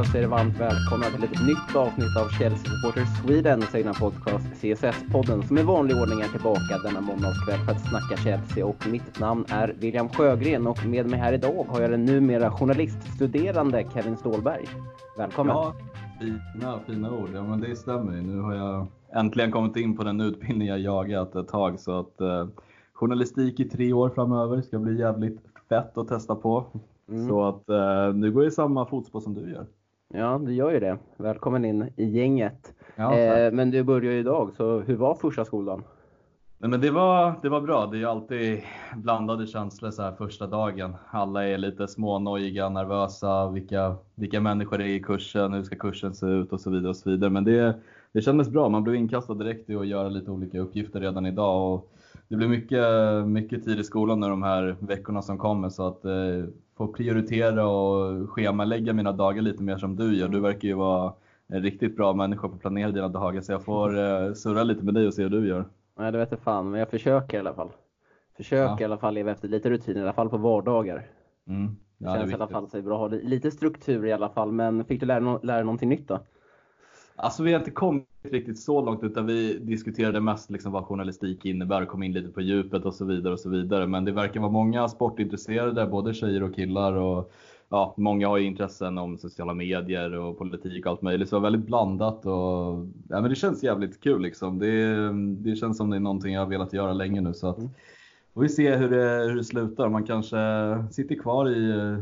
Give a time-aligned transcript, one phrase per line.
[0.00, 3.74] Då får jag hälsa er varmt välkomna till ett nytt avsnitt av Chelsea Supporters Swedens
[3.74, 8.66] egna podcast CSS-podden som i vanlig ordning är tillbaka denna måndagskväll för att snacka Chelsea
[8.66, 12.50] och mitt namn är William Sjögren och med mig här idag har jag den numera
[12.50, 14.64] journaliststuderande Kevin Ståhlberg.
[15.18, 15.56] Välkommen!
[15.56, 15.74] Ja,
[16.20, 17.28] fina, fina ord.
[17.34, 18.22] Ja, men det stämmer ju.
[18.22, 22.20] Nu har jag äntligen kommit in på den utbildning jag jagat ett tag så att
[22.20, 22.46] eh,
[22.92, 26.66] journalistik i tre år framöver ska bli jävligt fett att testa på.
[27.08, 27.28] Mm.
[27.28, 29.66] Så att eh, nu går jag i samma fotspår som du gör.
[30.14, 30.98] Ja, du gör ju det.
[31.16, 32.74] Välkommen in i gänget.
[32.96, 35.84] Ja, eh, men du börjar ju idag, så hur var första skolan?
[36.58, 37.86] Nej, men det, var, det var bra.
[37.86, 38.62] Det är ju alltid
[38.96, 40.94] blandade känslor så här första dagen.
[41.10, 46.14] Alla är lite smånojiga, nervösa, vilka, vilka människor det är i kursen, hur ska kursen
[46.14, 46.88] se ut och så vidare.
[46.88, 47.30] och så vidare.
[47.30, 47.74] Men det,
[48.12, 48.68] det kändes bra.
[48.68, 51.74] Man blev inkastad direkt i att göra lite olika uppgifter redan idag.
[51.74, 51.92] Och
[52.28, 52.86] det blir mycket,
[53.26, 56.44] mycket tid i skolan nu de här veckorna som kommer så att eh,
[56.80, 60.28] få prioritera och schemalägga mina dagar lite mer som du gör.
[60.28, 61.12] Du verkar ju vara
[61.46, 64.84] en riktigt bra människa på att planera dina dagar så jag får eh, surra lite
[64.84, 65.64] med dig och se hur du gör.
[65.98, 67.70] Nej, det vet jag fan, men jag försöker i alla fall.
[68.36, 68.80] Försöker ja.
[68.80, 71.06] i alla fall leva efter lite rutin, i alla fall på vardagar.
[71.48, 71.76] Mm.
[71.98, 74.28] Ja, det känns det i alla fall så bra att ha lite struktur i alla
[74.28, 74.52] fall.
[74.52, 76.18] Men fick du lära, lära någonting nytt då?
[77.22, 81.44] Alltså vi har inte kommit riktigt så långt utan vi diskuterade mest liksom vad journalistik
[81.44, 83.86] innebär och kom in lite på djupet och så vidare och så vidare.
[83.86, 87.32] Men det verkar vara många sportintresserade, både tjejer och killar och
[87.68, 91.28] ja, många har ju intressen om sociala medier och politik och allt möjligt.
[91.28, 94.58] Så det var väldigt blandat och ja, men det känns jävligt kul liksom.
[94.58, 95.12] Det,
[95.50, 97.70] det känns som det är någonting jag har velat göra länge nu så att mm.
[98.34, 99.88] får vi se hur det, hur det slutar.
[99.88, 100.36] Man kanske
[100.90, 101.98] sitter kvar i eh,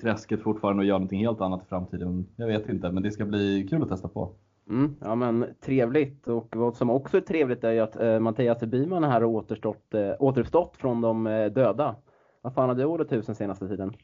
[0.00, 2.26] träsket fortfarande och gör någonting helt annat i framtiden.
[2.36, 4.32] Jag vet inte, men det ska bli kul att testa på.
[4.70, 8.60] Mm, ja men trevligt och vad som också är trevligt är ju att eh, Mattias
[8.60, 11.96] Byman här har återstått, eh, återuppstått från de eh, döda.
[12.42, 13.96] Vad fan har du hållit tusen senaste tiden?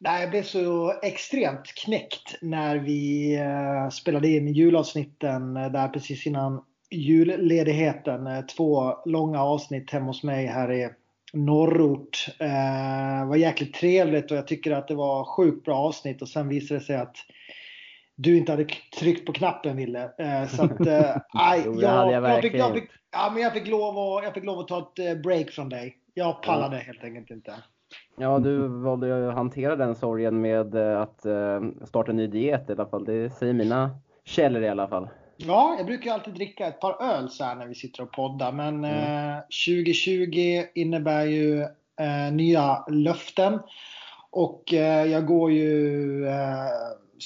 [0.00, 6.26] Nej, jag blev så extremt knäckt när vi eh, spelade in julavsnitten eh, där precis
[6.26, 8.26] innan julledigheten.
[8.26, 10.88] Eh, två långa avsnitt hemma hos mig här i
[11.32, 12.26] norrort.
[12.40, 16.48] Eh, var jäkligt trevligt och jag tycker att det var sjukt bra avsnitt och sen
[16.48, 17.16] visade det sig att
[18.16, 18.66] du inte hade
[18.98, 20.10] tryckt på knappen Ville.
[20.18, 21.16] Eh, så att, eh,
[21.64, 24.44] jo, jag, jag, jag, fick, jag, fick, ja, men jag, fick lov att, jag fick
[24.44, 25.96] lov att ta ett eh, break från dig.
[26.14, 27.54] Jag pallade helt enkelt inte.
[28.18, 31.20] Ja, du valde att hantera den sorgen med att
[31.88, 33.04] starta en ny diet i alla fall.
[33.04, 35.08] Det säger mina källor i alla fall.
[35.36, 38.52] Ja, jag brukar alltid dricka ett par öl så när vi sitter och poddar.
[38.52, 39.32] Men mm.
[39.32, 41.60] eh, 2020 innebär ju
[42.00, 43.58] eh, nya löften.
[44.30, 46.66] Och eh, jag går ju eh,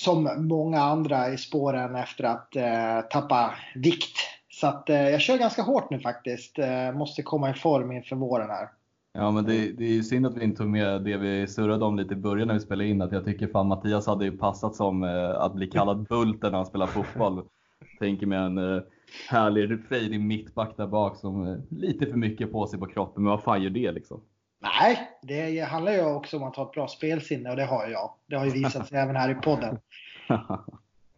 [0.05, 4.17] som många andra i spåren efter att eh, tappa vikt.
[4.51, 6.59] Så att, eh, jag kör ganska hårt nu faktiskt.
[6.59, 8.69] Eh, måste komma i form inför våren här.
[9.13, 11.85] Ja men det, det är ju synd att vi inte tog med det vi surrade
[11.85, 13.03] om lite i början när vi spelade in.
[13.03, 16.59] Att jag tycker fan Mattias hade ju passat som eh, att bli kallad Bulten när
[16.59, 17.43] han spelar fotboll.
[17.99, 18.83] Tänker mig en eh,
[19.29, 23.23] härlig frejdig mittback där bak som eh, lite för mycket på sig på kroppen.
[23.23, 24.21] Men vad fan gör det liksom?
[24.63, 28.11] Nej, det handlar ju också om att ha ett bra spelsinne och det har jag.
[28.27, 29.79] Det har ju visat sig även här i podden.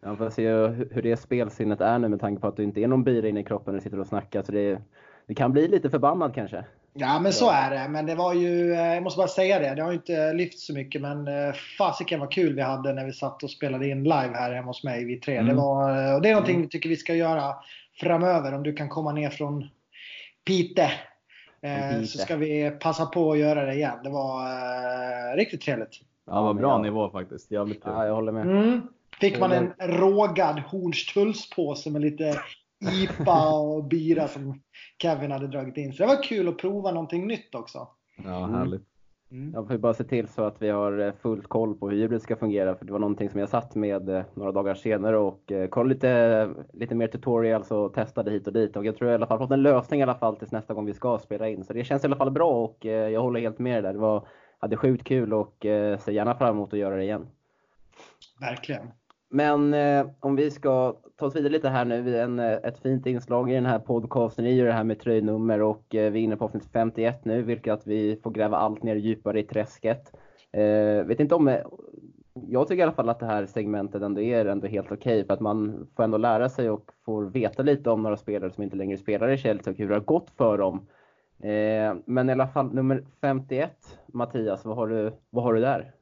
[0.04, 0.48] Jag får se
[0.90, 3.40] hur det spelsinnet är nu med tanke på att du inte är någon bira inne
[3.40, 4.42] i kroppen när du sitter och snackar.
[4.42, 4.82] Så det,
[5.26, 6.64] det kan bli lite förbannad kanske.
[6.94, 7.88] Ja men så är det.
[7.88, 10.74] Men det var ju, eh, jag måste bara säga det, det har inte lyft så
[10.74, 14.32] mycket men eh, fasiken vad kul vi hade när vi satt och spelade in live
[14.34, 15.36] här hemma hos mig, vi tre.
[15.36, 15.48] Mm.
[15.48, 17.54] Det, var, eh, och det är någonting vi tycker vi ska göra
[18.00, 18.54] framöver.
[18.54, 19.68] Om du kan komma ner från
[20.44, 20.90] Pite
[21.62, 23.98] Eh, så ska vi passa på att göra det igen.
[24.04, 26.00] Det var eh, riktigt trevligt.
[26.26, 27.50] Ja, vad bra nivå faktiskt.
[27.50, 27.92] Jävligt kul.
[27.92, 28.46] Ja, jag håller med.
[28.46, 28.80] Mm.
[29.20, 32.40] Fick man en rågad Hornstullspåse med lite
[32.92, 34.62] IPA och bira som
[35.02, 35.92] Kevin hade dragit in.
[35.92, 37.88] Så det var kul att prova någonting nytt också.
[38.24, 38.82] Ja, härligt.
[39.32, 39.52] Mm.
[39.54, 42.22] Jag får bara se till så att vi har eh, fullt koll på hur hjulet
[42.22, 42.74] ska fungera.
[42.74, 45.94] För det var någonting som jag satt med eh, några dagar senare och eh, kollade
[45.94, 48.76] lite, lite mer tutorials och testade hit och dit.
[48.76, 50.74] Och jag tror jag i alla fall fått en lösning i alla fall tills nästa
[50.74, 51.64] gång vi ska spela in.
[51.64, 53.92] Så det känns i alla fall bra och jag håller helt med där.
[53.92, 54.26] Det var,
[54.58, 57.26] hade sjukt kul och ser gärna fram emot att göra det igen.
[58.40, 58.86] Verkligen.
[59.34, 62.18] Men eh, om vi ska ta oss vidare lite här nu.
[62.18, 65.62] En, eh, ett fint inslag i den här podcasten är ju det här med tröjnummer
[65.62, 68.82] och eh, vi är inne på avsnitt 51 nu, vilket att vi får gräva allt
[68.82, 70.12] ner djupare i träsket.
[70.52, 71.60] Eh, vet inte om, eh,
[72.34, 75.24] jag tycker i alla fall att det här segmentet ändå är ändå helt okej okay,
[75.24, 78.62] för att man får ändå lära sig och får veta lite om några spelare som
[78.62, 80.86] inte längre spelar i Chelsea och hur det har gått för dem.
[81.42, 83.70] Eh, men i alla fall nummer 51,
[84.06, 85.92] Mattias, vad har du, vad har du där?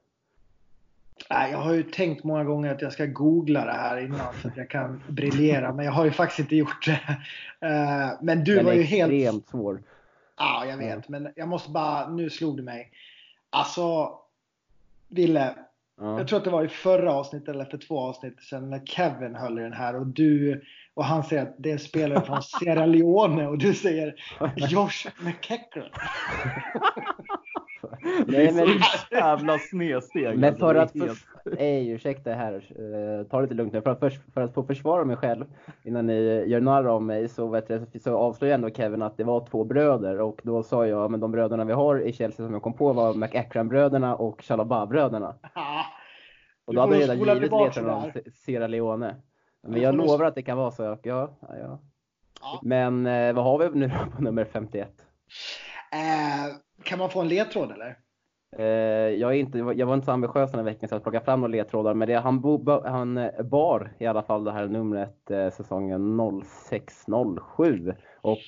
[1.28, 4.56] Jag har ju tänkt många gånger att jag ska googla det här innan så att
[4.56, 5.72] jag kan briljera.
[5.72, 7.00] Men jag har ju faktiskt inte gjort det.
[7.66, 9.12] Eh, men du Den var ju helt...
[9.12, 9.82] Extremt svår.
[10.36, 11.08] Ja, jag vet.
[11.08, 12.08] Men jag måste bara...
[12.08, 12.90] Nu slog det mig.
[13.50, 14.12] Alltså,
[15.08, 15.54] Ville.
[16.00, 16.18] Ja.
[16.18, 19.34] Jag tror att det var i förra avsnittet eller för två avsnitt sedan när Kevin
[19.34, 20.64] höll i den här och du
[20.94, 24.14] och han säger att det är spelare från Sierra Leone och du säger
[24.56, 25.90] Josh McEachran.
[27.88, 30.38] är så jävla snedsteg.
[30.38, 31.10] Men för att, för,
[31.44, 33.82] nej ursäkta här, uh, ta det lite lugnt nu.
[33.82, 35.44] För att, för, för att få försvara mig själv
[35.84, 39.24] innan ni gör narr av mig så, vet du, så avslöjar ändå Kevin att det
[39.24, 42.52] var två bröder och då sa jag, men de bröderna vi har i Chelsea som
[42.52, 45.34] jag kom på var McEachran-bröderna och Chalobah-bröderna.
[46.64, 49.16] Och då hade jag redan givit ledtråden om Sierra Leone.
[49.62, 50.82] Men jag lovar att det kan vara så.
[50.82, 51.80] Ja, ja.
[52.40, 52.60] ja.
[52.62, 54.88] Men eh, vad har vi nu på nummer 51?
[55.92, 57.96] Eh, kan man få en ledtråd eller?
[58.56, 58.64] Eh,
[59.20, 61.40] jag, är inte, jag var inte så ambitiös den här veckan så att plocka fram
[61.40, 61.94] några ledtrådar.
[61.94, 66.20] Men det, han, bo, han eh, bar i alla fall det här numret eh, säsongen
[66.20, 67.94] 06-07.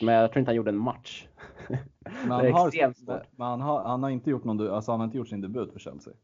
[0.03, 1.27] men jag tror inte han gjorde en match.
[1.69, 2.97] Men han, har,
[3.37, 5.73] men han, har, han har inte gjort någon, alltså han har inte gjort sin debut
[5.73, 6.15] för Chelsea.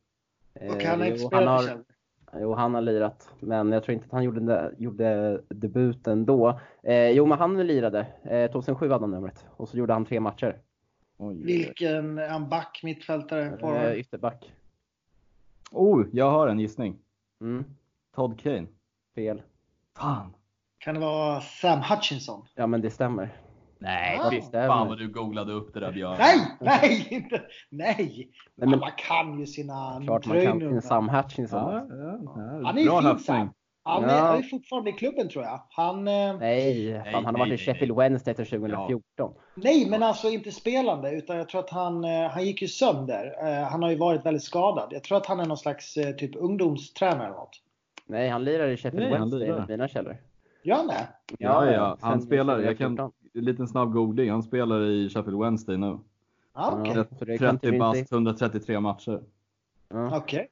[0.61, 1.85] Och han har inte spelat för Chelsea?
[2.33, 6.61] Jo, han har lirat, men jag tror inte att han gjorde, gjorde debuten då.
[6.83, 8.07] Eh, jo, men han lirade.
[8.23, 10.57] Eh, 2007 hade han numret och så gjorde han tre matcher.
[11.21, 13.85] Oj, Vilken, är han back, mittfältare, forward?
[13.85, 14.53] Eh, ytterback.
[15.71, 16.99] Oh, jag har en gissning.
[17.41, 17.65] Mm.
[18.15, 18.67] Todd Kane.
[19.15, 19.43] Fel.
[19.97, 20.35] Fan.
[20.79, 22.47] Kan det vara Sam Hutchinson?
[22.55, 23.37] Ja, men det stämmer.
[23.79, 24.31] Nej, ah.
[24.31, 26.17] visst, fan vad du googlade upp det där Björn.
[26.19, 28.31] Nej, nej, inte, nej.
[28.55, 31.73] nej men, Alla kan ju sina Klart man kan Sam Hutchinson.
[31.73, 32.61] Ja, ja, ja.
[32.65, 33.51] Han är ju fin Sam.
[33.89, 34.39] Han är, ja.
[34.39, 35.61] är fortfarande i klubben tror jag.
[35.71, 39.03] Han, eh, nej, fan, han har varit i Sheffield Wednesday till 2014.
[39.17, 39.33] Ja.
[39.55, 43.35] Nej, men alltså inte spelande utan jag tror att han, eh, han gick ju sönder.
[43.43, 44.89] Eh, han har ju varit väldigt skadad.
[44.93, 47.63] Jag tror att han är någon slags typ ungdomstränare eller något.
[48.07, 50.17] Nej, han lirar i Sheffield nej, Wednesday enligt mina källor.
[50.63, 51.09] Gör han det?
[51.39, 51.97] Ja, ja.
[52.01, 52.99] Han spelar, jag kan,
[53.35, 54.31] en liten snabb googling.
[54.31, 55.99] Han spelar i Sheffield Wednesday nu.
[56.53, 57.39] Ah, okay.
[57.39, 59.21] 30 bast, 133 matcher.
[59.89, 60.07] Ja.
[60.07, 60.19] Okej.
[60.19, 60.47] Okay.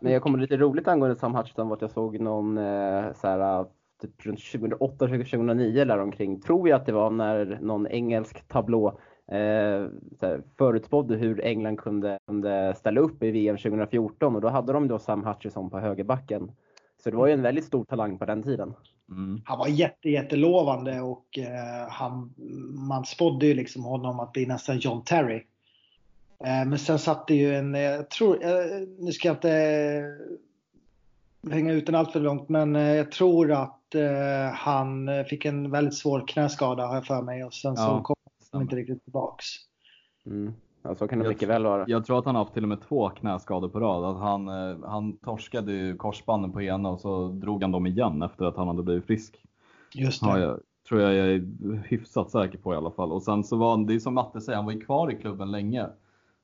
[0.00, 3.66] Men jag kommer lite roligt angående Sam Hutchinson att jag såg någon eh, så här,
[4.02, 9.00] typ runt 2008-2009 där omkring, tror jag att det var när någon engelsk tablå
[9.32, 9.86] eh,
[10.58, 14.98] förutspådde hur England kunde, kunde ställa upp i VM 2014 och då hade de då
[14.98, 16.50] Sam Hutchinson på högerbacken.
[17.02, 18.74] Så det var ju en väldigt stor talang på den tiden.
[19.10, 19.40] Mm.
[19.44, 22.34] Han var jätte, jättelovande och eh, han,
[22.88, 25.42] man spådde ju liksom honom att bli nästan John Terry.
[26.44, 30.04] Eh, men sen satt det ju en, eh, jag tror, eh, nu ska jag inte
[31.50, 33.72] hänga ut den allt för långt, men jag tror att
[34.52, 38.16] han fick en väldigt svår knäskada har jag för mig och sen ja, så kom
[38.52, 39.46] han inte riktigt tillbaks.
[40.26, 40.54] Mm.
[40.82, 41.84] Ja, så kan det jag, mycket väl vara.
[41.88, 44.04] Jag tror att han har haft till och med två knäskador på rad.
[44.04, 44.48] Att han,
[44.82, 48.68] han torskade ju korsbanden på ena och så drog han dem igen efter att han
[48.68, 49.36] hade blivit frisk.
[49.94, 50.28] Just det.
[50.28, 53.12] Ja, jag, tror jag jag är hyfsat säker på i alla fall.
[53.12, 55.14] Och sen så var han, det är som Matte säger, han var ju kvar i
[55.14, 55.86] klubben länge.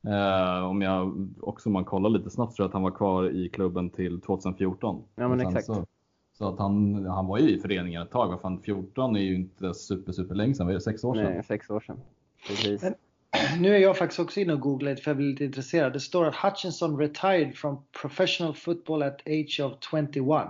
[0.06, 3.30] Eh, om jag också om man kollar lite snabbt tror jag att han var kvar
[3.30, 5.02] i klubben till 2014.
[5.14, 5.66] Ja men exakt.
[5.66, 5.86] Så,
[6.32, 8.28] så, att han, han var ju i föreningen ett tag.
[8.28, 11.14] Vad fan, 14 är ju inte super super länge sedan, vad är det, sex år
[11.14, 11.24] sedan?
[11.24, 12.00] Nej, sex år sedan.
[12.48, 12.82] Precis.
[12.82, 12.94] Men
[13.60, 15.92] nu är jag faktiskt också inne och googlar för jag blir lite intresserad.
[15.92, 20.48] Det står att Hutchinson retired from professional football at age of 21.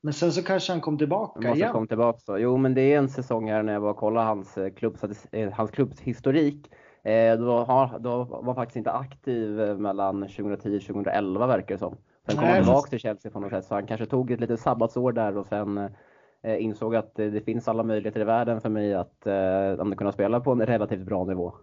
[0.00, 1.72] Men sen så kanske han kom tillbaka han måste igen.
[1.72, 2.38] Kom tillbaka så.
[2.38, 4.96] Jo, men det är en säsong här när jag var och kollade hans, eh, klubb,
[5.32, 6.70] eh, hans klubbs historik.
[7.04, 11.96] Eh, då, då var faktiskt inte aktiv mellan 2010 och 2011 verkar det som.
[12.26, 14.60] Sen kom han tillbaka till Chelsea på något sätt, så han kanske tog ett litet
[14.60, 15.90] sabbatsår där och sen
[16.58, 20.52] insåg att det finns alla möjligheter i världen för mig att eh, kunna spela på
[20.52, 21.54] en relativt bra nivå.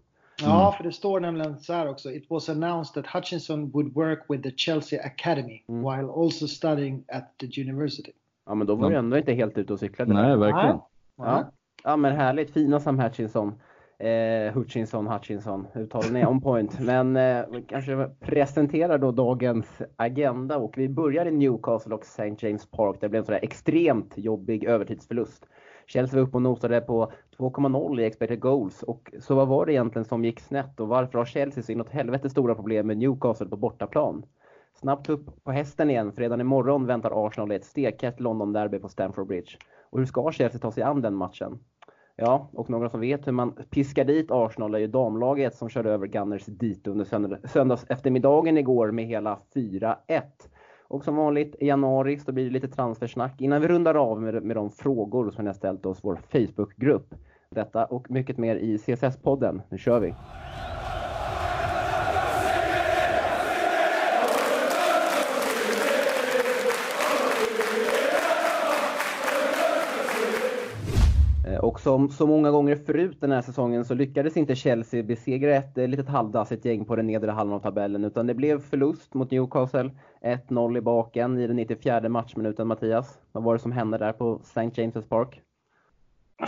[0.41, 0.77] Ja, mm.
[0.77, 2.11] för det står nämligen så här också.
[2.11, 5.81] It was announced that Hutchinson would work with the Chelsea Academy mm.
[5.81, 8.11] while also studying at the university.
[8.45, 10.13] Ja, men då var du ändå inte helt ute och cyklade.
[10.13, 10.79] Nej, verkligen.
[11.17, 11.51] Ja.
[11.83, 12.51] ja, men härligt.
[12.51, 13.53] Fina Sam Hutchinson.
[14.01, 16.79] Eh, Hutchinson, Hutchinson, uttalen är on point.
[16.79, 22.35] Men eh, vi kanske presenterar då dagens agenda och vi börjar i Newcastle och St.
[22.39, 22.97] James Park.
[23.01, 25.45] Det blev en sådär extremt jobbig övertidsförlust.
[25.85, 28.83] Chelsea var uppe och nosade på 2,0 i expected goals.
[28.83, 31.89] Och så vad var det egentligen som gick snett och varför har Chelsea så inåt
[31.89, 34.25] helvete stora problem med Newcastle på bortaplan?
[34.73, 38.89] Snabbt upp på hästen igen, för redan imorgon väntar Arsenal i ett stekhett London-derby på
[38.89, 39.57] Stamford Bridge.
[39.89, 41.59] Och hur ska Chelsea ta sig an den matchen?
[42.23, 45.91] Ja, och några som vet hur man piskar dit Arsenal är ju damlaget som körde
[45.91, 49.95] över Gunners dit under söndags eftermiddagen igår med hela 4-1.
[50.87, 54.43] Och som vanligt i januari så blir det lite transfersnack innan vi rundar av med,
[54.43, 57.15] med de frågor som ni har ställt oss vår Facebookgrupp.
[57.49, 59.61] Detta och mycket mer i CSS-podden.
[59.69, 60.13] Nu kör vi!
[71.61, 75.77] Och som så många gånger förut den här säsongen så lyckades inte Chelsea besegra ett
[75.77, 79.31] eh, litet halvdassigt gäng på den nedre halvan av tabellen utan det blev förlust mot
[79.31, 79.91] Newcastle.
[80.21, 83.19] 1-0 i baken i den 94 matchminuten Mattias.
[83.31, 84.61] Vad var det som hände där på St.
[84.61, 85.41] James' Park?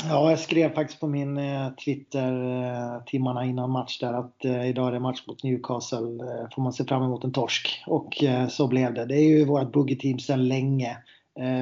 [0.09, 4.87] Ja, jag skrev faktiskt på min eh, Twitter eh, timmarna innan match där att idag
[4.87, 6.07] är det match mot Newcastle.
[6.55, 7.83] Får man se fram emot en torsk.
[7.87, 8.13] Och
[8.49, 9.05] så blev det.
[9.05, 10.97] Det är ju vårt boogie-team sedan länge.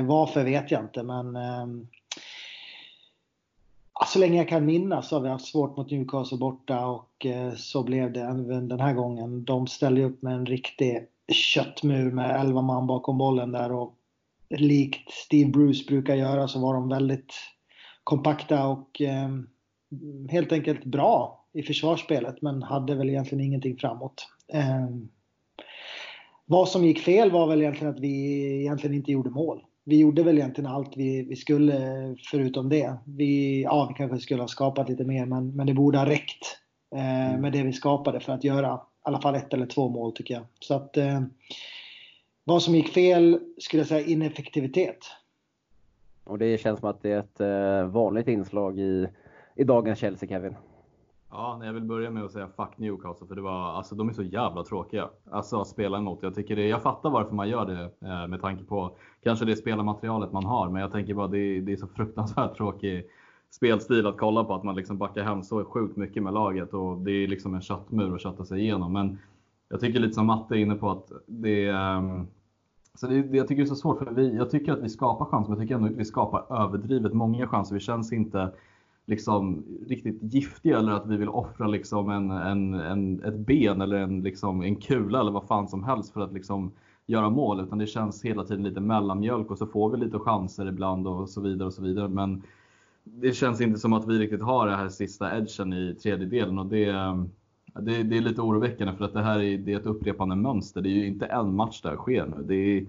[0.03, 1.87] Varför vet jag inte men ehm,
[4.07, 7.53] så länge jag kan minnas så har vi haft svårt mot Newcastle borta och eh,
[7.53, 9.45] så blev det även den här gången.
[9.45, 13.95] De ställde upp med en riktig köttmur med 11 man bakom bollen där och
[14.49, 17.33] likt Steve Bruce brukar göra så var de väldigt
[18.03, 19.47] kompakta och ehm,
[20.29, 24.27] helt enkelt bra i försvarsspelet men hade väl egentligen ingenting framåt.
[24.53, 25.09] Ehm,
[26.45, 29.63] vad som gick fel var väl egentligen att vi egentligen inte gjorde mål.
[29.83, 31.75] Vi gjorde väl egentligen allt vi, vi skulle
[32.31, 32.97] förutom det.
[33.05, 36.59] Vi, ja, vi kanske skulle ha skapat lite mer men, men det borde ha räckt
[36.95, 40.11] eh, med det vi skapade för att göra i alla fall ett eller två mål
[40.11, 40.43] tycker jag.
[40.59, 41.21] Så att eh,
[42.43, 44.97] vad som gick fel skulle jag säga ineffektivitet.
[46.23, 49.07] Och det känns som att det är ett eh, vanligt inslag i,
[49.55, 50.55] i dagens Chelsea, Kevin.
[51.33, 54.13] Ja, jag vill börja med att säga fuck Newcastle för det var, alltså, de är
[54.13, 56.19] så jävla tråkiga alltså, att spela emot.
[56.21, 59.55] Jag, tycker det, jag fattar varför man gör det eh, med tanke på kanske det
[59.55, 63.05] spelarmaterialet man har, men jag tänker bara det, det är så fruktansvärt tråkig
[63.51, 66.97] spelstil att kolla på att man liksom backar hem så sjukt mycket med laget och
[66.97, 68.93] det är liksom en köttmur att kötta sig igenom.
[68.93, 69.19] Men
[69.69, 72.25] jag tycker lite som Matte är inne på att det, är,
[72.93, 75.25] så det, jag tycker det är så svårt, för vi, jag tycker att vi skapar
[75.25, 77.73] chanser, men jag tycker ändå att vi skapar överdrivet många chanser.
[77.73, 78.51] Vi känns inte
[79.05, 83.97] liksom riktigt giftiga eller att vi vill offra liksom en, en, en, ett ben eller
[83.97, 86.71] en, liksom, en kula eller vad fan som helst för att liksom
[87.05, 87.59] göra mål.
[87.59, 91.29] Utan det känns hela tiden lite mellanmjölk och så får vi lite chanser ibland och
[91.29, 92.07] så vidare och så vidare.
[92.07, 92.43] Men
[93.03, 96.59] det känns inte som att vi riktigt har det här sista edgen i tredjedelen.
[96.59, 96.91] och det,
[97.73, 100.81] det, det, är lite oroväckande för att det här är, det är ett upprepande mönster.
[100.81, 102.43] Det är ju inte en match där sker nu.
[102.43, 102.85] Det är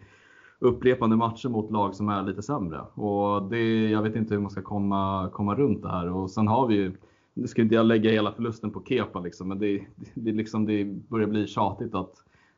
[0.62, 2.81] upprepande matcher mot lag som är lite sämre.
[2.95, 6.11] Och det, jag vet inte hur man ska komma, komma runt det här.
[6.11, 6.92] Och sen har vi ju,
[7.35, 10.85] nu ska inte jag lägga hela förlusten på Kepa liksom, men det, det, liksom, det
[10.85, 12.14] börjar bli tjatigt att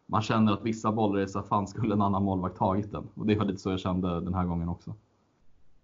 [0.07, 3.09] man känner att vissa bollar är så fan skulle en annan målvakt tagit den.
[3.15, 4.95] Och det var lite så jag kände den här gången också.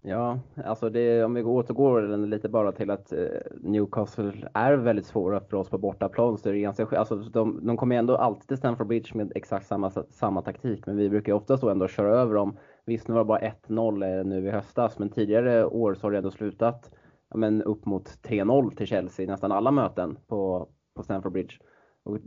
[0.02, 3.18] Ja, alltså det, om vi återgår lite bara till att eh,
[3.60, 6.38] Newcastle är väldigt svåra för oss på bortaplan.
[6.38, 9.90] Så är ganska, alltså de, de kommer ändå alltid till Stamford Bridge med exakt samma,
[9.90, 12.56] samma taktik, men vi brukar oftast då ändå köra över dem.
[12.86, 16.12] Visst, nu var det bara 1-0 eh, nu i höstas, men tidigare år så har
[16.12, 16.90] det ändå slutat
[17.30, 21.54] ja, men upp mot 3-0 till Chelsea i nästan alla möten på, på Stamford Bridge.
[22.02, 22.18] Och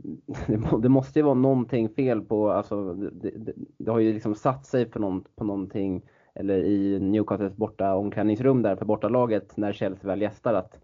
[0.82, 4.66] det, måste ju vara någonting fel på, alltså det, det, det har ju liksom satt
[4.66, 6.02] sig på, någon, på någonting
[6.34, 10.78] eller i Newcastles borta omklädningsrum där för bortalaget när Chelsea väl gästar att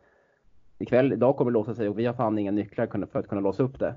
[0.79, 3.41] ikväll, idag kommer det låsa sig och vi har fan inga nycklar för att kunna
[3.41, 3.95] låsa upp det.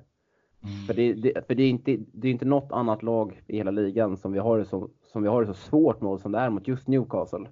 [0.63, 0.85] Mm.
[0.87, 3.71] För, det, det, för det, är inte, det är inte något annat lag i hela
[3.71, 6.39] ligan som vi har det så, som vi har det så svårt mot som det
[6.39, 7.47] är mot just Newcastle.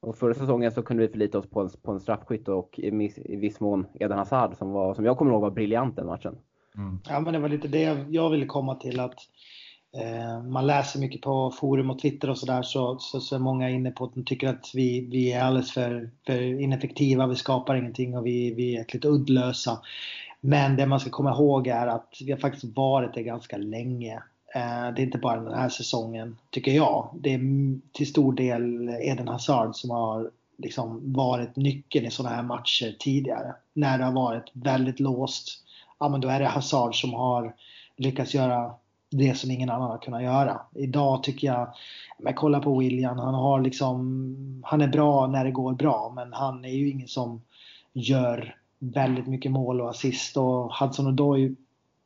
[0.00, 3.12] Och förra säsongen så kunde vi förlita oss på en, på en straffskytt och i,
[3.24, 6.38] i viss mån Eden Hazard som, var, som jag kommer ihåg var briljant den matchen.
[6.76, 6.98] Mm.
[7.08, 9.14] Ja men det var lite det jag ville komma till att
[9.98, 13.70] Eh, man läser mycket på forum och Twitter och sådär så, så, så är många
[13.70, 17.74] inne på att de tycker att vi, vi är alldeles för, för ineffektiva, vi skapar
[17.74, 19.80] ingenting och vi, vi är lite uddlösa.
[20.40, 24.14] Men det man ska komma ihåg är att vi har faktiskt varit det ganska länge.
[24.54, 27.10] Eh, det är inte bara den här säsongen, tycker jag.
[27.20, 27.40] Det är
[27.92, 33.54] till stor del Eden Hazard som har liksom varit nyckeln i sådana här matcher tidigare.
[33.72, 35.48] När det har varit väldigt låst,
[35.98, 37.54] ja men då är det Hazard som har
[37.96, 38.74] lyckats göra
[39.10, 40.60] det som ingen annan har kunnat göra.
[40.74, 41.68] Idag tycker jag,
[42.18, 46.32] men kolla på William, han har liksom, han är bra när det går bra men
[46.32, 47.40] han är ju ingen som
[47.92, 51.54] gör väldigt mycket mål och assist och Hudson Odoi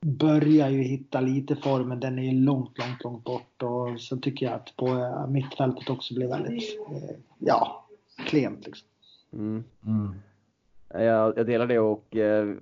[0.00, 4.16] börjar ju hitta lite form men den är ju långt, långt, långt bort och så
[4.16, 7.85] tycker jag att på mittfältet också blir väldigt, eh, ja,
[8.26, 8.88] klent liksom.
[9.33, 9.64] Mm.
[9.87, 10.14] Mm.
[10.94, 12.54] Eh, jag, jag delar det och eh,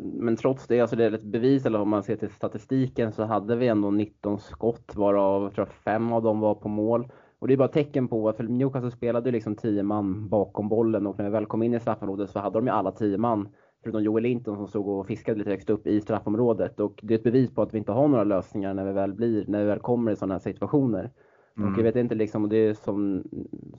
[0.00, 3.24] men trots det, alltså det är ett bevis, eller om man ser till statistiken så
[3.24, 7.08] hade vi ändå 19 skott varav jag tror fem av dem var på mål.
[7.38, 11.06] Och det är bara tecken på att för Newcastle spelade liksom 10 man bakom bollen
[11.06, 13.48] och när vi väl kom in i straffområdet så hade de ju alla 10 man.
[13.82, 16.80] Förutom Joel Linton som stod och fiskade lite högst upp i straffområdet.
[16.80, 19.14] Och det är ett bevis på att vi inte har några lösningar när vi väl,
[19.14, 21.10] blir, när vi väl kommer i sådana här situationer.
[21.56, 21.72] Mm.
[21.72, 23.24] Och jag vet inte, liksom, det är som,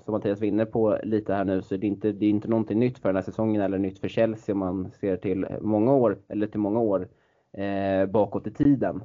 [0.06, 2.80] som Mattias vinner på lite här nu, så det är, inte, det är inte någonting
[2.80, 6.18] nytt för den här säsongen eller nytt för Chelsea om man ser till många år,
[6.28, 7.08] eller till många år
[7.52, 9.04] eh, bakåt i tiden.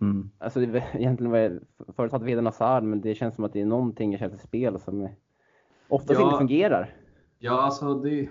[0.00, 0.30] Mm.
[0.38, 1.58] Alltså det, egentligen var jag,
[1.96, 4.42] förut hade vi Eden Hazard, men det känns som att det är någonting i Chelseas
[4.42, 5.08] spel som
[5.88, 6.26] oftast ja.
[6.26, 6.94] inte fungerar.
[7.38, 8.28] Ja, alltså det,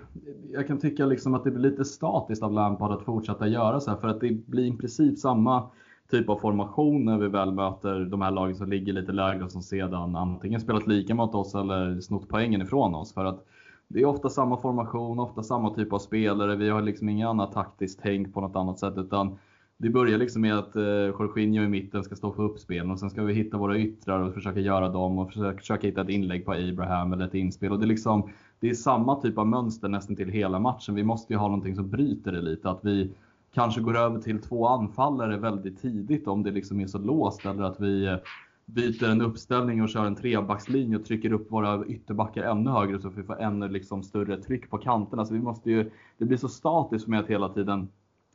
[0.50, 3.90] jag kan tycka liksom att det blir lite statiskt av Lampard att fortsätta göra så
[3.90, 5.70] här för att det blir i princip samma
[6.10, 9.52] typ av formation när vi väl möter de här lagen som ligger lite lägre och
[9.52, 13.14] som sedan antingen spelat lika mot oss eller snott poängen ifrån oss.
[13.14, 13.46] För att
[13.88, 16.56] det är ofta samma formation, ofta samma typ av spelare.
[16.56, 19.38] Vi har liksom inget annat taktiskt tänk på något annat sätt utan
[19.76, 23.10] det börjar liksom med att eh, Jorginho i mitten ska stå för uppspelen och sen
[23.10, 26.44] ska vi hitta våra yttrar och försöka göra dem och försöka, försöka hitta ett inlägg
[26.44, 27.72] på Abraham eller ett inspel.
[27.72, 30.94] Och det, är liksom, det är samma typ av mönster nästan till hela matchen.
[30.94, 32.70] Vi måste ju ha någonting som bryter det lite.
[32.70, 33.10] Att vi
[33.54, 37.62] kanske går över till två anfallare väldigt tidigt om det liksom är så låst eller
[37.62, 38.16] att vi eh,
[38.64, 43.08] byter en uppställning och kör en trebackslinje och trycker upp våra ytterbackar ännu högre så
[43.08, 45.26] att vi får ännu liksom större tryck på kanterna.
[45.26, 47.88] Så vi måste ju, det blir så statiskt för mig att hela tiden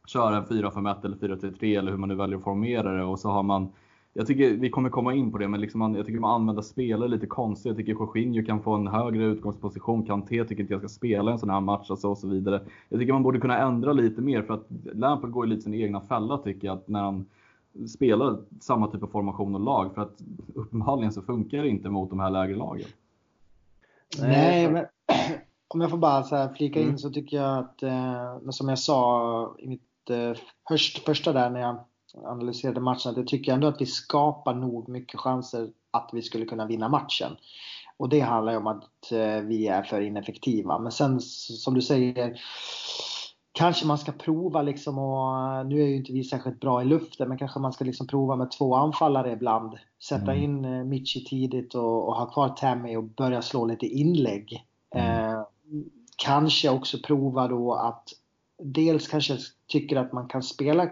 [0.07, 3.29] köra en 4-5-1 eller 4-3-3 eller hur man nu väljer att formera det och så
[3.29, 3.69] har man
[4.17, 6.61] jag tycker vi kommer komma in på det, men liksom man, jag tycker man använder
[6.61, 7.65] spelare lite konstigt.
[7.65, 10.05] Jag tycker Jorginho kan få en högre utgångsposition.
[10.05, 12.61] Kanté tycker inte jag ska spela en sån här match alltså, och så vidare.
[12.89, 15.73] Jag tycker man borde kunna ändra lite mer för att Lampard går ju lite sin
[15.73, 16.77] egna fälla tycker jag.
[16.77, 17.25] Att när han
[17.87, 19.95] spelar samma typ av formation och lag.
[19.95, 20.21] För att
[20.53, 22.87] uppenbarligen så funkar det inte mot de här lägre lagen.
[24.19, 24.85] Nej, men
[25.67, 26.97] om jag får bara så här flika in mm.
[26.97, 30.33] så tycker jag att, eh, som jag sa i mitt eh,
[30.67, 31.77] först, första där när jag
[32.23, 36.45] analyserade matchen, att jag tycker ändå att vi skapar nog mycket chanser att vi skulle
[36.45, 37.31] kunna vinna matchen.
[37.97, 40.79] Och det handlar ju om att eh, vi är för ineffektiva.
[40.79, 42.41] Men sen som du säger,
[43.51, 47.29] kanske man ska prova liksom och nu är ju inte vi särskilt bra i luften
[47.29, 49.73] men kanske man ska liksom prova med två anfallare ibland.
[50.03, 50.43] Sätta mm.
[50.43, 54.65] in eh, Michi tidigt och, och, ha kvar Tammy och börja slå lite inlägg.
[54.95, 55.33] Mm.
[55.33, 55.41] Eh,
[56.17, 58.09] kanske också prova då att
[58.63, 60.89] dels kanske tycker att man kan spela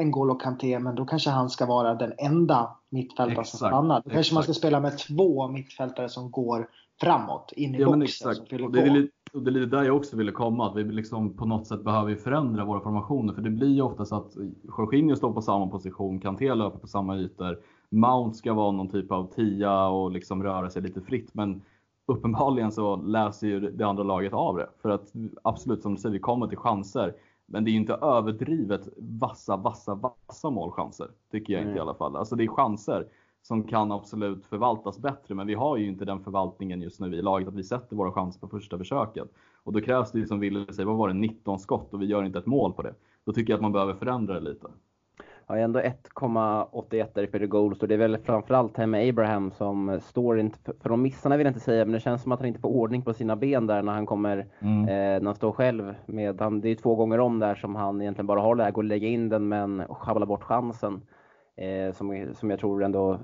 [0.00, 3.94] N'Golo Kanté men då kanske han ska vara den enda mittfältaren som stannar.
[3.94, 4.14] Då exakt.
[4.14, 6.68] kanske man ska spela med två mittfältare som går
[7.00, 8.30] framåt in i ja, boxen.
[8.30, 8.52] Exakt.
[8.52, 10.84] Och det, är lite, och det är lite där jag också ville komma, att vi
[10.84, 13.34] liksom på något sätt behöver förändra våra formationer.
[13.34, 14.32] För det blir ju ofta så att
[14.78, 17.58] Jorginho står på samma position, Kanté löper på samma ytor.
[17.90, 21.34] Mount ska vara någon typ av tia och liksom röra sig lite fritt.
[21.34, 21.62] Men
[22.06, 24.68] uppenbarligen så läser ju det andra laget av det.
[24.82, 27.14] För att absolut som du säger, vi kommer till chanser.
[27.52, 31.08] Men det är ju inte överdrivet vassa, vassa, vassa målchanser.
[31.30, 31.70] Tycker jag mm.
[31.70, 32.16] inte i alla fall.
[32.16, 33.06] Alltså det är chanser
[33.42, 35.34] som kan absolut förvaltas bättre.
[35.34, 38.12] Men vi har ju inte den förvaltningen just nu i laget att vi sätter våra
[38.12, 39.28] chanser på första försöket.
[39.62, 42.06] Och då krävs det ju som Wille säger, vad var det, 19 skott och vi
[42.06, 42.94] gör inte ett mål på det.
[43.24, 44.66] Då tycker jag att man behöver förändra det lite.
[45.46, 49.50] Ja, ändå 1,81 där i Peter Goals och det är väl framförallt här med Abraham
[49.50, 52.40] som står inte, för de missarna vill jag inte säga, men det känns som att
[52.40, 54.80] han inte får ordning på sina ben där när han kommer, mm.
[54.82, 58.02] eh, när han står själv med, han, det är två gånger om där som han
[58.02, 61.02] egentligen bara har läge att lägga in den men sjabblar bort chansen.
[61.56, 63.20] Eh, som, som jag tror ändå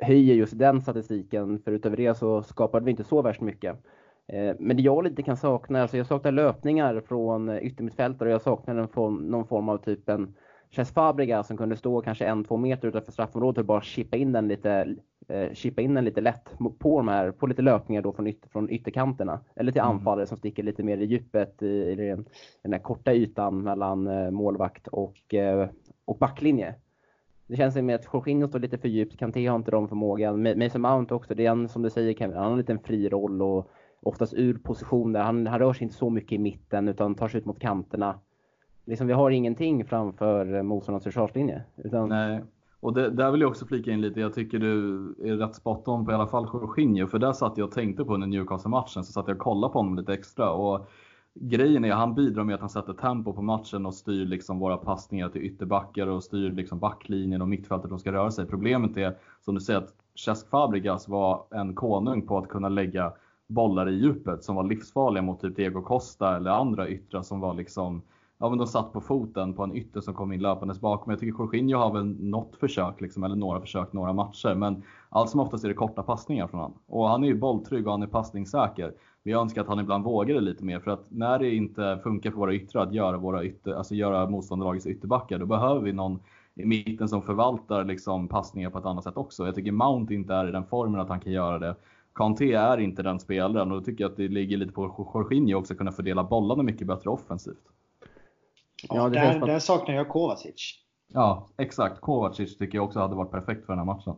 [0.00, 3.76] höjer just den statistiken, för utöver det så skapade vi inte så värst mycket.
[4.32, 8.42] Eh, men det jag lite kan sakna, alltså jag saknar löpningar från yttermittfältare och jag
[8.42, 8.74] saknar
[9.30, 10.34] någon form av typ en
[10.72, 14.32] Cesc Fabriga som kunde stå kanske en, två meter utanför straffområdet och bara chippa in
[14.32, 14.94] den lite,
[15.28, 18.48] eh, chippa in den lite lätt på de här, på lite löpningar då från, ytter,
[18.48, 19.40] från ytterkanterna.
[19.56, 19.92] Eller till mm.
[19.92, 22.24] anfallare som sticker lite mer i djupet i, i den,
[22.62, 25.68] den här korta ytan mellan eh, målvakt och, eh,
[26.04, 26.74] och backlinje.
[27.46, 30.58] Det känns som att Jorginho står lite för djupt, Kanté har inte de förmågan.
[30.58, 33.08] Mason Mount också, det är han som du säger Kevin, han har en liten fri
[33.08, 33.70] roll och
[34.02, 35.20] oftast ur position där.
[35.22, 38.20] Han, han rör sig inte så mycket i mitten utan tar sig ut mot kanterna
[38.90, 41.62] liksom, vi har ingenting framför eh, motståndarnas försvarslinje.
[41.76, 42.08] Utan...
[42.08, 42.44] Nej,
[42.80, 44.20] och det, där vill jag också flika in lite.
[44.20, 47.06] Jag tycker du är rätt spot on på i alla fall Jorginho.
[47.06, 49.78] För där satt jag och tänkte på under Newcastle-matchen så satt jag och kollade på
[49.78, 50.50] honom lite extra.
[50.50, 50.88] Och
[51.34, 54.58] grejen är att han bidrar med att han sätter tempo på matchen och styr liksom
[54.58, 58.46] våra passningar till ytterbackar och styr liksom backlinjen och mittfältet de ska röra sig.
[58.46, 63.12] Problemet är som du säger att Cesc Fabregas var en konung på att kunna lägga
[63.46, 67.54] bollar i djupet som var livsfarliga mot typ Diego Costa eller andra yttrar som var
[67.54, 68.02] liksom
[68.40, 71.10] ja, men de satt på foten på en ytter som kom in löpandes bakom.
[71.10, 74.54] Jag tycker Jorginho har väl något försök, liksom, eller några försök, några matcher.
[74.54, 76.78] Men allt som oftast är det korta passningar från honom.
[76.86, 78.92] Och han är ju bolltrygg och han är passningssäker.
[79.22, 80.80] Men jag önskar att han ibland vågade lite mer.
[80.80, 84.30] För att när det inte funkar för våra yttrar att göra, våra ytter, alltså göra
[84.30, 86.20] motståndarlagets ytterbackar, då behöver vi någon
[86.54, 89.46] i mitten som förvaltar liksom passningar på ett annat sätt också.
[89.46, 91.76] Jag tycker Mount inte är i den formen att han kan göra det.
[92.14, 95.58] Kanté är inte den spelaren och då tycker jag att det ligger lite på Jorginho
[95.58, 97.70] också att kunna fördela bollarna mycket bättre offensivt.
[98.88, 100.78] Ja, där, där saknar jag Kovacic.
[101.08, 102.00] Ja, exakt.
[102.00, 104.16] Kovacic tycker jag också hade varit perfekt för den här matchen.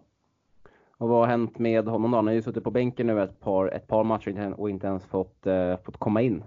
[0.99, 2.19] Och vad har hänt med honom då?
[2.19, 5.05] Han har ju suttit på bänken nu ett par, ett par matcher och inte ens
[5.05, 6.45] fått, uh, fått komma in.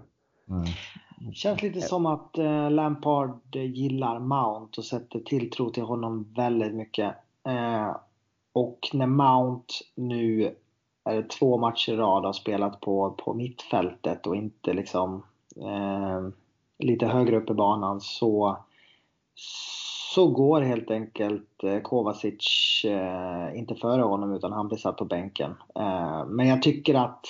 [0.48, 1.32] Mm.
[1.32, 7.14] Känns lite som att uh, Lampard gillar Mount och sätter tilltro till honom väldigt mycket.
[7.48, 7.96] Uh,
[8.52, 10.54] och när Mount nu
[11.04, 15.22] är två matcher i rad har spelat på, på mittfältet och inte liksom
[15.56, 16.28] eh,
[16.78, 18.56] lite högre upp i banan så,
[20.14, 25.04] så går helt enkelt eh, Kovacic eh, inte före honom utan han blir satt på
[25.04, 25.54] bänken.
[25.74, 27.26] Eh, men jag tycker att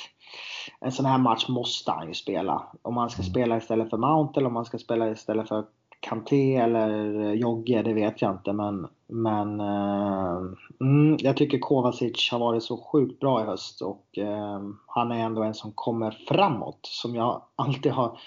[0.81, 2.63] en sån här match måste han ju spela.
[2.83, 5.65] Om han ska spela istället för Mount eller om han ska spela istället för
[6.01, 6.91] Kanté eller
[7.33, 8.53] Jogge, det vet jag inte.
[8.53, 9.61] Men, men
[10.81, 15.25] mm, jag tycker Kovacic har varit så sjukt bra i höst och uh, han är
[15.25, 16.79] ändå en som kommer framåt.
[16.83, 18.19] Som jag alltid har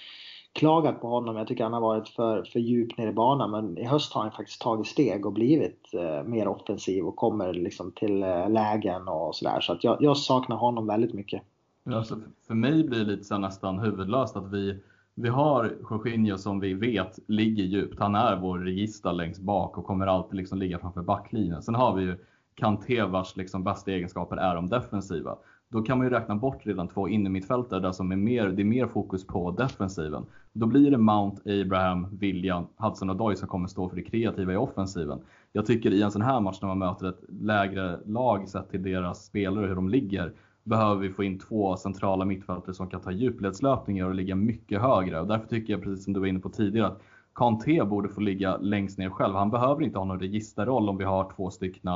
[0.54, 1.36] klagat på honom.
[1.36, 4.22] Jag tycker han har varit för, för djup nere i banan men i höst har
[4.22, 9.08] han faktiskt tagit steg och blivit eh, mer offensiv och kommer liksom till eh, lägen
[9.08, 9.62] och sådär.
[9.62, 11.42] Så att jag, jag saknar honom väldigt mycket.
[11.86, 14.80] Alltså, för mig blir det lite så nästan huvudlöst att vi
[15.22, 18.00] vi har Jorginho som vi vet ligger djupt.
[18.00, 21.62] Han är vår register längst bak och kommer alltid liksom ligga framför backlinjen.
[21.62, 22.18] Sen har vi ju
[22.56, 25.38] Kanté vars liksom bästa egenskaper är de defensiva.
[25.72, 28.66] Då kan man ju räkna bort redan två innermittfältare där som är mer, det är
[28.66, 30.26] mer fokus på defensiven.
[30.54, 34.54] Då blir det Mount, Abraham, William, Hudson och Doy som kommer stå för det kreativa
[34.54, 35.20] i offensiven.
[35.52, 38.84] Jag tycker i en sån här match när man möter ett lägre lag sett till
[38.84, 43.02] deras spelare och hur de ligger, behöver vi få in två centrala mittfältare som kan
[43.02, 45.22] ta djupledslöpningar och ligga mycket högre.
[45.22, 47.02] Och därför tycker jag, precis som du var inne på tidigare, att
[47.36, 49.36] Kanté borde få ligga längst ner själv.
[49.36, 51.90] Han behöver inte ha någon registerroll om vi har två stycken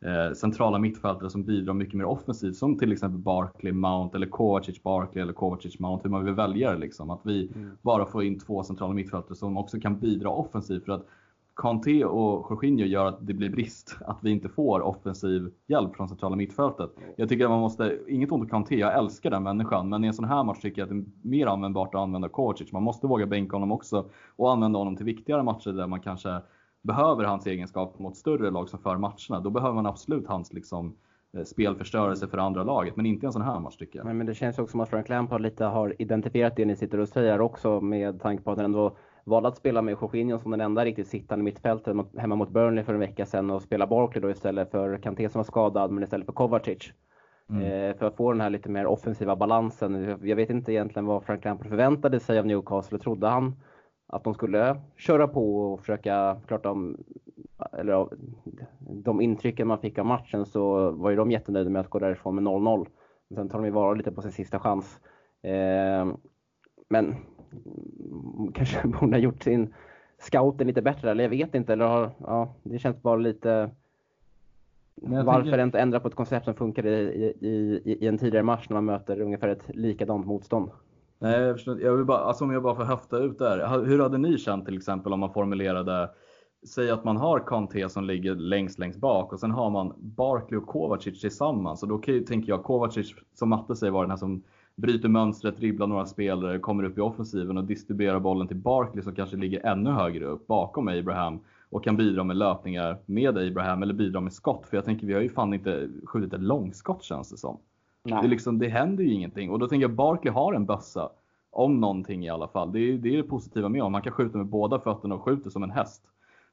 [0.00, 4.82] eh, centrala mittfältare som bidrar mycket mer offensivt, som till exempel Barkley, Mount eller Kovacic,
[4.82, 6.78] Barkley eller Kovacic, Mount, hur man vill välja det.
[6.78, 7.10] Liksom.
[7.10, 7.70] Att vi mm.
[7.82, 10.84] bara får in två centrala mittfältare som också kan bidra offensivt.
[10.84, 11.06] För att
[11.56, 16.08] Kanté och Jorginho gör att det blir brist, att vi inte får offensiv hjälp från
[16.08, 16.90] centrala mittfältet.
[17.16, 20.06] Jag tycker att man måste, inget ont om Kanté, jag älskar den människan, men i
[20.06, 22.72] en sån här match tycker jag att det är mer användbart att använda Kovacic.
[22.72, 24.04] Man måste våga bänka honom också
[24.36, 26.40] och använda honom till viktigare matcher där man kanske
[26.82, 29.40] behöver hans egenskaper mot större lag som för matcherna.
[29.40, 30.96] Då behöver man absolut hans liksom,
[31.36, 34.04] eh, spelförstörelse för andra laget, men inte en sån här match tycker jag.
[34.04, 37.00] Nej, men det känns också som att Frank Lampard lite har identifierat det ni sitter
[37.00, 40.50] och säger också med tanke på att han ändå valde att spela med Jorginho som
[40.50, 44.22] den enda riktigt sittande mittfältaren hemma mot Burnley för en vecka sedan och spela Barkley
[44.22, 46.92] då istället för Kanté som var skadad men istället för Kovacic.
[47.50, 47.62] Mm.
[47.62, 50.18] Eh, för att få den här lite mer offensiva balansen.
[50.22, 52.98] Jag vet inte egentligen vad Frank Lampard förväntade sig av Newcastle.
[52.98, 53.56] Trodde han
[54.12, 56.96] att de skulle köra på och försöka, klart de,
[57.72, 58.08] eller
[58.78, 62.34] de intrycken man fick av matchen så var ju de jättenöjda med att gå därifrån
[62.34, 62.86] med 0-0.
[63.34, 65.00] Sen tar de ju vara lite på sin sista chans.
[65.42, 66.12] Eh,
[66.88, 67.16] men
[68.54, 69.74] kanske borde ha gjort sin
[70.18, 71.72] scouten lite bättre, eller jag vet inte.
[71.72, 73.70] Eller ja, det känns bara lite...
[75.02, 75.62] Varför tänker...
[75.62, 78.84] inte ändra på ett koncept som funkar i, i, i, en tidigare match när man
[78.84, 80.70] möter ungefär ett likadant motstånd?
[81.22, 83.84] Nej, jag, förstår, jag vill bara, alltså om jag bara får höfta ut där.
[83.84, 86.10] Hur hade ni känt till exempel om man formulerade
[86.66, 90.60] Säg att man har Kanté som ligger längst längst bak och sen har man Barkley
[90.60, 91.82] och Kovacic tillsammans.
[91.82, 94.42] Och då kan, tänker jag Kovacic, som Matte säger, var den här som
[94.76, 99.14] bryter mönstret, dribblar några spelare, kommer upp i offensiven och distribuerar bollen till Barkley som
[99.14, 103.94] kanske ligger ännu högre upp bakom Abraham och kan bidra med löpningar med Abraham eller
[103.94, 104.66] bidra med skott.
[104.66, 107.58] För jag tänker, vi har ju fan inte skjutit ett långskott känns det som.
[108.02, 111.10] Det, liksom, det händer ju ingenting och då tänker jag Barkley har en bössa.
[111.52, 112.72] Om någonting i alla fall.
[112.72, 113.92] Det är det, är det positiva med honom.
[113.92, 116.02] Man kan skjuta med båda fötterna och skjuter som en häst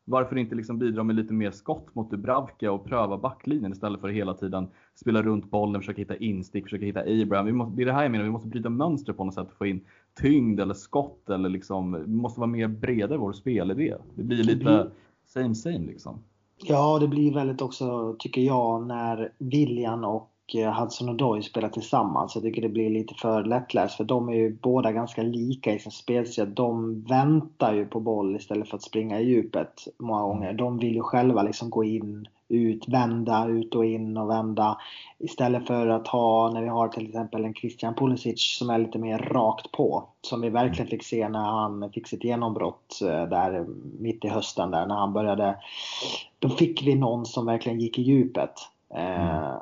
[0.10, 4.08] varför inte liksom bidra med lite mer skott mot Dubravka och pröva backlinjen istället för
[4.08, 7.46] att hela tiden spela runt bollen, försöka hitta instick, försöka hitta Abraham.
[7.46, 9.48] Vi måste, det är det här jag menar, vi måste bryta mönster på något sätt,
[9.58, 9.82] få in
[10.22, 13.96] tyngd eller skott eller liksom, vi måste vara mer breda i vår spelidé.
[14.16, 14.90] Det blir lite det blir...
[15.26, 16.20] same same liksom.
[16.58, 22.36] Ja, det blir väldigt också, tycker jag, när William och Hudson och Doyle spelar tillsammans.
[22.36, 25.80] Jag tycker det blir lite för lättläst för de är ju båda ganska lika i
[25.80, 26.56] sin spelstil.
[26.56, 30.30] De väntar ju på boll istället för att springa i djupet många mm.
[30.30, 30.54] gånger.
[30.54, 34.78] De vill ju själva liksom gå in, ut, vända, ut och in och vända.
[35.18, 39.00] Istället för att ha, när vi har till exempel en Christian Pulisic som är lite
[39.00, 40.04] mer rakt på.
[40.22, 43.66] Som vi verkligen fick se när han fick sitt genombrott eh, där
[44.00, 45.56] mitt i hösten där när han började.
[46.40, 48.54] Då fick vi någon som verkligen gick i djupet.
[48.94, 49.54] Mm.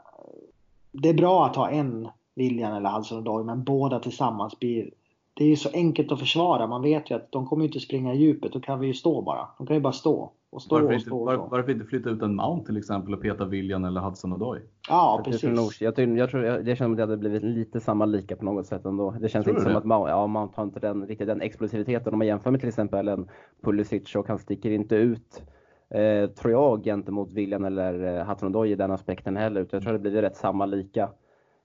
[1.01, 4.89] Det är bra att ha en William eller Hudson Odoi men båda tillsammans blir
[5.38, 6.67] det är ju så enkelt att försvara.
[6.67, 8.53] Man vet ju att de kommer inte springa i djupet.
[8.53, 9.47] Då kan vi ju stå bara.
[9.58, 10.31] De kan ju bara stå.
[10.49, 13.13] Och stå varför, och stå inte, var, varför inte flytta ut en Mount till exempel
[13.13, 14.60] och peta William eller Hudson Odoi?
[14.89, 15.43] Ja, precis.
[15.43, 18.05] Jag, nog, jag, tror, jag, tror, det känns som att det hade blivit lite samma
[18.05, 19.12] lika på något sätt ändå.
[19.12, 19.77] Det känns tror inte som det?
[19.77, 22.13] att Mount, ja, Mount har inte den, riktigt den explosiviteten.
[22.13, 23.27] Om man jämför med till exempel en
[23.63, 25.43] Pulisic och han sticker inte ut
[25.89, 29.62] eh, tror jag gentemot William eller eh, Hatton i den aspekten heller.
[29.62, 31.04] Utan jag tror det blir rätt samma lika.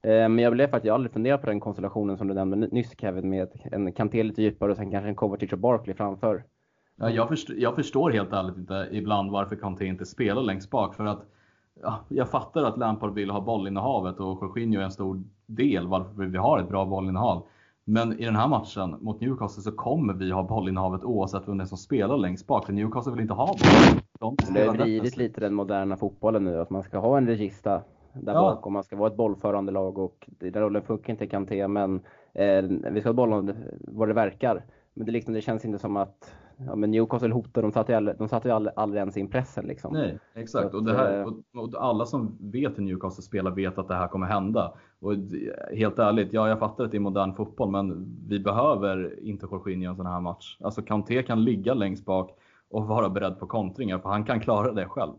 [0.03, 2.57] Eh, men jag blev faktiskt, jag har aldrig funderat på den konstellationen som du nämnde
[2.57, 6.43] nyss Kevin med en Kanté lite djupare och sen kanske en Kovacic och Barkley framför.
[6.95, 10.95] Ja, jag, förstår, jag förstår helt ärligt inte ibland varför Kanté inte spelar längst bak
[10.95, 11.25] för att
[11.81, 16.25] ja, jag fattar att Lampard vill ha bollinnehavet och Jorginho är en stor del varför
[16.25, 17.47] vi har ett bra bollinnehav.
[17.93, 21.77] Men i den här matchen mot Newcastle så kommer vi ha bollinnehavet oavsett vem som
[21.77, 22.65] spelar längst bak.
[22.65, 24.01] För Newcastle vill inte ha boll.
[24.19, 27.81] De det har blivit lite den moderna fotbollen nu, att man ska ha en regista
[28.13, 28.41] där ja.
[28.41, 31.95] bak och man ska vara ett bollförande lag och den rollen funkar inte Kanté men
[32.33, 34.63] eh, vi ska ha bollen vad det verkar.
[34.93, 37.95] Men det, liksom, det känns inte som att ja, men Newcastle hotar, de satte ju
[37.95, 39.65] aldrig, de satte ju aldrig, aldrig ens in pressen.
[39.65, 39.93] Liksom.
[39.93, 40.65] Nej, exakt.
[40.65, 43.87] Att, och, det här, eh, och, och, alla som vet hur Newcastle spelar vet att
[43.87, 44.73] det här kommer hända.
[44.99, 45.13] Och
[45.73, 49.83] helt ärligt, ja, jag fattar att det är modern fotboll, men vi behöver inte Jorginho
[49.83, 50.57] i en sån här match.
[50.61, 52.37] Alltså Kanté kan ligga längst bak
[52.69, 55.13] och vara beredd på kontringar, för han kan klara det själv.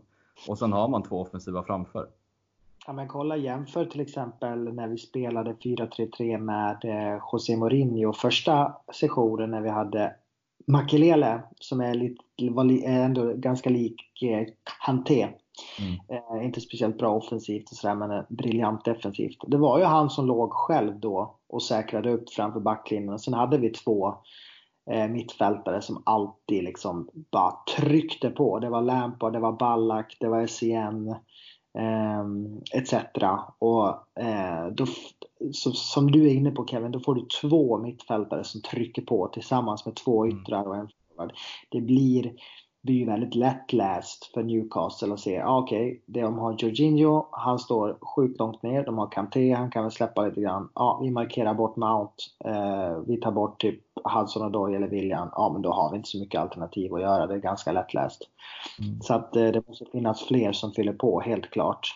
[0.47, 2.07] Och sen har man två offensiva framför.
[2.85, 8.75] Ja, men kolla jämför till exempel när vi spelade 4-3-3 med eh, José Mourinho första
[8.93, 10.15] sessionen när vi hade
[10.67, 14.47] Makelele som är, lite, var ändå ganska lik eh,
[14.79, 15.27] Hanté.
[15.79, 15.93] Mm.
[16.09, 19.37] Eh, inte speciellt bra offensivt och sådär, men eh, briljant defensivt.
[19.47, 23.19] Det var ju han som låg själv då och säkrade upp framför backlinjen.
[23.19, 24.15] Sen hade vi två
[24.91, 28.59] eh, mittfältare som alltid liksom bara tryckte på.
[28.59, 31.15] Det var Lampard, det var Ballack, det var SCN
[32.73, 32.93] etc.
[33.59, 33.87] Och
[34.19, 34.85] eh, då,
[35.73, 39.85] som du är inne på Kevin, då får du två mittfältare som trycker på tillsammans
[39.85, 40.37] med två mm.
[40.37, 41.33] yttrar och en forward.
[41.69, 42.33] Det blir,
[42.83, 47.97] blir väldigt lättläst för Newcastle att se, ah, okej, okay, de har Jorginho, han står
[48.01, 50.69] sjukt långt ner, de har Kanté, han kan väl släppa lite grann.
[50.75, 52.13] Ja, ah, vi markerar bort Mount,
[52.45, 55.29] eh, vi tar bort typ Hudson och Doyle eller William.
[55.31, 58.21] Ja, men då har vi inte så mycket alternativ att göra, det är ganska lättläst.
[58.79, 59.01] Mm.
[59.01, 61.95] Så att eh, det måste finnas fler som fyller på, helt klart.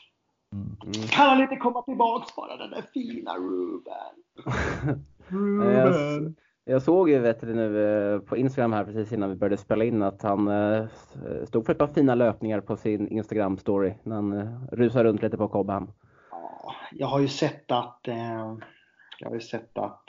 [0.53, 1.07] Mm.
[1.07, 4.15] Kan han inte komma tillbaks bara, den där fina Ruben?
[5.27, 6.35] Ruben.
[6.69, 9.85] Jag såg ju vet du, nu eh, på Instagram här precis innan vi började spela
[9.85, 10.85] in att han eh,
[11.45, 15.21] stod för ett par fina löpningar på sin Instagram story när han eh, rusar runt
[15.21, 15.91] lite på Cobham.
[16.31, 17.99] Ja, jag har ju sett att
[19.19, 20.03] jag har ju sett att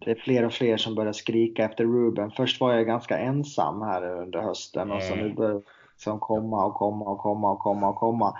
[0.00, 2.30] det är fler och fler som börjar skrika efter Ruben.
[2.30, 5.62] Först var jag ganska ensam här under hösten och så nu börjar
[5.96, 8.34] som komma och komma och komma och komma och komma.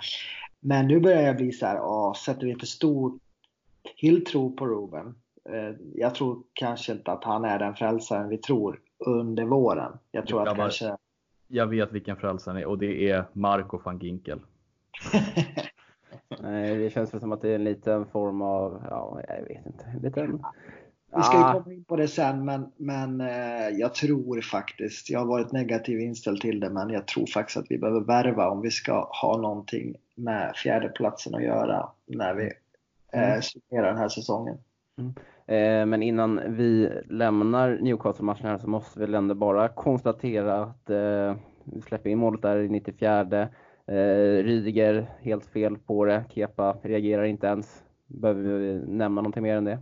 [0.59, 3.19] Men nu börjar jag bli så här, åh, sätter vi för stor
[3.99, 5.15] tilltro på Ruben?
[5.49, 9.91] Eh, jag tror kanske inte att han är den frälsaren vi tror under våren.
[10.11, 10.97] Jag tror jag att kanske...
[11.47, 14.39] Jag vet vilken frälsaren är och det är Marco van Ginkel.
[16.41, 19.85] Nej, det känns som att det är en liten form av, ja, jag vet inte,
[19.85, 20.43] en liten
[21.15, 21.53] vi ska ju ah.
[21.53, 25.99] komma in på det sen men, men eh, jag tror faktiskt, jag har varit negativ
[25.99, 29.37] inställd till det men jag tror faktiskt att vi behöver värva om vi ska ha
[29.37, 32.51] någonting med fjärdeplatsen att göra när vi
[33.13, 33.41] eh, mm.
[33.41, 34.57] summerar den här säsongen.
[34.97, 35.13] Mm.
[35.45, 41.35] Eh, men innan vi lämnar Newcastle-matchen här så måste vi ändå bara konstatera att eh,
[41.63, 43.49] vi släpper in målet där i 94.
[43.85, 43.95] Eh,
[44.43, 46.25] Rydiger helt fel på det.
[46.29, 47.83] Kepa reagerar inte ens.
[48.07, 49.79] Behöver vi nämna någonting mer än det?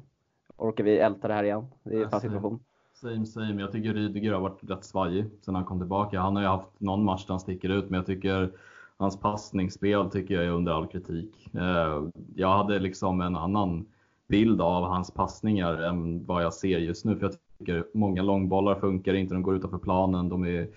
[0.57, 1.65] Orkar vi älta det här igen?
[1.83, 2.59] Det är en fast situation.
[2.93, 3.61] Same same.
[3.61, 6.19] Jag tycker Rydiger har varit rätt svajig sedan han kom tillbaka.
[6.19, 8.51] Han har ju haft någon match där han sticker ut, men jag tycker
[8.97, 11.49] hans passningsspel tycker jag är under all kritik.
[11.53, 12.03] Eh,
[12.35, 13.85] jag hade liksom en annan
[14.29, 17.15] bild av hans passningar än vad jag ser just nu.
[17.15, 20.67] För jag tycker många långbollar funkar inte, de går utanför planen, de är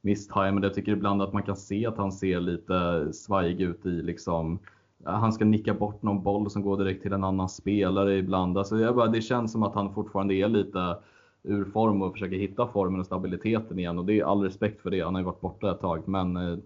[0.00, 0.66] misstajmade.
[0.66, 4.58] Jag tycker ibland att man kan se att han ser lite svajig ut i liksom
[5.04, 8.58] han ska nicka bort någon boll som går direkt till en annan spelare ibland.
[8.58, 10.96] Alltså jag bara, det känns som att han fortfarande är lite
[11.42, 13.98] ur form och försöker hitta formen och stabiliteten igen.
[13.98, 15.00] Och det är all respekt för det.
[15.00, 16.08] Han har ju varit borta ett tag.
[16.08, 16.58] Men eh,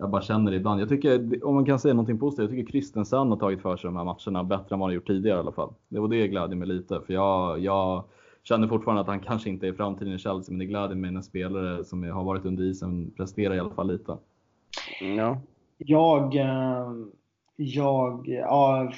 [0.00, 0.80] jag bara känner det ibland.
[0.80, 3.88] Jag tycker, om man kan säga någonting positivt, jag tycker Christensen har tagit för sig
[3.88, 5.74] de här matcherna bättre än vad han gjort tidigare i alla fall.
[5.88, 7.00] Det var det glädjer mig lite.
[7.06, 8.04] För jag, jag
[8.42, 11.22] känner fortfarande att han kanske inte är framtiden i Chelsea, men det gläder mig när
[11.22, 14.16] spelare som har varit under isen presterar i alla fall lite.
[15.16, 15.40] Ja.
[15.78, 16.92] Jag eh,
[17.58, 18.92] jag, ja,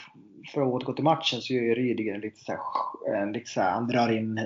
[0.53, 3.71] för att återgå till matchen så gör ju Rydiger lite så här, lite så här,
[3.71, 4.45] han drar in eh,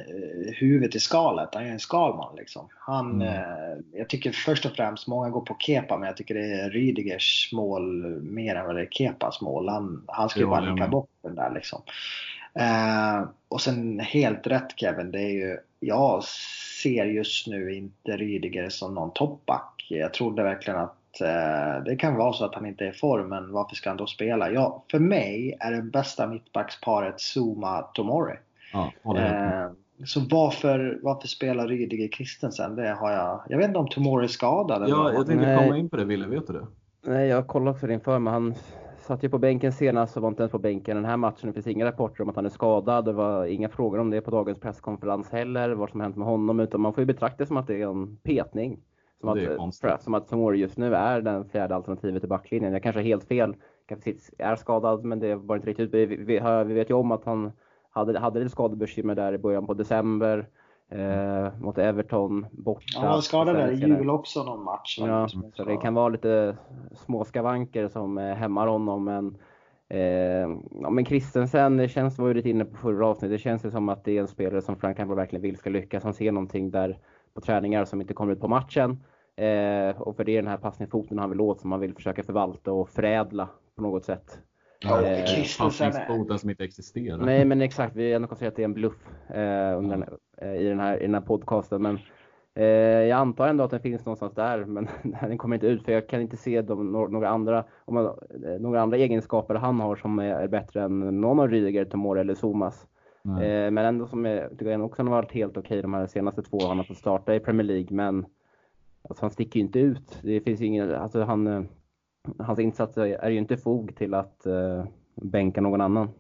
[0.55, 1.49] huvudet i skalet.
[1.53, 2.69] Han är en skalman liksom.
[2.79, 3.29] Han, mm.
[3.29, 6.71] eh, jag tycker först och främst, många går på Kepa, men jag tycker det är
[6.71, 9.69] Rydigers mål mer än vad det är Kepas mål.
[9.69, 11.83] Han, han ju bara nicka bort den där liksom.
[12.55, 16.25] Eh, och sen helt rätt Kevin, det är ju, jag
[16.83, 19.87] ser just nu inte Rydiger som någon toppback.
[19.89, 23.29] Jag trodde verkligen att eh, det kan vara så att han inte är i form,
[23.29, 24.51] men varför ska han då spela?
[24.51, 28.35] Ja, för mig är det bästa mittbacksparet Zuma Tomori.
[28.73, 29.71] Ja, eh,
[30.05, 32.77] så varför, varför spelar Rydiger Christensen?
[32.77, 33.41] Det har jag.
[33.49, 34.89] Jag vet inte om Tomori är skadad.
[34.89, 36.05] Ja, jag tänkte komma in på det.
[36.05, 36.67] Ville, vet du det?
[37.07, 38.55] Nej, jag kollade också det inför, men han
[39.07, 41.49] satt ju på bänken senast och var inte ens på bänken den här matchen.
[41.49, 43.05] Det finns inga rapporter om att han är skadad.
[43.05, 46.61] Det var inga frågor om det på dagens presskonferens heller, vad som hänt med honom.
[46.61, 48.81] Utan man får ju betrakta det som att det är en petning
[49.25, 52.73] Som att, som att Tomori just nu är den fjärde alternativet i backlinjen.
[52.73, 53.57] Jag kanske har helt fel.
[53.87, 55.95] Kanske är skadad, men det var inte riktigt.
[55.95, 57.53] Vi, vi, vi vet ju om att han
[57.91, 60.49] hade, hade lite skadebekymmer där i början på december.
[60.89, 63.01] Eh, mot Everton borta.
[63.01, 64.99] Han var skadad där i jul också någon match.
[65.01, 66.57] Ja, så det kan vara lite
[66.95, 69.05] små skavanker som eh, hämmar honom.
[69.05, 69.37] Men,
[69.89, 73.65] eh, ja, men Christensen, det känns, var ju lite inne på förra avsnittet, det känns
[73.65, 76.05] ju som att det är en spelare som Frank Campbell verkligen vill ska lyckas.
[76.05, 76.99] Han ser någonting där
[77.35, 79.05] på träningar som inte kommer ut på matchen.
[79.37, 82.23] Eh, och för det är den här passningsfoten han vill åt som han vill försöka
[82.23, 84.39] förvalta och förädla på något sätt.
[84.81, 85.25] Ja, eh,
[85.59, 87.19] Passningsfoten som inte existerar.
[87.19, 87.97] Nej, men exakt.
[87.97, 90.99] Vi har ändå konstaterat att det är en bluff eh, under, eh, i, den här,
[90.99, 91.83] i den här podcasten.
[91.83, 91.99] Men
[92.55, 92.65] eh,
[93.09, 94.89] jag antar ändå att den finns någonstans där, men
[95.21, 98.61] den kommer inte ut för jag kan inte se de, några, andra, om man, eh,
[98.61, 102.87] några andra egenskaper han har som är, bättre än någon av Rydiger, Tomori eller Somas.
[103.25, 106.59] Eh, men ändå som jag tycker också har varit helt okej de här senaste två
[106.67, 107.89] han har fått starta i Premier League.
[107.91, 108.27] Men
[109.09, 110.19] alltså, han sticker ju inte ut.
[110.23, 111.63] Det finns ingen, alltså, han, eh,
[112.39, 116.11] hans insatser är ju inte fog till att uh, bänka någon annan.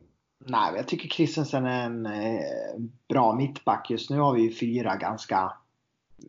[0.46, 2.40] Nej, jag tycker Christensen är en eh,
[3.08, 3.90] bra mittback.
[3.90, 5.52] Just nu har vi fyra ganska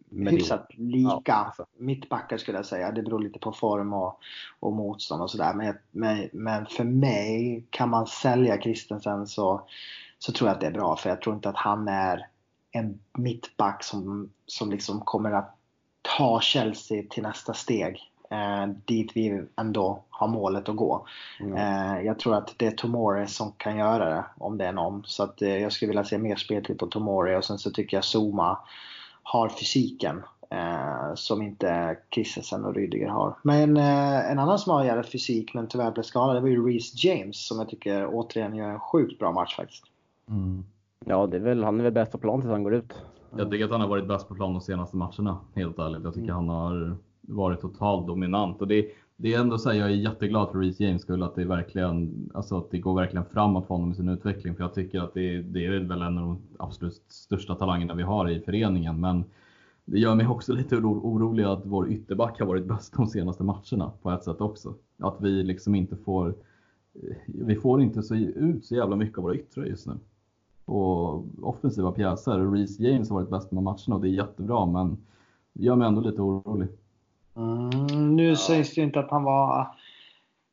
[0.10, 1.66] Men hyfsat lika ja, alltså.
[1.78, 2.92] mittbackar skulle jag säga.
[2.92, 4.20] Det beror lite på form och,
[4.60, 5.54] och motstånd och sådär.
[5.54, 9.68] Men, men, men, för mig, kan man sälja Christensen så,
[10.20, 10.96] så tror jag att det är bra.
[10.96, 12.28] För jag tror inte att han är
[12.72, 15.56] en mittback som, som liksom kommer att
[16.18, 21.08] ta Chelsea till nästa steg eh, dit vi ändå har målet att gå.
[21.40, 21.56] Mm.
[21.56, 25.04] Eh, jag tror att det är Tomori som kan göra det, om det är någon.
[25.06, 27.98] Så att, eh, jag skulle vilja se mer speltid på Tomori och sen så tycker
[27.98, 28.58] jag Zuma
[29.24, 33.38] har fysiken eh, som inte Christensen och Rydiger har.
[33.42, 36.68] Men eh, en annan som har jävla fysik men tyvärr blev skadad det var ju
[36.68, 39.84] Reece James som jag tycker återigen gör en sjukt bra match faktiskt.
[40.30, 40.66] Mm.
[41.06, 42.94] Ja, det är väl, han är väl bäst på plan tills han går ut.
[43.38, 46.04] Jag tycker att han har varit bäst på plan de senaste matcherna, helt ärligt.
[46.04, 46.36] Jag tycker mm.
[46.36, 48.62] han har varit totalt dominant.
[48.62, 51.36] Och det, det är ändå så här, jag är jätteglad för Reece James skull att
[51.36, 54.56] det verkligen, alltså att det går verkligen framåt för honom i sin utveckling.
[54.56, 58.04] För jag tycker att det, det är väl en av de absolut största talangerna vi
[58.04, 59.00] har i föreningen.
[59.00, 59.24] Men
[59.86, 63.92] det gör mig också lite orolig att vår ytterback har varit bäst de senaste matcherna
[64.02, 64.74] på ett sätt också.
[65.00, 66.36] Att vi liksom inte får,
[67.26, 69.94] vi får inte så ut så jävla mycket av våra yttrar just nu.
[70.66, 72.52] Och offensiva pjäser.
[72.52, 74.98] Reece James har varit bäst de matcherna och det är jättebra men
[75.54, 76.68] det gör mig ändå lite orolig.
[77.36, 78.36] Mm, nu ja.
[78.36, 79.60] sägs det ju inte att han var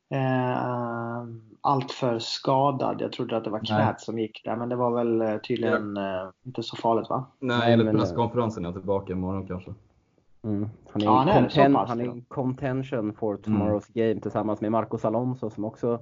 [0.09, 1.23] eh,
[1.61, 3.01] alltför skadad.
[3.01, 5.95] Jag trodde att det var knät som gick där, men det var väl eh, tydligen
[5.95, 6.23] ja.
[6.23, 7.25] eh, inte så farligt va?
[7.39, 9.73] Nej, eller presskonferensen är tillbaka imorgon kanske.
[10.43, 10.69] Mm.
[10.91, 14.09] Han är, ja, han, är conten han är in contention for tomorrow's mm.
[14.09, 15.99] game tillsammans med Marcos Alonso som också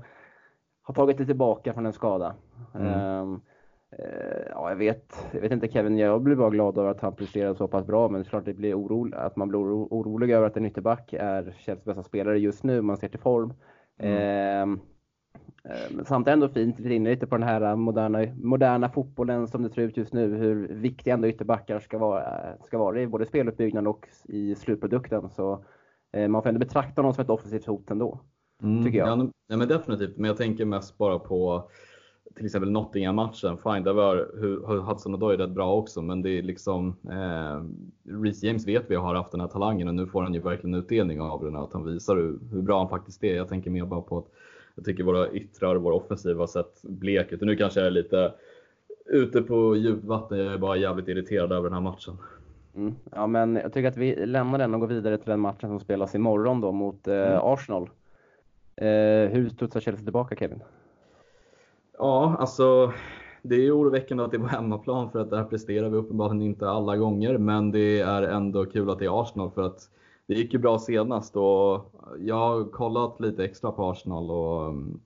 [0.81, 2.33] har tagit sig tillbaka från en skada.
[2.73, 3.21] Mm.
[3.21, 3.41] Um,
[4.49, 7.53] ja, jag vet, jag vet inte Kevin, jag blir bara glad över att han presterar
[7.53, 10.47] så pass bra, men det är klart det blir orolig, att man blir orolig över
[10.47, 13.53] att en ytterback är Chelseas bästa spelare just nu, man ser till form.
[13.97, 14.17] Mm.
[14.17, 14.79] Ehm,
[15.63, 19.69] eh, samtidigt ändå fint, lite inne lite på den här moderna, moderna fotbollen som det
[19.69, 23.87] ser ut just nu, hur viktiga ändå ytterbackar ska vara, ska vara i både speluppbyggnad
[23.87, 25.29] och i slutprodukten.
[25.29, 25.65] Så
[26.13, 28.19] eh, man får ändå betrakta dem som ett offensivt hot ändå.
[28.63, 29.31] Mm, tycker jag.
[29.47, 31.69] Ja, men definitivt, men jag tänker mest bara på
[32.35, 34.27] till exempel Nottingham-matchen, fine, där var
[34.81, 37.63] Hudson Odoi rätt bra också, men det är liksom eh,
[38.21, 40.75] Reece James vet vi har haft den här talangen och nu får han ju verkligen
[40.75, 43.35] utdelning av den, att han visar hur, hur bra han faktiskt är.
[43.35, 44.27] Jag tänker mer bara på att
[44.75, 47.41] jag tycker våra yttrar och våra offensiva sett blek ut.
[47.41, 48.33] Och nu kanske jag är lite
[49.05, 52.17] ute på djupt vatten, jag är bara jävligt irriterad över den här matchen.
[52.75, 52.95] Mm.
[53.11, 55.79] Ja, men jag tycker att vi lämnar den och går vidare till den matchen som
[55.79, 57.39] spelas imorgon då mot eh, mm.
[57.41, 57.89] Arsenal.
[58.75, 58.87] Eh,
[59.31, 60.59] hur studsar Chelsea tillbaka Kevin?
[61.97, 62.93] Ja, alltså
[63.41, 66.69] det är oroväckande att det är på hemmaplan för att där presterar vi uppenbarligen inte
[66.69, 67.37] alla gånger.
[67.37, 69.89] Men det är ändå kul att det är Arsenal för att
[70.27, 74.99] det gick ju bra senast och jag har kollat lite extra på Arsenal och mm,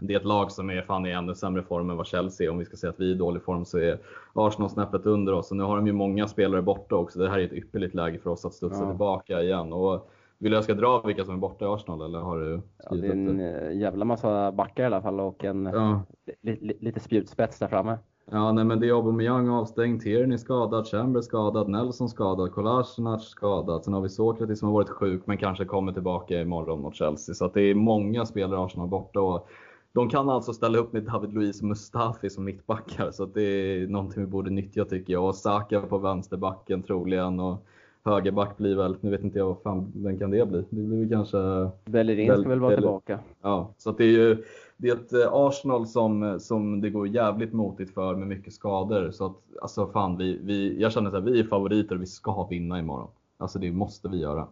[0.00, 2.50] det är ett lag som är fan i ännu sämre form än vad Chelsea är.
[2.50, 3.98] Om vi ska säga att vi är i dålig form så är
[4.32, 5.50] Arsenal snäppet under oss.
[5.50, 7.18] Och nu har de ju många spelare borta också.
[7.18, 8.88] Det här är ett ypperligt läge för oss att studsa ja.
[8.88, 9.72] tillbaka igen.
[9.72, 10.10] Och
[10.42, 12.96] vill du jag ska dra vilka som är borta i Arsenal eller har du ja,
[12.96, 13.72] Det är en det?
[13.72, 16.02] jävla massa backar i alla fall och en ja.
[16.42, 17.98] li, li, lite spjutspets där framme.
[18.30, 23.84] Ja, nej, men det är Aubameyang avstängd, Tierney skadad, Chambers skadad, Nelson skadad, Kolasinac skadad.
[23.84, 27.34] Sen har vi Sokratis som har varit sjuk men kanske kommer tillbaka imorgon mot Chelsea.
[27.34, 29.20] Så det är många spelare Arsenal borta.
[29.20, 29.48] Och
[29.92, 33.10] de kan alltså ställa upp med David Luiz och Mustafi som mittbackar.
[33.10, 35.24] Så det är någonting vi borde nyttja tycker jag.
[35.24, 37.40] Och Saka på vänsterbacken troligen.
[37.40, 37.66] Och
[38.04, 40.64] högerback blir väl, nu vet inte jag vad fan, vem kan det bli?
[40.70, 41.70] Det blir väl kanske...
[41.84, 43.18] Bellerin ska väl vara tillbaka.
[43.42, 44.44] Ja, så det är ju
[44.76, 49.10] det är ett eh, Arsenal som, som det går jävligt motigt för med mycket skador.
[49.10, 52.46] Så att, alltså fan, vi, vi, jag känner att vi är favoriter och vi ska
[52.46, 53.08] vinna imorgon.
[53.38, 54.48] Alltså det måste vi göra.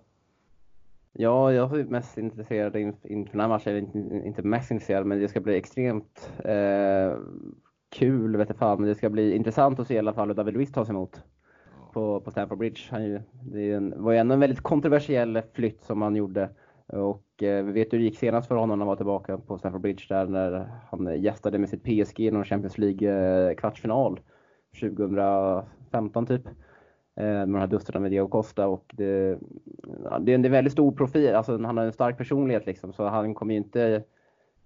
[1.12, 5.28] Ja, jag är mest intresserad inför den här matchen, inte, inte mest intresserad, men det
[5.28, 7.18] ska bli extremt eh,
[7.88, 10.34] kul, vet jag fan, men det ska bli intressant att se i alla fall hur
[10.34, 11.22] David Luiz tas emot
[11.92, 12.80] på, på Stamford Bridge.
[12.90, 16.48] Han, det en, var ju ändå en väldigt kontroversiell flytt som han gjorde.
[16.86, 19.58] Och eh, vi vet hur det gick senast för honom när han var tillbaka på
[19.58, 24.20] Stamford Bridge där när han gästade med sitt PSG i någon Champions League-kvartsfinal
[24.82, 26.46] eh, 2015 typ.
[27.16, 29.38] Eh, med de här dusterna med Diego Costa och det,
[30.04, 33.06] ja, det är en väldigt stor profil, alltså han har en stark personlighet liksom så
[33.06, 34.02] han kommer ju inte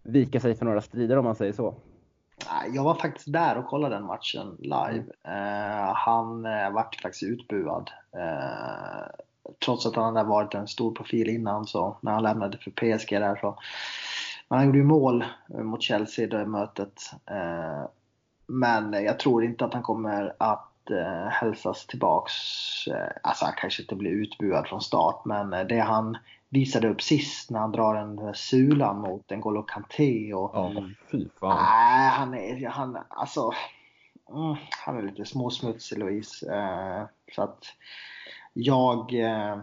[0.03, 1.75] vika sig för några strider om man säger så.
[2.73, 5.05] Jag var faktiskt där och kollade den matchen live.
[5.29, 7.91] Uh, han uh, vart faktiskt utbuad.
[8.17, 9.07] Uh,
[9.65, 13.11] trots att han hade varit en stor profil innan så när han lämnade för PSG
[13.11, 13.59] där så.
[14.49, 17.11] Men han gjorde ju mål mot Chelsea i det mötet.
[17.31, 17.87] Uh,
[18.47, 22.33] men jag tror inte att han kommer att uh, hälsas tillbaks.
[23.23, 26.17] alltså han kanske inte blir utbuad från start men det han
[26.55, 30.35] visade upp sist när han drar en sulan mot en Golo Kanté.
[30.35, 30.73] Och, ja,
[31.11, 31.57] fy fan.
[31.57, 33.51] Nej, han är, han, alltså,
[34.31, 36.55] mm, han är lite småsmutsig Louise.
[36.55, 37.65] Eh, så att
[38.53, 39.59] jag eh,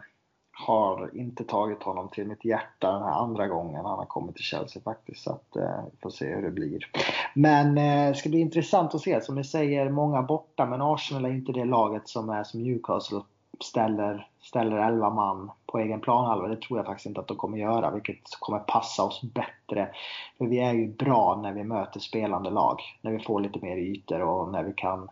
[0.51, 4.45] har inte tagit honom till mitt hjärta den här andra gången han har kommit till
[4.45, 5.23] Chelsea faktiskt.
[5.23, 6.79] Så att eh, får se hur det blir.
[7.33, 9.21] Men eh, det ska bli intressant att se.
[9.21, 10.65] Som ni säger, många borta.
[10.65, 13.21] Men Arsenal är inte det laget som är som Newcastle
[13.59, 16.47] ställer, ställer 11 man på egen planhalva.
[16.47, 19.89] Det tror jag faktiskt inte att de kommer göra, vilket kommer passa oss bättre.
[20.37, 22.79] För vi är ju bra när vi möter spelande lag.
[23.01, 25.09] När vi får lite mer ytor och när vi kan,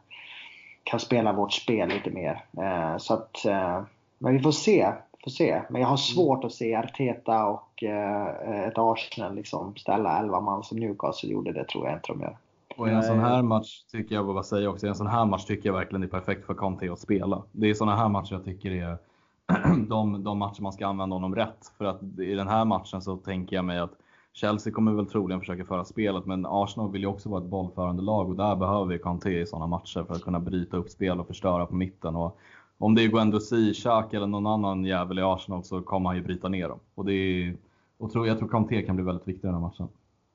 [0.83, 2.45] kan spela vårt spel lite mer.
[2.57, 3.81] Eh, så att, eh,
[4.17, 4.91] men vi får se.
[5.23, 5.61] Får se.
[5.69, 10.63] Men jag har svårt att se Arteta och eh, ett Arsenal liksom ställa 11 man
[10.63, 11.53] som Newcastle gjorde.
[11.53, 12.37] Det tror jag inte de gör.
[12.79, 15.25] Och i en sån här match tycker jag, vad säga också, i en sån här
[15.25, 17.43] match tycker jag verkligen det är perfekt för Conte att spela.
[17.51, 18.97] Det är såna här matcher jag tycker är
[19.87, 21.73] de, de matcher man ska använda honom rätt.
[21.77, 23.91] För att i den här matchen så tänker jag mig att
[24.33, 28.01] Chelsea kommer väl troligen försöka föra spelet, men Arsenal vill ju också vara ett bollförande
[28.01, 31.19] lag och där behöver vi Kanté i sådana matcher för att kunna bryta upp spel
[31.19, 32.15] och förstöra på mitten.
[32.15, 32.39] Och
[32.77, 36.23] om det är Guendouzi, Xhaka eller någon annan jävel i Arsenal så kommer han ju
[36.23, 36.79] bryta ner dem.
[36.95, 37.57] Och det är,
[37.97, 39.87] och tror, jag tror Kanté kan bli väldigt viktig i den här matchen.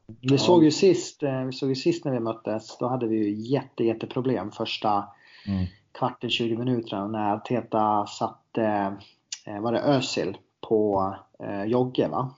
[0.07, 3.17] Vi såg ju sist, eh, vi såg ju sist när vi möttes, då hade vi
[3.17, 5.05] ju jätte, jätteproblem första
[5.47, 5.67] mm.
[5.93, 8.97] kvarten, 20 minuterna när Teta satte,
[9.47, 12.35] eh, var det Özil på eh, Jogge va?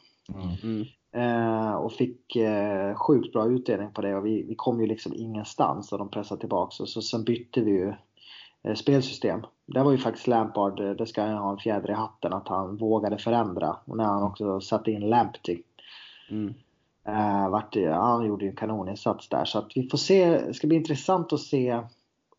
[0.62, 0.84] Mm.
[1.16, 5.14] Eh, och fick eh, sjukt bra utdelning på det och vi, vi kom ju liksom
[5.14, 7.94] ingenstans och de pressade tillbaks och så sen bytte vi ju
[8.62, 9.46] eh, spelsystem.
[9.66, 12.48] Det var ju faktiskt Lampard, eh, det ska han ha en fjäder i hatten att
[12.48, 15.62] han vågade förändra och när han också satte in Lamptey.
[16.30, 16.54] Mm.
[17.07, 20.30] Eh, vart, ja, han gjorde ju en kanoninsats där så att vi får se.
[20.30, 21.82] Det ska bli intressant att se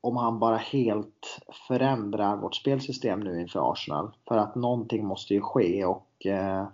[0.01, 4.11] om han bara helt förändrar vårt spelsystem nu inför Arsenal.
[4.27, 6.67] För att någonting måste ju ske och eh,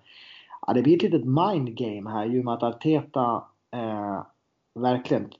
[0.67, 4.21] ja, det blir ett litet mind game här i och med att Arteta eh,
[4.75, 5.33] verkligen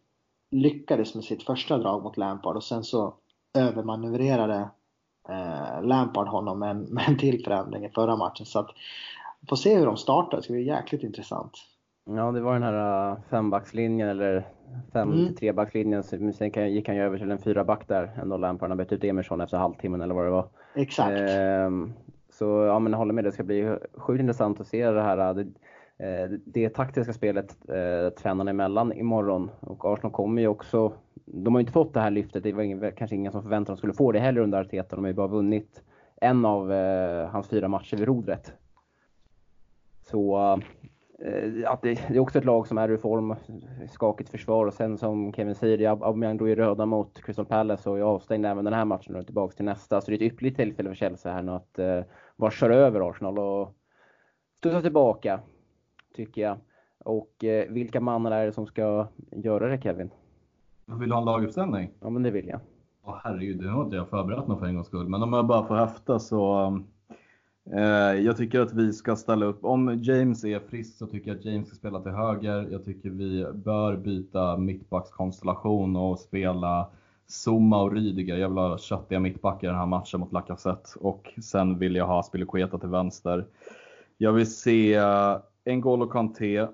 [0.52, 3.14] lyckades med sitt första drag mot Lampard och sen så
[3.58, 4.70] övermanövrerade
[5.30, 8.46] eh, Lampard honom med en, med en till förändring i förra matchen.
[8.46, 8.70] Så att
[9.42, 11.73] vi får se hur de startar, det ska bli jäkligt intressant.
[12.06, 14.48] Ja, det var den här uh, fembackslinjen eller
[14.94, 15.26] fem mm.
[15.26, 16.04] till trebackslinjen.
[16.04, 16.32] Sen
[16.72, 18.70] gick han ju över till en fyraback där ändå Lampard.
[18.70, 20.48] Han bytte ut Emerson efter halvtimmen eller vad det var.
[20.76, 21.30] Exakt.
[21.30, 21.94] Ehm,
[22.30, 23.24] så ja, men jag håller med.
[23.24, 25.34] Det ska bli sjukt intressant att se det här.
[25.34, 25.42] Det,
[25.98, 29.50] eh, det taktiska spelet eh, tränarna emellan imorgon.
[29.60, 30.94] Och Arsenal kommer ju också,
[31.26, 32.44] de har ju inte fått det här lyftet.
[32.44, 34.96] Det var ingen, kanske ingen som förväntade sig de skulle få det heller under Arteta.
[34.96, 35.84] De har ju bara vunnit
[36.16, 38.54] en av eh, hans fyra matcher vid rodret.
[40.02, 40.60] Så
[41.68, 43.36] att det, är också ett lag som är i form,
[43.90, 47.98] skakigt försvar och sen som Kevin säger, Aubameyang drog ju röda mot Crystal Palace och
[47.98, 50.02] är avstängd även den här matchen och tillbaka till nästa.
[50.02, 52.04] Så det är ett ypperligt tillfälle för Chelsea här nu att uh,
[52.36, 53.76] bara köra över Arsenal och
[54.58, 55.40] studsa tillbaka,
[56.16, 56.58] tycker jag.
[57.06, 60.10] Och uh, vilka mannar är det som ska göra det Kevin?
[60.86, 61.92] Vill du ha en laguppställning?
[62.00, 62.60] Ja men det vill jag.
[63.06, 65.10] Åh herregud, det har inte jag förberett mig för en gångs skull.
[65.10, 66.93] Men om jag bara får höfta så um Eh,
[67.72, 71.38] Eh, jag tycker att vi ska ställa upp, om James är frisk så tycker jag
[71.38, 72.68] att James ska spela till höger.
[72.72, 76.88] Jag tycker vi bör byta mittbackskonstellation och spela
[77.28, 78.38] Zuma och Rydiger.
[78.38, 82.08] Jag vill ha köttiga mittbackar i den här matchen mot Lacazette och sen vill jag
[82.08, 83.46] ha Spilicueta till vänster.
[84.18, 86.68] Jag vill se eh, N'Golo Kanté.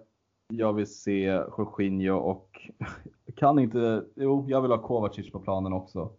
[0.54, 1.24] Jag vill se
[1.58, 2.70] Jorginho och
[3.36, 6.10] kan inte, jo, jag vill ha Kovacic på planen också.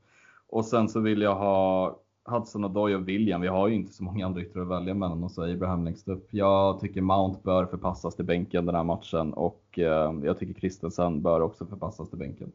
[0.48, 1.96] Och sen så vill jag ha
[2.30, 5.24] Hudson Odoi och William, vi har ju inte så många andra yttrar att välja mellan
[5.24, 6.28] och så Abraham längst upp.
[6.30, 11.22] Jag tycker Mount bör förpassas till bänken den här matchen och eh, jag tycker Christensen
[11.22, 12.52] bör också förpassas till bänken.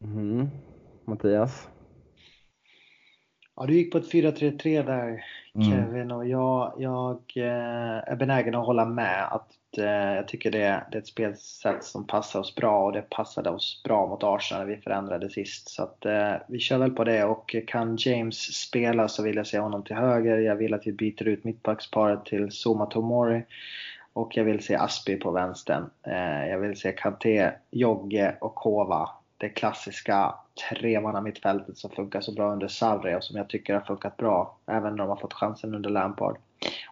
[0.00, 0.46] Mm.
[1.04, 1.68] Mattias?
[3.56, 5.70] Ja, du gick på ett 4-3-3 där mm.
[5.70, 6.16] Kevin mm.
[6.16, 9.28] och jag, jag eh, är benägen att hålla med.
[9.30, 13.10] att eh, Jag tycker det, det är ett spelsätt som passar oss bra och det
[13.10, 15.68] passade oss bra mot Arsenal när vi förändrade sist.
[15.68, 19.46] Så att, eh, vi kör väl på det och kan James spela så vill jag
[19.46, 20.38] se honom till höger.
[20.38, 23.42] Jag vill att vi byter ut mittbacksparet till Soma Tomori.
[24.12, 25.90] Och jag vill se Aspi på vänstern.
[26.48, 29.08] Jag vill se Kanté, Jogge och Kova
[29.38, 30.34] det klassiska
[31.22, 34.90] mittfältet som funkar så bra under Sarri och som jag tycker har funkat bra även
[34.90, 36.36] när de har fått chansen under Lampard.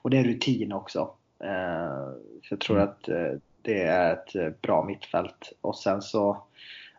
[0.02, 1.10] Och det är rutin också.
[1.38, 2.88] Eh, så jag tror mm.
[2.88, 5.52] att eh, det är ett eh, bra mittfält.
[5.60, 6.42] Och sen så,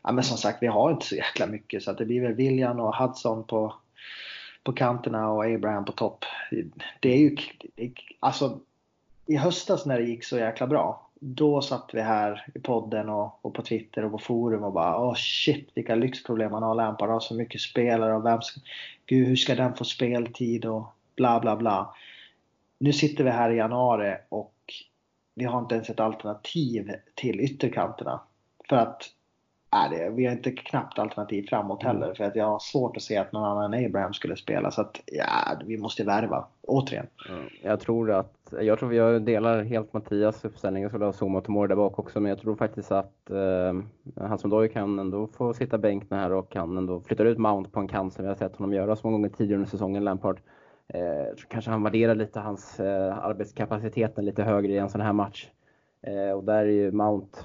[0.03, 2.33] ja men som sagt vi har inte så jäkla mycket så att det blir väl
[2.33, 3.75] William och Hudson på,
[4.63, 6.25] på kanterna och Abraham på topp.
[6.99, 7.37] Det är ju,
[8.19, 8.59] alltså
[9.25, 13.45] i höstas när det gick så jäkla bra då satt vi här i podden och,
[13.45, 16.75] och, på Twitter och på forum och bara åh oh shit vilka lyxproblem man har.
[16.75, 18.59] Lampard har så mycket spelare och vem ska,
[19.05, 21.95] gud hur ska den få speltid och bla bla bla.
[22.79, 24.55] Nu sitter vi här i januari och
[25.35, 28.21] vi har inte ens ett alternativ till ytterkanterna.
[28.69, 29.09] För att
[29.75, 31.95] Nej, det, vi har inte knappt alternativ framåt mm.
[31.95, 32.13] heller.
[32.13, 34.71] För att jag har svårt att se att någon annan än Abraham skulle spela.
[34.71, 36.45] Så att ja, vi måste värva.
[36.61, 37.07] Återigen.
[37.61, 40.83] Jag tror att, jag tror jag delar helt Mattias uppställning.
[40.83, 42.19] Jag skulle ha Zuma och Tomori där bak också.
[42.19, 43.73] Men jag tror faktiskt att eh,
[44.27, 47.69] han som Doy kan ändå få sitta bänk här och kan ändå flytta ut Mount
[47.69, 50.03] på en kant som vi har sett honom göra så många gånger tidigare under säsongen,
[50.03, 50.39] Lampard.
[50.87, 55.49] Eh, kanske han värderar lite hans eh, arbetskapaciteten lite högre i en sån här match.
[56.01, 57.37] Eh, och där är ju Mount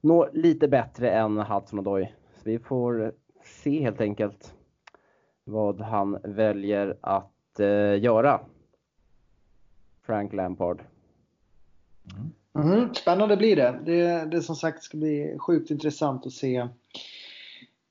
[0.00, 2.12] nå lite bättre än Hudson Odoi.
[2.34, 3.12] Så vi får
[3.44, 4.54] se helt enkelt
[5.44, 8.40] vad han väljer att eh, göra.
[10.02, 10.82] Frank Lampard.
[12.14, 12.32] Mm.
[12.72, 13.80] Mm, spännande blir det.
[13.84, 14.24] det.
[14.24, 16.68] Det som sagt ska bli sjukt intressant att se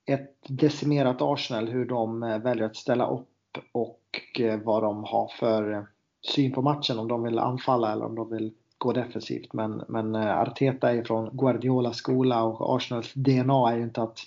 [0.05, 4.01] ett decimerat Arsenal, hur de eh, väljer att ställa upp och
[4.39, 5.83] eh, vad de har för eh,
[6.21, 6.99] syn på matchen.
[6.99, 9.53] Om de vill anfalla eller om de vill gå defensivt.
[9.53, 14.19] Men, men eh, Arteta är från Guardiolas skola och Arsenals DNA är ju inte att,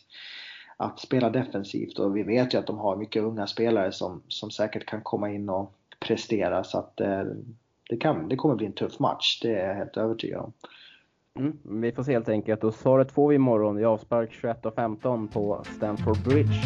[0.77, 1.99] att spela defensivt.
[1.99, 5.31] Och vi vet ju att de har mycket unga spelare som, som säkert kan komma
[5.31, 6.65] in och prestera.
[6.65, 7.23] Så att eh,
[7.91, 10.53] det, kan, det kommer bli en tuff match, det är jag helt övertygad om.
[11.39, 12.65] Mm, vi får se helt enkelt.
[12.65, 16.63] Och svaret får vi imorgon i avspark 21.15 på Stamford Bridge.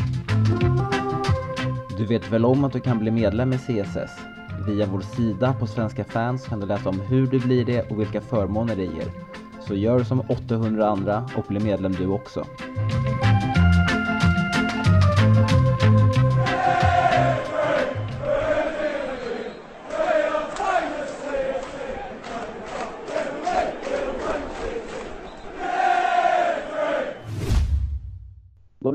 [1.98, 4.33] Du vet väl om att du kan bli medlem i CSS?
[4.66, 8.00] Via vår sida på Svenska fans kan du läsa om hur du blir det och
[8.00, 9.12] vilka förmåner det ger.
[9.60, 12.44] Så gör som 800 andra och bli medlem du också.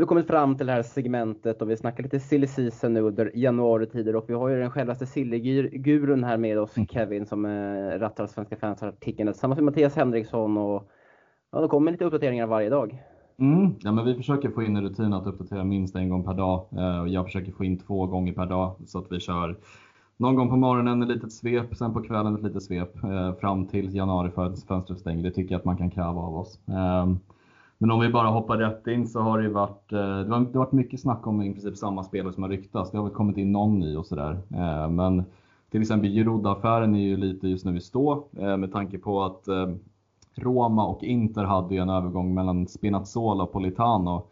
[0.10, 4.16] Kommit fram till det här segmentet och vi snackar lite silly season nu under januaritider
[4.16, 6.88] och vi har ju den självaste silly-gurun här med oss, mm.
[6.88, 10.90] Kevin, som eh, rattar Svenska fans-artikeln tillsammans med Mattias Henriksson och
[11.52, 13.04] ja, det kommer lite uppdateringar varje dag.
[13.40, 13.76] Mm.
[13.80, 16.66] Ja, men vi försöker få in en rutin att uppdatera minst en gång per dag
[16.72, 19.58] eh, och jag försöker få in två gånger per dag så att vi kör
[20.18, 23.68] någon gång på morgonen ett litet svep, sen på kvällen ett litet svep eh, fram
[23.68, 25.24] till januari för att fönstret stänger.
[25.24, 26.60] Det tycker jag att man kan kräva av oss.
[27.82, 30.72] Men om vi bara hoppar rätt in så har det varit, eh, det har, varit
[30.72, 32.92] mycket snack om i princip samma spelare som har ryktats.
[32.92, 34.38] Det har väl kommit in någon ny och sådär.
[34.54, 35.24] Eh, men
[35.72, 39.44] till exempel Giroud-affären är ju lite just nu i stå eh, med tanke på att
[40.36, 44.28] Roma och Inter hade ju en övergång mellan Spinazzola och Politano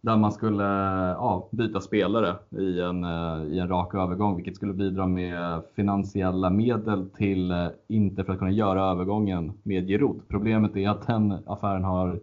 [0.00, 0.64] där man skulle
[1.08, 3.04] ja, byta spelare i en,
[3.52, 8.50] i en rak övergång vilket skulle bidra med finansiella medel till Inter för att kunna
[8.50, 10.20] göra övergången med Giroud.
[10.28, 12.20] Problemet är att den affären har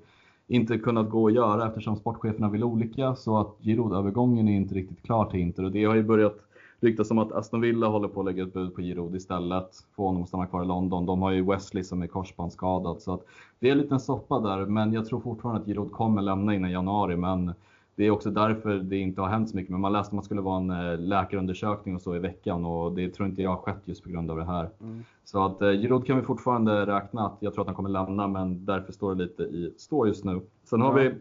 [0.47, 5.03] inte kunnat gå att göra eftersom sportcheferna vill olika så att Giroud-övergången är inte riktigt
[5.03, 6.37] klar till Inter och det har ju börjat
[6.79, 10.05] ryktas om att Aston Villa håller på att lägga ett bud på Giroud istället, få
[10.05, 11.05] honom att stanna kvar i London.
[11.05, 13.25] De har ju Wesley som är korsbandsskadad så att
[13.59, 16.71] det är en liten soppa där men jag tror fortfarande att Giroud kommer lämna innan
[16.71, 17.53] januari men
[17.97, 19.71] det är också därför det inte har hänt så mycket.
[19.71, 22.91] Men man läste att man skulle vara en eh, läkarundersökning och så i veckan och
[22.91, 24.69] det tror inte jag har skett just på grund av det här.
[24.81, 25.03] Mm.
[25.25, 28.27] Så att eh, Giroud kan vi fortfarande räkna att jag tror att han kommer lämna
[28.27, 30.41] men därför står det lite i stå just nu.
[30.63, 31.13] Sen har vi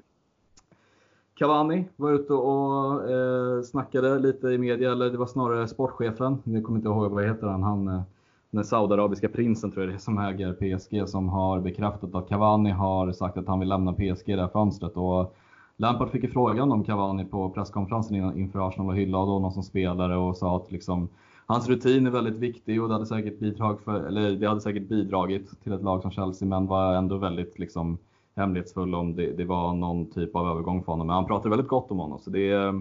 [1.34, 6.38] Cavani var ute och eh, snackade lite i media, eller det var snarare sportchefen.
[6.44, 7.62] Jag kommer inte ihåg vad heter han.
[7.62, 8.02] han eh,
[8.50, 12.70] den saudiarabiska prinsen tror jag det är som äger PSG som har bekräftat att Cavani
[12.70, 14.96] har sagt att han vill lämna PSG i det här fönstret.
[14.96, 15.36] Och
[15.76, 20.16] Lampard fick ju frågan om Cavani på presskonferensen inför Arsenal och hyllade honom som spelare
[20.16, 21.08] och sa att liksom,
[21.46, 24.88] hans rutin är väldigt viktig och det hade, säkert bidrag för, eller det hade säkert
[24.88, 27.98] bidragit till ett lag som Chelsea men var ändå väldigt liksom,
[28.36, 31.06] hemlighetsfull om det, det var någon typ av övergång för honom.
[31.06, 32.18] Men han pratade väldigt gott om honom.
[32.18, 32.72] Så det,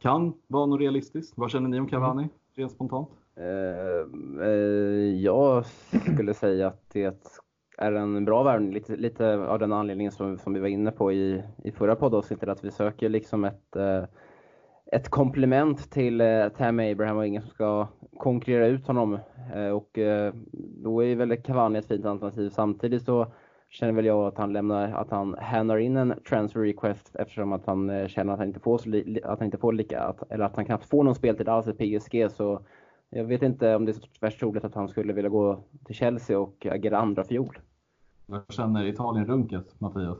[0.00, 1.38] kan vara något realistiskt.
[1.38, 3.08] Vad känner ni om Cavani, rent spontant?
[3.38, 5.64] Uh, uh, jag
[6.12, 7.26] skulle säga att det
[7.80, 11.12] är en bra värvning, lite, lite av den anledningen som, som vi var inne på
[11.12, 14.04] i, i förra poddavsnittet, att vi söker liksom ett, eh,
[14.92, 19.18] ett komplement till eh, Tam Abraham och ingen som ska konkurrera ut honom.
[19.54, 19.98] Eh, och
[20.82, 22.48] då är väl Cavani ett fint alternativ.
[22.48, 23.26] Samtidigt så
[23.70, 27.66] känner väl jag att han lämnar, att han handlar in en transfer request eftersom att
[27.66, 30.32] han eh, känner att han inte får, så li, att han inte får lika, att,
[30.32, 32.60] eller att han knappt får någon speltid alls i PSG så
[33.10, 35.94] jag vet inte om det är så värst troligt att han skulle vilja gå till
[35.94, 37.58] Chelsea och agera andra fjol.
[38.30, 40.18] Vad känner Italien-runket, Mattias?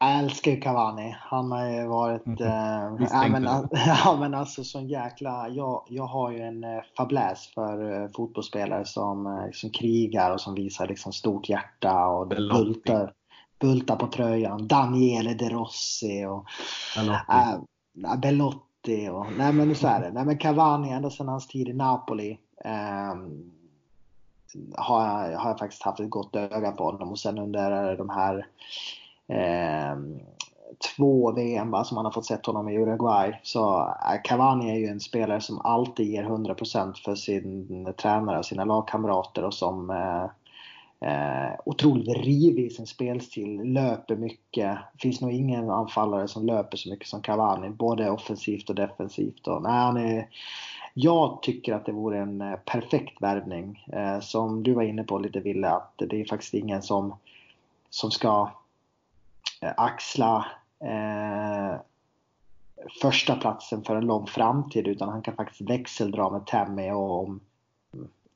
[0.00, 1.16] Jag älskar Cavani.
[1.20, 2.26] Han har ju varit...
[2.26, 2.42] Mm.
[2.42, 3.42] Eh, ja, men,
[4.04, 5.48] ja, men alltså sån jäkla...
[5.48, 10.40] Jag, jag har ju en eh, fabläs för eh, fotbollsspelare som, eh, som krigar och
[10.40, 13.12] som visar liksom stort hjärta och bultar,
[13.60, 14.68] bultar på tröjan.
[14.68, 16.44] Daniele De Rossi och...
[16.96, 17.32] Belotti.
[18.04, 19.26] Äh, Belotti och...
[19.38, 20.10] Nej men så är det.
[20.12, 22.38] Nej men Cavani ända sedan hans tid i Napoli.
[22.64, 23.14] Eh,
[24.76, 28.08] har jag, har jag faktiskt haft ett gott öga på honom och sen under de
[28.08, 28.46] här
[29.28, 29.96] eh,
[30.96, 33.40] två VM va, som man har fått sett honom i Uruguay.
[33.42, 38.46] Så eh, Cavani är ju en spelare som alltid ger 100% för sin tränare och
[38.46, 40.24] sina lagkamrater och som eh,
[41.10, 44.78] eh, otroligt rivig i sin spelstil, löper mycket.
[44.92, 49.46] Det finns nog ingen anfallare som löper så mycket som Cavani, både offensivt och defensivt.
[49.46, 50.28] Och, nej, han är,
[50.94, 53.86] jag tycker att det vore en eh, perfekt värvning.
[53.92, 57.14] Eh, som du var inne på lite Ville, att det är faktiskt ingen som,
[57.90, 58.50] som ska
[59.60, 60.46] eh, axla
[60.80, 61.80] eh,
[63.00, 67.40] första platsen för en lång framtid utan han kan faktiskt växeldra med Tammy och om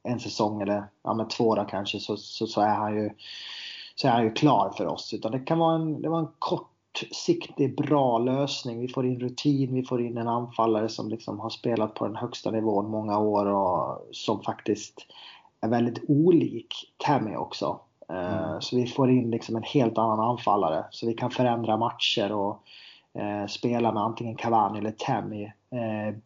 [0.02, 3.10] en säsong eller ja, med två då kanske så, så, så, är han ju,
[3.94, 5.14] så är han ju klar för oss.
[5.14, 6.28] Utan det kan vara en, det var en
[6.94, 8.80] kortsiktig bra lösning.
[8.80, 12.16] Vi får in rutin, vi får in en anfallare som liksom har spelat på den
[12.16, 15.06] högsta nivån många år och som faktiskt
[15.60, 17.80] är väldigt olik Tammy också.
[18.08, 18.60] Eh, mm.
[18.60, 20.84] Så vi får in liksom en helt annan anfallare.
[20.90, 22.62] Så vi kan förändra matcher och
[23.20, 26.16] eh, spela med antingen Cavani eller Tammy eh,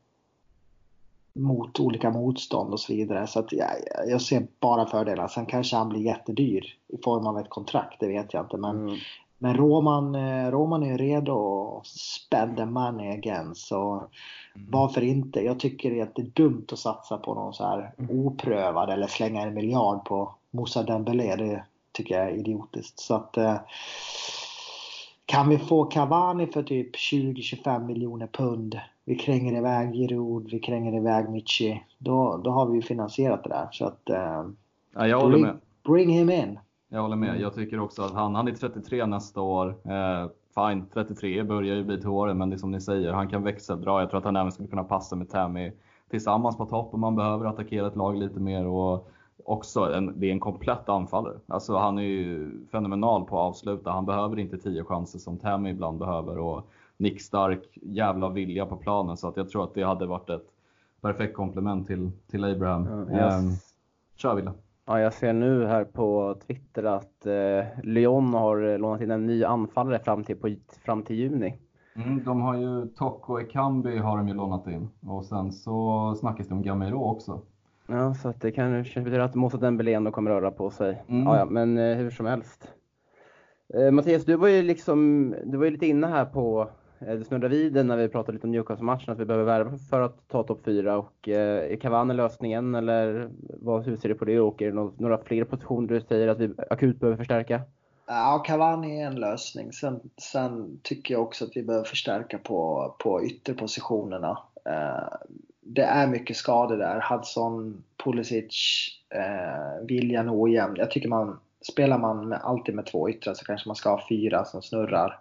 [1.32, 3.26] mot olika motstånd och så vidare.
[3.26, 3.68] Så att jag,
[4.06, 5.28] jag ser bara fördelar.
[5.28, 8.56] Sen kanske han blir jättedyr i form av ett kontrakt, det vet jag inte.
[8.56, 8.96] Men, mm.
[9.38, 13.54] Men Roman, eh, Roman är redo att spend the money again.
[13.54, 14.70] Så mm.
[14.70, 15.40] varför inte?
[15.40, 18.26] Jag tycker att det är dumt att satsa på någon så här mm.
[18.26, 22.98] oprövad eller slänga en miljard på Moussa Dembélé, det tycker jag är idiotiskt.
[22.98, 23.56] Så att eh,
[25.26, 30.96] kan vi få Cavani för typ 20-25 miljoner pund, vi kränger iväg Giroud, vi kränger
[30.96, 33.68] iväg Michi, då, då har vi ju finansierat det där.
[33.72, 34.44] Så att, eh,
[34.94, 35.58] ja, jag håller bring, med.
[35.84, 36.58] bring him in.
[36.88, 37.40] Jag håller med.
[37.40, 39.68] Jag tycker också att han, han är 33 nästa år.
[39.68, 43.28] Eh, fine, 33 börjar ju bli till åren, men det är som ni säger, han
[43.28, 44.00] kan växeldra.
[44.00, 45.72] Jag tror att han även skulle kunna passa med Tammy
[46.10, 48.66] tillsammans på topp om man behöver attackera ett lag lite mer.
[48.66, 49.10] Och
[49.44, 51.38] också en, det är en komplett anfallare.
[51.46, 53.90] Alltså han är ju fenomenal på att avsluta.
[53.90, 59.16] Han behöver inte tio chanser som Tammy ibland behöver och nickstark, jävla vilja på planen.
[59.16, 60.46] Så att jag tror att det hade varit ett
[61.00, 63.06] perfekt komplement till, till Abraham.
[63.10, 63.42] Ja, yes.
[63.42, 63.50] um,
[64.16, 64.52] kör Wille.
[64.90, 69.44] Ja, jag ser nu här på Twitter att eh, Lyon har lånat in en ny
[69.44, 71.58] anfallare fram till, på, fram till juni.
[71.96, 76.48] Mm, de har ju Tocco Ekambi har de ju lånat in och sen så snackas
[76.48, 77.40] det om Gamero också.
[77.86, 81.02] Ja, så att det kanske betyder att Moussa Dembélé ändå kommer röra på sig.
[81.08, 81.24] Mm.
[81.24, 82.72] Ja, ja, men eh, hur som helst.
[83.74, 86.68] Eh, Mattias, du var ju liksom, du var ju lite inne här på,
[87.00, 89.78] Eh, det snurrar snurrade vid när vi pratade lite om Newcastle-matchen, att vi behöver värva
[89.90, 90.98] för att ta topp 4.
[90.98, 93.30] Och, eh, är Cavani lösningen eller
[93.60, 94.40] vad, hur ser du på det?
[94.40, 97.60] Och är det några fler positioner du säger att vi akut behöver förstärka?
[98.06, 99.72] Ja, Cavani är en lösning.
[99.72, 104.38] Sen, sen tycker jag också att vi behöver förstärka på, på ytterpositionerna.
[104.64, 105.16] Eh,
[105.60, 107.04] det är mycket skador där.
[107.10, 108.88] Hudson, Pulisic,
[109.82, 110.76] Viljan ojämn.
[110.76, 111.38] Jag tycker man,
[111.72, 115.20] spelar man med, alltid med två yttrar så kanske man ska ha fyra som snurrar.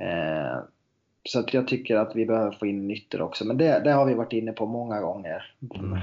[0.00, 0.58] Eh,
[1.24, 3.44] så att jag tycker att vi behöver få in ytter också.
[3.44, 5.54] Men det, det har vi varit inne på många gånger.
[5.74, 5.98] Mm.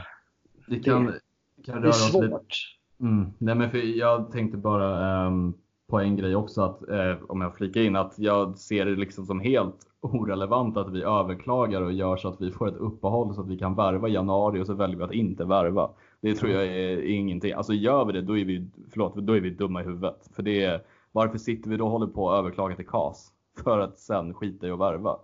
[0.68, 1.20] Det, kan, det,
[1.66, 2.78] kan det är svårt.
[3.00, 3.34] Mm.
[3.38, 5.54] Nej, men för jag tänkte bara um,
[5.88, 9.26] på en grej också, att, eh, om jag flikar in, att jag ser det liksom
[9.26, 13.42] som helt orelevant att vi överklagar och gör så att vi får ett uppehåll så
[13.42, 15.90] att vi kan värva i januari och så väljer vi att inte värva.
[16.22, 17.54] Det tror jag är ingenting.
[17.54, 20.30] Alltså gör vi det, då är vi, förlåt, då är vi dumma i huvudet.
[20.36, 20.82] För det är,
[21.12, 23.34] varför sitter vi då och håller på att överklaga till KAS?
[23.64, 25.16] För att sen skita i att värva.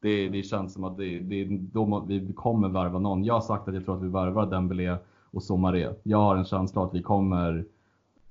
[0.00, 3.24] Det, det känns som att det, det, då vi kommer värva någon.
[3.24, 4.96] Jag har sagt att jag tror att vi värvar Dembélé
[5.30, 5.88] och Somaré.
[6.02, 7.64] Jag har en känsla att vi kommer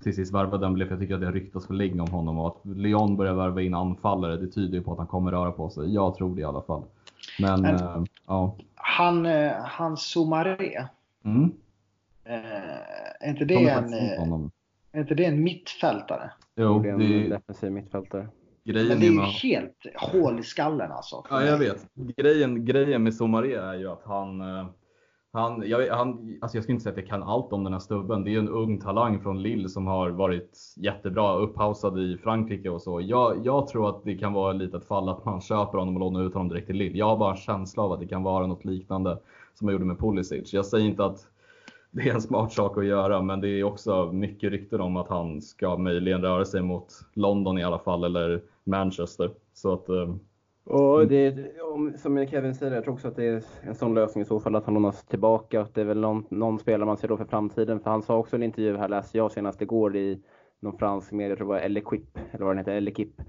[0.03, 2.39] till sist värva Dembélé för jag tycker att det har ryktats för länge om honom
[2.39, 5.51] och att Lyon börjar värva in anfallare det tyder ju på att han kommer röra
[5.51, 5.93] på sig.
[5.93, 6.83] Jag tror det i alla fall.
[7.39, 8.55] Men, Men- eh, ja.
[8.75, 10.87] Han, eh, han Soumaré.
[11.23, 11.51] Mm.
[12.23, 12.35] Eh,
[13.19, 13.93] är, inte det en,
[14.91, 16.31] är inte det en mittfältare?
[16.55, 18.27] Jo, Det är det en defensiv mittfältare.
[18.63, 19.27] Grejen Men det är ju med...
[19.27, 21.23] helt hål i skallen alltså.
[21.29, 21.87] Ja, jag vet.
[21.93, 24.65] Grejen, grejen med Somaré är ju att han, eh,
[25.33, 27.79] han, jag, han, alltså jag ska inte säga att jag kan allt om den här
[27.79, 28.23] stubben.
[28.23, 32.69] Det är ju en ung talang från Lille som har varit jättebra, upphausad i Frankrike
[32.69, 33.01] och så.
[33.01, 35.99] Jag, jag tror att det kan vara lite ett fall att man köper honom och
[35.99, 36.97] lånar ut honom direkt till Lille.
[36.97, 39.17] Jag har bara en känsla av att det kan vara något liknande
[39.53, 40.53] som jag gjorde med Pulisic.
[40.53, 41.27] Jag säger inte att
[41.91, 45.07] det är en smart sak att göra, men det är också mycket rykten om att
[45.07, 49.31] han ska möjligen röra sig mot London i alla fall, eller Manchester.
[49.53, 50.15] Så att, eh,
[50.63, 53.93] Och det är, om, som Kevin säger, jag tror också att det är en sån
[53.93, 55.61] lösning i så fall att han lånas tillbaka.
[55.61, 57.79] Att det är väl någon, någon spelare man ser då för framtiden.
[57.79, 60.21] För han sa också i en intervju här, läste jag senast igår i
[60.59, 63.23] någon fransk media, jag tror det var L'Equipe, eller vad den heter, L'Equipe.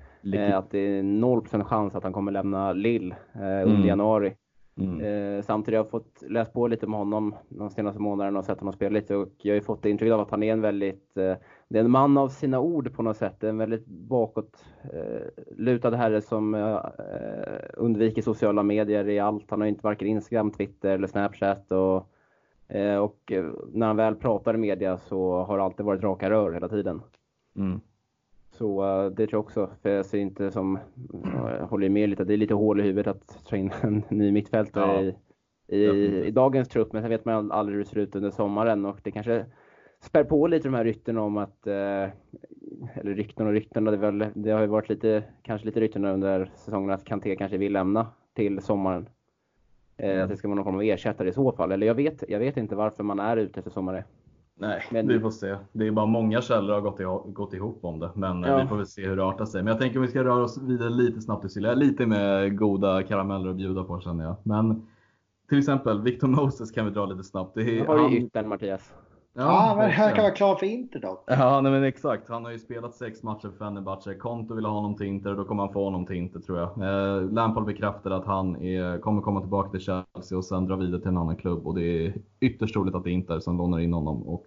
[0.51, 3.87] Eh, att det är 0% chans att han kommer lämna Lille eh, under Mm.
[3.87, 4.37] januari.
[4.77, 5.01] Mm.
[5.01, 8.59] Eh, samtidigt har jag fått läst på lite med honom de senaste månaderna och sett
[8.59, 11.17] honom spela lite och jag har ju fått intrycket av att han är en väldigt,
[11.17, 11.35] eh,
[11.69, 13.45] det är en man av sina ord på något sätt.
[13.45, 16.79] En väldigt bakåt eh, herre som eh,
[17.75, 19.51] undviker sociala medier i allt.
[19.51, 21.97] Han har ju inte varken Instagram, Twitter eller Snapchat och,
[23.01, 23.33] och
[23.73, 27.03] när han väl pratar i media så har det alltid varit raka rör hela tiden.
[27.57, 27.81] Mm.
[28.53, 29.71] Så eh, det tror jag också.
[29.83, 30.79] För jag ser inte som,
[31.35, 34.33] jag håller med lite, det är lite hål i huvudet att ta in en ny
[34.33, 35.05] mittfältare
[35.67, 35.77] Ja.
[35.77, 36.93] i, i, i dagens trupp.
[36.93, 39.47] Men sen vet man aldrig hur det ser ut under sommaren och det kanske
[40.01, 42.09] spär på lite de här rykten om att, eh,
[42.95, 46.51] eller rykten och rykten, det, väl, det har ju varit lite, kanske lite rykten under
[46.55, 49.09] säsongen att Kanté kanske vill lämna till sommaren.
[49.97, 51.73] Eh, att det ska vara någon form av ersättare i så fall.
[51.73, 54.03] Eller jag vet, jag vet inte varför man är ute efter sommaren.
[54.69, 55.57] Nej, Men- vi får se.
[55.73, 58.11] Det är bara många källor har gått, i, gått ihop om det.
[58.15, 58.63] Men eh, Ja.
[58.63, 59.63] vi får väl se hur det artar sig.
[59.63, 61.75] Men jag tänker om vi ska röra oss vidare lite snabbt till Silja.
[61.75, 64.37] Lite med goda karameller att bjuda på känner jag.
[64.43, 64.87] Men
[65.49, 67.55] till exempel Victor Moses kan vi dra lite snabbt.
[67.55, 68.93] Det är, har ju yttern Mattias.
[69.35, 71.25] Ja, men han kan vara klar för Inter dock.
[71.27, 72.29] Ja, nej, men exakt.
[72.29, 74.15] Han har ju spelat sex matcher för Fenerbahce.
[74.15, 76.69] Konto vill ha honom till Inter, då kommer han få honom till Inter tror jag.
[76.69, 81.01] Eh, Lampard bekräftade att han är, kommer komma tillbaka till Chelsea och sen dra vidare
[81.01, 81.67] till en annan klubb.
[81.67, 84.47] Och det är ytterst troligt att det är Inter som lånar in honom och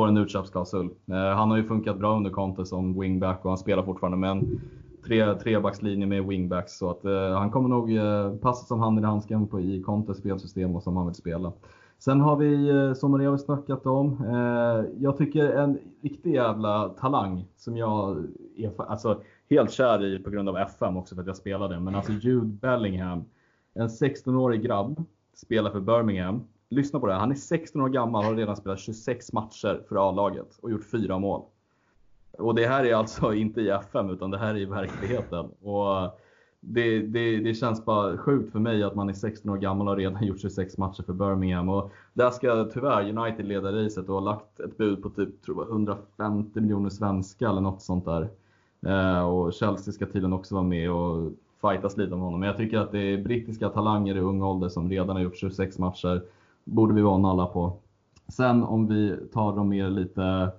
[0.00, 0.90] får en utköpsklausul.
[1.06, 4.30] Eh, han har ju funkat bra under Conte som wingback och han spelar fortfarande med
[4.30, 4.60] en
[5.04, 6.78] tre, trebackslinje med wingbacks.
[6.78, 10.18] Så att eh, han kommer nog eh, passa som handen i handsken på, i Contes
[10.18, 11.52] spelsystem och som han vill spela.
[11.98, 16.88] Sen har vi, eh, som Maria har snackat om, eh, jag tycker en riktig jävla
[16.88, 18.24] talang som jag
[18.56, 21.80] är alltså, helt kär i på grund av FM också för att jag spelade.
[21.80, 23.24] Men alltså Jude Bellingham,
[23.74, 26.44] en 16-årig grabb, spelar för Birmingham.
[26.72, 29.82] Lyssna på det här, han är 16 år gammal och har redan spelat 26 matcher
[29.88, 31.42] för A-laget och gjort fyra mål.
[32.32, 35.48] Och det här är alltså inte i FM utan det här är i verkligheten.
[35.62, 36.18] Och
[36.60, 39.92] det, det, det känns bara sjukt för mig att man är 16 år gammal och
[39.92, 41.68] har redan gjort 26 matcher för Birmingham.
[41.68, 45.62] Och där ska tyvärr United leda racet och har lagt ett bud på typ tror
[45.62, 48.28] jag, 150 miljoner svenska eller något sånt där.
[48.86, 52.40] Eh, och Chelsea ska tydligen också vara med och fightas lite om honom.
[52.40, 55.36] Men jag tycker att det är brittiska talanger i ung ålder som redan har gjort
[55.36, 56.22] 26 matcher.
[56.70, 57.72] Borde vi vara nalla på.
[58.28, 60.50] Sen om vi tar dem mer lite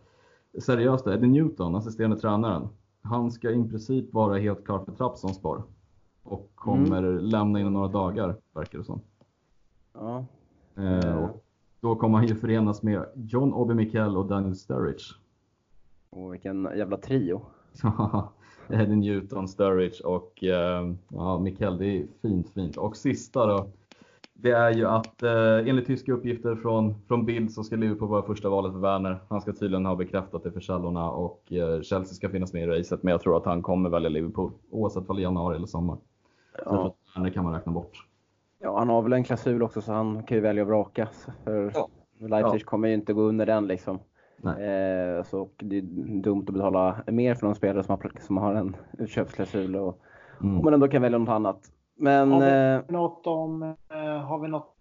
[0.60, 2.68] seriöst, Eddie Newton, assisterande tränaren.
[3.02, 5.64] Han ska i princip vara helt klar för Trabzonspor.
[6.24, 9.02] Och kommer lämna inom några dagar, verkar det som.
[9.94, 10.26] Ja.
[10.76, 11.44] Eh, och
[11.80, 15.04] då kommer han ju förenas med John Obi Mikel och Daniel Sturridge.
[16.10, 17.42] Och vilken jävla trio.
[18.68, 21.78] Eddie Newton, Sturridge och eh, ja, Mikel.
[21.78, 22.78] Det är fint, fint.
[22.78, 23.68] Och sista då.
[24.34, 28.24] Det är ju att eh, enligt tyska uppgifter från, från Bild så ska Liverpool vara
[28.24, 29.18] första valet för Werner.
[29.30, 32.68] Han ska tydligen ha bekräftat det för källorna och eh, Chelsea ska finnas med i
[32.68, 33.04] racet.
[33.04, 35.98] Men jag tror att han kommer välja Liverpool oavsett om det är januari eller sommar.
[36.66, 36.86] Ja.
[36.88, 38.08] att Werner kan man räkna bort.
[38.60, 41.08] ja, han har väl en klausul också så han kan ju välja att vraka.
[41.44, 41.90] För Ja.
[42.28, 44.00] Leipzig kommer ju inte gå under den liksom.
[44.44, 45.82] Eh, så det är
[46.22, 50.00] dumt att betala mer för någon spelare som har, som har en utköpsklausul och
[50.44, 50.58] Mm.
[50.58, 51.60] om man ändå kan välja något annat.
[52.02, 54.76] Men Har vi eh, något om, eh, har vi något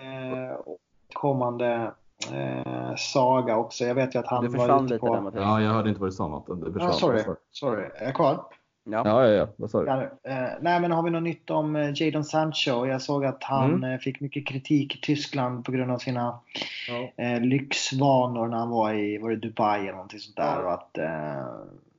[0.00, 0.58] eh,
[1.12, 1.90] kommande
[2.32, 3.84] eh, Saga också?
[3.84, 5.30] Jag vet ju att han var ute lite på...
[5.30, 5.40] där.
[5.40, 6.44] Ja, jag hörde inte vad du sa.
[6.48, 6.88] Du försvann.
[6.88, 7.84] Ah, sorry, sorry.
[7.94, 8.44] Är jag kvar?
[8.84, 9.02] Ja.
[9.04, 9.46] Ja, ja, ja.
[9.56, 9.86] Vad sa du?
[9.86, 12.86] Ja, eh, nej, men har vi något nytt om eh, Jadon Sancho?
[12.86, 13.92] Jag såg att han Mm.
[13.92, 16.38] eh, fick mycket kritik i Tyskland på grund av sina
[16.88, 17.24] Ja.
[17.24, 20.56] eh, lyxvanor när han var i var det Dubai eller någonting sånt där.
[20.60, 20.64] Ja.
[20.66, 21.46] Och att eh,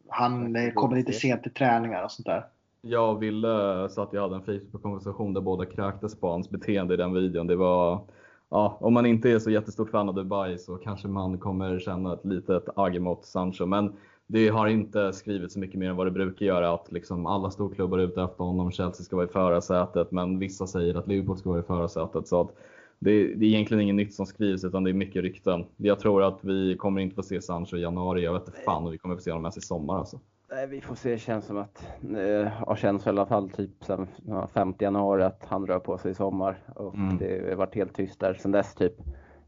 [0.10, 2.46] han eh, Det kommer lite sent till träningar och sånt där.
[2.86, 6.94] Jag och Ville så att jag hade en Facebook-konversation där båda kräktes på hans beteende
[6.94, 7.48] i den videon.
[7.48, 8.02] Det var,
[8.50, 12.14] ja, om man inte är så jättestort fan av Dubai så kanske man kommer känna
[12.14, 13.66] ett litet agg mot Sancho.
[13.66, 13.94] Men
[14.28, 17.52] det har inte skrivits så mycket mer än vad det brukar göra att liksom alla
[17.52, 18.72] storklubbar är ute efter honom.
[18.72, 22.28] Chelsea ska vara i förarsätet men vissa säger att Liverpool ska vara i förarsätet.
[22.28, 22.56] Så att
[23.00, 25.66] det, det är egentligen inget nytt som skrivs utan det är mycket rykten.
[25.78, 28.24] Jag tror att vi kommer inte få se Sancho i januari.
[28.24, 30.20] Jag vet inte fan om vi kommer få se honom ens i sommar alltså.
[30.56, 31.10] Nej, vi får se.
[31.12, 31.88] Det känns som att,
[32.18, 34.08] eh, har känts i alla fall typ sen
[34.54, 36.58] 5 januari att han rör på sig i sommar.
[36.76, 37.18] Och Mm.
[37.18, 38.94] det har varit helt tyst där sen dess typ.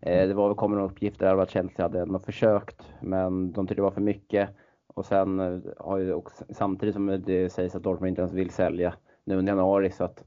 [0.01, 3.81] Eh, det var, kommer några uppgifter där att Chelsea hade nog försökt, men de tyckte
[3.81, 4.49] det var för mycket.
[4.87, 8.49] Och sen eh, har ju också, samtidigt som det sägs att Dortmund inte ens vill
[8.49, 8.93] sälja
[9.23, 10.23] nu under januari så att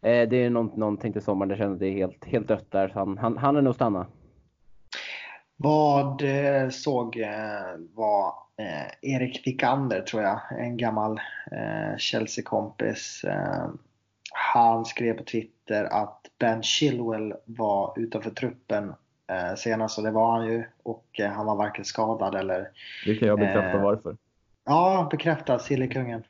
[0.00, 1.48] eh, det är någonting till sommaren.
[1.48, 2.88] Det känns att det är helt, helt dött där.
[2.88, 4.06] Så han, han, han är nog stanna.
[5.62, 7.28] Vad eh, såg eh,
[7.94, 11.20] var eh, Erik Wikander tror jag, en gammal
[11.98, 13.24] Chelsea-kompis.
[14.32, 18.92] Han skrev på Twitter att Ben Chilwell var utanför truppen
[19.56, 20.64] senast och det var han ju.
[20.82, 22.68] Och han var varken skadad eller...
[23.06, 23.82] Det kan jag bekräfta Eh.
[23.82, 24.16] varför.
[24.64, 26.22] Ja, bekräftat, Sillekungen.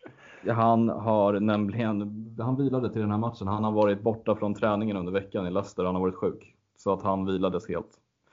[0.49, 3.49] Han har nämligen, han vilade till den här matchen.
[3.49, 5.85] Han har varit borta från träningen under veckan i Leicester.
[5.85, 6.55] Han har varit sjuk.
[6.77, 7.91] Så att han vilades helt.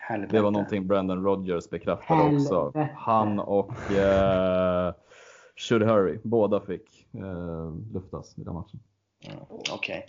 [0.07, 0.35] Helvete.
[0.35, 2.55] Det var någonting Brandon Rodgers bekräftade också.
[2.55, 2.93] Helvete.
[2.97, 4.93] Han och eh,
[5.55, 8.79] Should Hurry, båda fick eh, luftas i den matchen.
[9.71, 10.05] Okej.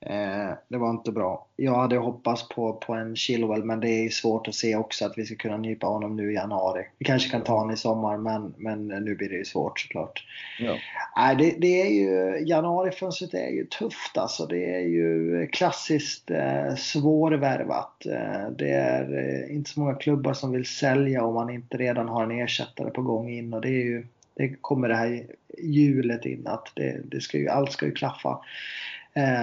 [0.00, 1.46] Eh, det var inte bra.
[1.56, 5.18] Jag hade hoppats på, på en Chilwell men det är svårt att se också att
[5.18, 6.86] vi ska kunna nypa honom nu i januari.
[6.98, 10.24] Vi kanske kan ta honom i sommar men, men nu blir det ju svårt såklart.
[10.58, 10.76] Ja.
[11.16, 14.46] Nej, det, det är ju, januarifönstret är ju tufft alltså.
[14.46, 18.06] Det är ju klassiskt eh, svårvärvat.
[18.06, 22.08] Eh, det är eh, inte så många klubbar som vill sälja om man inte redan
[22.08, 24.06] har en ersättare på gång in och det är ju
[24.40, 25.26] det kommer det här
[25.58, 28.40] hjulet in att det, det ska ju, allt ska ju klaffa.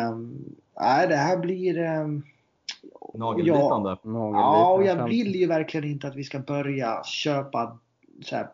[0.09, 1.77] Um, nej, det här blir...
[1.77, 2.23] Um,
[3.13, 3.89] Nagelbitande.
[3.89, 7.77] Ja, Nagelbitande och jag vill ju verkligen inte att vi ska börja köpa
[8.21, 8.47] så här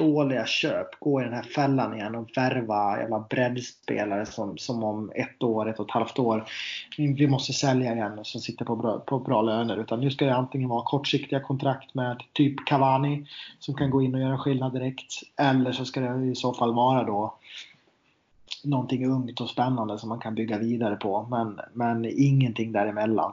[0.00, 1.00] dåliga köp.
[1.00, 5.68] Gå i den här fällan igen och värva jävla breddspelare som, som om ett år,
[5.68, 6.44] ett och ett halvt år
[6.96, 9.76] vi måste sälja igen och som sitter på bra, på bra löner.
[9.76, 13.26] Utan nu ska det antingen vara kortsiktiga kontrakt med typ Cavani
[13.58, 15.14] som kan gå in och göra skillnad direkt.
[15.36, 17.34] Eller så ska det i så fall vara då
[18.64, 21.26] någonting ungt och spännande som man kan bygga vidare på.
[21.30, 23.32] Men, men ingenting däremellan.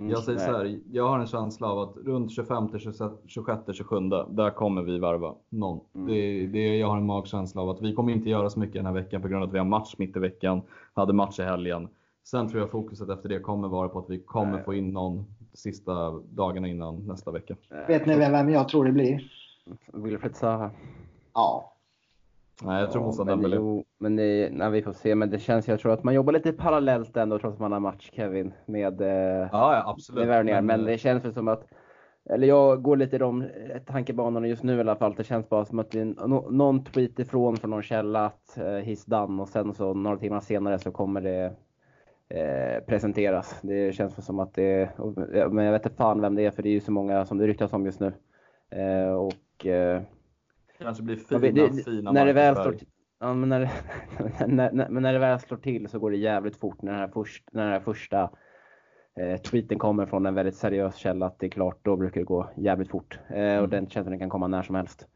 [0.00, 0.46] Mm, Jag säger nej.
[0.48, 3.96] så här, jag har en känsla av att runt 25, 26, 26, 27,
[4.28, 5.80] där kommer vi värva någon.
[5.94, 6.06] Mm.
[6.06, 8.86] Det, det, jag har en magkänsla av att vi kommer inte göra så mycket den
[8.86, 10.62] här veckan på grund av att vi har match mitt i veckan,
[10.94, 11.88] hade match i helgen.
[12.24, 14.64] Sen tror jag fokuset efter det kommer vara på att vi kommer Nej.
[14.64, 17.56] få in någon sista dagarna innan nästa vecka.
[17.88, 19.32] Vet ni vem jag tror det blir?
[19.92, 20.70] Wilfred Zaha.
[21.34, 21.72] Ja.
[22.62, 23.82] Nej, jag tror Moussa men, Dembélé.
[24.00, 25.14] Men det, nej, vi får se.
[25.14, 27.80] Men det känns, jag tror att man jobbar lite parallellt ändå trots att man har
[27.80, 30.28] match Kevin med, eh, Ja, ja absolut.
[30.28, 30.64] med.
[30.64, 31.66] Men eh, det känns väl som att,
[32.30, 33.48] eller jag går lite i de eh,
[33.86, 35.14] tankebanorna just nu i alla fall.
[35.16, 38.62] Det känns bara som att det är någon tweet ifrån från någon källa att eh,
[38.62, 41.52] he's done och sen så några timmar senare så kommer det
[42.28, 43.58] eh, presenteras.
[43.62, 44.90] Det känns som att det,
[45.50, 47.38] men jag vet inte fan vem det är för det är ju så många som
[47.38, 48.12] det ryktas om just nu.
[48.70, 50.02] Eh, och eh,
[50.78, 52.74] kanske blir fina, det- fina när det väl slår,
[53.20, 53.70] ja, men när,
[54.46, 57.08] när, när, när det väl slår till så går det jävligt fort när den här,
[57.08, 58.30] först, när den här första
[59.20, 62.24] eh, tweeten kommer från en väldigt seriös källa att det är klart, då brukar det
[62.24, 63.18] gå jävligt fort.
[63.28, 63.70] Eh, Och Mm.
[63.70, 65.06] den att den kan komma när som helst.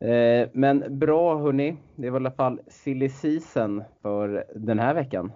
[0.00, 5.32] Eh, men bra hörni, det var i alla fall silly season för den här veckan.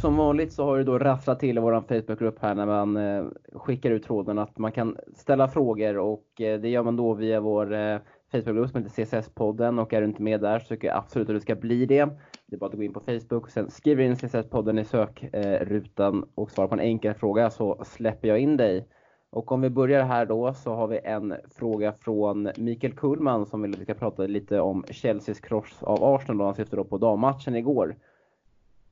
[0.00, 3.24] Som vanligt så har det då rasslat till i vår Facebookgrupp här när man eh,
[3.52, 7.40] skickar ut tråden att man kan ställa frågor och eh, det gör man då via
[7.40, 7.98] vår eh,
[8.32, 11.34] Facebookgrupp som heter CSS-podden och är du inte med där så tycker jag absolut att
[11.36, 12.08] du ska bli det.
[12.46, 16.28] Det är bara att gå in på Facebook och sen skriver in CSS-podden i sökrutan
[16.34, 18.88] och svarar på en enkel fråga så släpper jag in dig.
[19.30, 23.62] Och om vi börjar här då så har vi en fråga från Mikael Kullman som
[23.62, 26.84] vill att vi ska prata lite om Chelseas kross av Arsenal och han syftar då
[26.84, 27.96] på dammatchen igår.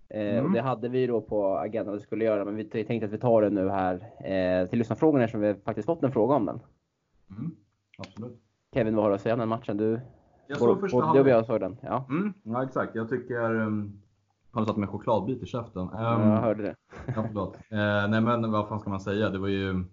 [0.09, 0.45] Eh, Mm.
[0.47, 3.13] och det hade vi då på agendan att vi skulle göra men vi tänkte att
[3.13, 3.95] vi tar det nu här
[4.25, 6.61] eh, till lyssnarfrågorna eftersom vi faktiskt fått en fråga om den.
[7.31, 7.57] Mm,
[7.99, 8.41] absolut.
[8.75, 9.77] Kevin, vad har du att säga om den matchen?
[9.77, 10.01] Du,
[10.47, 11.35] Jag både- såg första både du och halvlek.
[11.35, 11.77] jag såg den.
[11.83, 12.95] Ja, Mm, ja exakt.
[12.95, 13.55] Jag tycker...
[13.61, 14.03] Um,
[14.51, 15.83] har du satt med chokladbit i käften?
[15.83, 16.75] Um, jag hörde det.
[17.17, 17.55] Ja, förlåt.
[17.71, 19.31] Eh, nej men vad fan ska man säga?
[19.31, 19.85] Det var ju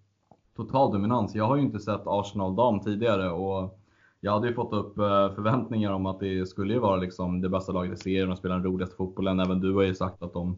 [0.55, 1.35] total dominans.
[1.35, 3.79] Jag har ju inte sett Arsenal dam tidigare och
[4.23, 7.49] jag hade ju fått upp eh, förväntningar om att det skulle ju vara liksom det
[7.49, 9.39] bästa laget i serien och spela den roligaste fotbollen.
[9.39, 10.57] Även du har ju sagt att de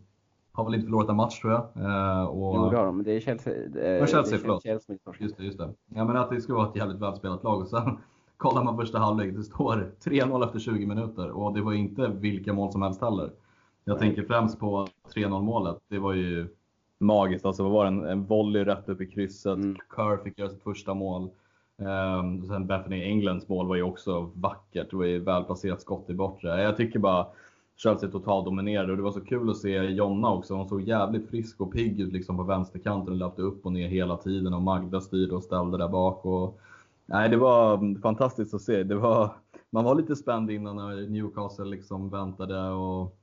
[0.51, 1.61] har väl inte förlorat en match tror jag.
[1.61, 2.95] Eh, och, Jo, det har de.
[2.95, 3.53] Men det är Chelsea.
[3.53, 4.63] Eh, Men Chelsea, det är förlåt.
[4.63, 5.23] Chelsea inte torskar.
[5.23, 5.73] Just det, just det.
[5.95, 7.97] Jag menar att det ska vara ett jävligt välspelat lag och sen
[8.37, 12.53] kollar man första halvlek, det står 3-0 efter 20 minuter och det var inte vilka
[12.53, 13.31] mål som helst heller.
[13.85, 15.77] Jag tänker främst på 3-0 målet.
[15.89, 16.47] Det var ju
[16.99, 17.45] magiskt.
[17.45, 19.57] Alltså, det var en, en volley rätt upp i krysset.
[19.57, 19.77] Mm.
[19.95, 21.29] Kerr fick göra sitt första mål.
[21.77, 24.91] Um, sen Bethany Englands mål var ju också vackert.
[24.91, 26.61] Det var ju välplacerat skott i bortre.
[26.61, 27.27] Jag tycker bara
[27.75, 30.53] Chelsea totalt dominerade och det var så kul att se Jonna också.
[30.53, 33.87] Hon såg jävligt frisk och pigg ut liksom på vänsterkanten och löpte upp och ner
[33.87, 36.25] hela tiden och Magda styrde och ställde där bak.
[36.25, 36.59] Och,
[37.05, 38.83] nej, det var fantastiskt att se.
[38.83, 39.31] Det var,
[39.69, 43.17] man var lite spänd innan när Newcastle liksom väntade och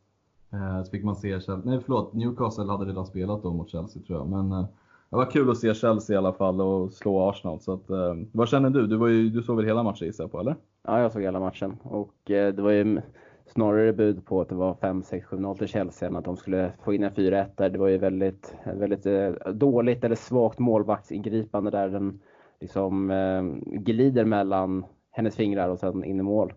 [0.53, 1.61] eh, så fick man se Chelsea.
[1.65, 4.29] Nej förlåt, Newcastle hade redan spelat då mot Chelsea tror jag.
[4.29, 4.67] Men eh,
[5.13, 7.61] det var kul att se Chelsea i alla fall och slå Arsenal.
[7.61, 8.87] Så att, eh, vad känner du?
[8.87, 10.57] Du, var ju, du såg väl hela matchen gissar på eller?
[10.85, 13.01] Ja, jag såg hela matchen och eh, det var ju
[13.47, 17.03] snarare bud på att det var 5-6-7-0 till Chelsea än att de skulle få in
[17.03, 17.71] en 4-1 där.
[17.71, 22.21] Det var ju väldigt, väldigt eh, dåligt eller svagt målvaktsingripande där den
[22.61, 26.53] liksom eh, glider mellan hennes fingrar och sen in i mål.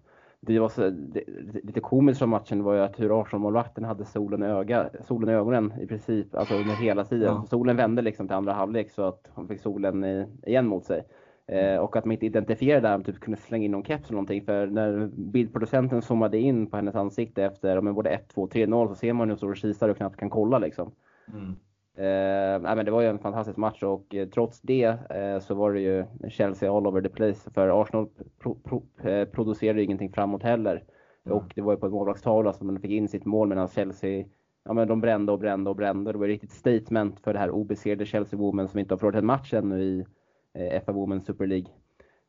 [0.45, 1.23] Det var så, det,
[1.63, 5.33] lite komiskt från matchen var ju att hur Arsenal-målvakten hade solen i, öga, solen i
[5.33, 7.33] ögonen i princip, alltså under hela tiden.
[7.33, 7.45] Ja.
[7.49, 11.03] Solen vände liksom till andra halvlek så att han fick solen i, igen mot sig.
[11.47, 14.45] Eh, och att man inte identifierade där, typ kunde slänga in någon keps eller någonting.
[14.45, 18.89] För när bildproducenten zoomade in på hennes ansikte efter men både 1, 2, 3, 0
[18.89, 20.91] så ser man hur hon står och kisar och knappt kan kolla liksom.
[21.33, 21.55] Mm.
[21.97, 25.55] Eh, nej, men det var ju en fantastisk match och eh, trots det eh, så
[25.55, 27.51] var det ju Chelsea all over the place.
[27.51, 28.07] För Arsenal
[28.39, 30.83] pro, pro, eh, producerade ingenting framåt heller.
[31.25, 31.37] Mm.
[31.37, 34.25] Och det var ju på en målvaktstavla som man fick in sitt mål medan Chelsea
[34.67, 36.11] Ja men de brände och brände och brände.
[36.11, 39.19] Det var ett riktigt statement för det här obesegrade Chelsea Women som inte har förlorat
[39.19, 40.05] en match ännu i
[40.53, 41.67] eh, FA Women Super League.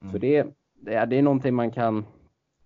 [0.03, 0.13] Mm.
[0.13, 0.47] Så det,
[0.81, 2.05] det, är, det är någonting man kan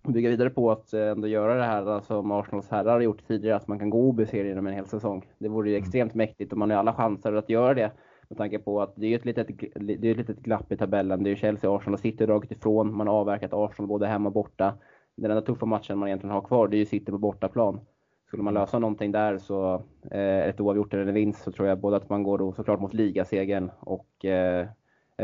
[0.03, 3.55] bygga vidare på att eh, ändå göra det här som Arsenals herrar har gjort tidigare,
[3.55, 5.25] att man kan gå obesegrad genom en hel säsong.
[5.37, 5.83] Det vore ju mm.
[5.83, 7.91] extremt mäktigt och man har alla chanser att göra det
[8.31, 11.23] med tanke på att det är ett litet, det är ett litet glapp i tabellen.
[11.23, 12.95] Det är Chelsea, Arsenal och City dragit ifrån.
[12.95, 14.73] Man har avverkat Arsenal både hemma och borta.
[15.15, 17.79] Den enda tuffa matchen man egentligen har kvar, det är ju City på bortaplan.
[18.27, 21.79] Skulle man lösa någonting där så, eh, ett oavgjort eller en vinst, så tror jag
[21.79, 24.67] både att man går då såklart mot ligasegern och, eh,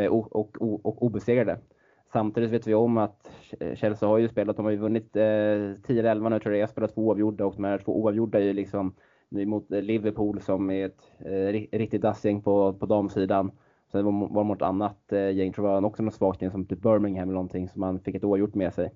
[0.10, 1.60] och, och, och, och obesegrade.
[2.14, 3.32] Samtidigt vet vi om att
[3.76, 7.08] Chelsea har ju spelat, de har ju vunnit eh, 10-11 nu tror jag, spelat två
[7.08, 8.96] oavgjorda och de här två oavgjorda är ju liksom
[9.30, 13.52] mot eh, Liverpool som är ett eh, riktigt dassgäng på, på damsidan.
[13.92, 16.82] Sen var, var mot annat eh, gäng, tror jag också något svagt gäng som typ
[16.82, 18.92] Birmingham eller någonting som man fick ett oavgjort med sig.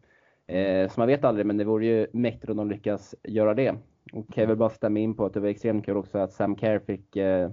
[0.47, 3.75] Eh, så man vet aldrig, men det vore ju mäktigt om de lyckas göra det.
[4.13, 6.57] Och jag vill bara stämma in på att det var extremt kul också att Sam
[6.57, 7.51] Kerr fick eh,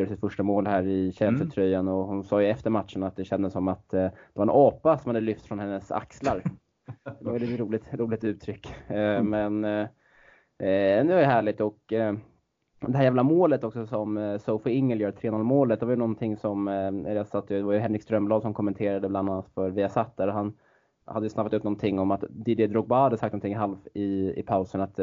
[0.00, 3.24] göra sitt första mål här i Chelsea-tröjan och hon sa ju efter matchen att det
[3.24, 6.42] kändes som att eh, det var en apa som hade lyft från hennes axlar.
[7.04, 8.74] Det var ett roligt, roligt uttryck.
[8.88, 9.30] Eh, mm.
[9.30, 11.78] Men eh, nu är det härligt och
[12.86, 16.36] det här jävla målet också som Sophie Ingel gör, 3-0 målet, det var ju någonting
[16.36, 16.66] som,
[17.06, 20.56] jag satt, det var ju Henrik Strömblad som kommenterade bland annat för Viasat där han
[21.04, 24.80] hade snabbat ut någonting om att Didier Drogba hade sagt någonting halv i, i pausen
[24.80, 24.98] att,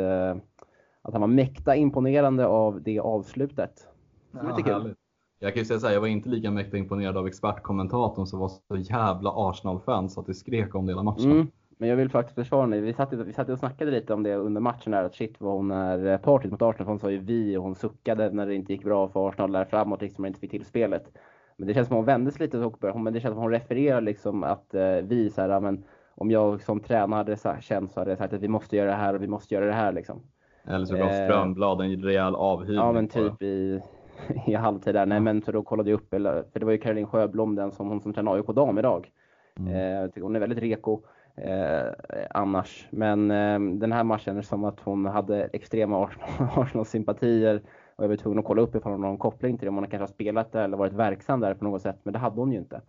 [1.01, 3.87] att han var mäkta imponerande av det avslutet.
[4.33, 4.95] Ja, kul.
[5.39, 8.39] Jag kan ju säga så här, jag var inte lika mäktigt imponerad av expertkommentatorn som
[8.39, 11.31] var så jävla Arsenal-fan så att det skrek om det hela matchen.
[11.31, 12.81] Mm, men jag vill faktiskt försvara mig.
[12.81, 15.53] Vi satt, vi satt och snackade lite om det under matchen där, att shit vad
[15.53, 16.87] hon är eh, partyt mot Arsenal.
[16.87, 19.65] Hon sa ju vi och hon suckade när det inte gick bra för Arsenal där
[19.65, 21.11] framåt, liksom inte fick till spelet.
[21.57, 23.39] Men det känns som att hon vände sig lite och började, men det känns som
[23.39, 25.83] att hon refererar liksom att eh, vi så här, men
[26.15, 28.95] om jag som tränare hade känt så hade jag sagt att vi måste göra det
[28.95, 30.21] här och vi måste göra det här liksom.
[30.67, 32.75] Eller så gav eh, Strömblad en rejäl avhyvling.
[32.75, 33.81] Ja men typ i,
[34.47, 35.05] i halvtid där.
[35.05, 37.89] Nej men så då kollade jag upp, för det var ju Caroline Sjöblom den som
[37.89, 39.11] hon som tränar AIK dam idag.
[39.59, 40.03] Mm.
[40.03, 41.01] Eh, hon är väldigt reko
[41.35, 41.91] eh,
[42.29, 42.87] annars.
[42.91, 46.09] Men eh, den här matchen är som att hon hade extrema
[46.55, 47.61] Arsenal-sympatier.
[47.95, 49.75] Och jag var tvungen att kolla upp ifall hon har någon koppling till det, om
[49.75, 51.99] hon kanske har spelat där eller varit verksam där på något sätt.
[52.03, 52.81] Men det hade hon ju inte.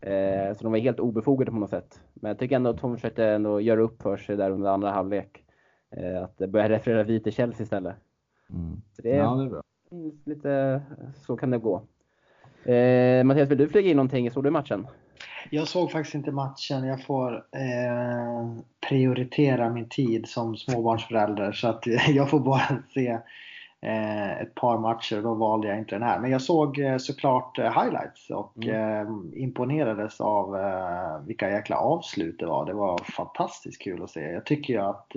[0.00, 2.00] Eh, så de var helt obefogade på något sätt.
[2.14, 4.90] Men jag tycker ändå att hon försökte ändå göra upp för sig där under andra
[4.90, 5.44] halvlek.
[5.96, 7.96] Eh, att börja referera vi till Chelsea istället.
[8.50, 8.82] Mm.
[8.92, 9.62] Så det, ja, det är bra.
[10.24, 10.82] Lite
[11.26, 11.82] så kan det gå.
[12.64, 14.30] Eh, Mattias, vill du flyga in någonting?
[14.30, 14.86] Såg du matchen?
[15.50, 16.84] Jag såg faktiskt inte matchen.
[16.84, 18.56] Jag får eh,
[18.88, 21.52] prioritera min tid som småbarnsförälder.
[21.52, 23.18] Så att jag får bara se
[23.80, 25.22] eh, ett par matcher.
[25.22, 26.18] Då valde jag inte den här.
[26.18, 29.06] Men jag såg eh, såklart eh, highlights och mm.
[29.06, 30.56] Eh, imponerades av
[31.26, 32.66] vilka jäkla avslut det var.
[32.66, 34.20] Det var fantastiskt kul att se.
[34.20, 35.16] Jag tycker ju att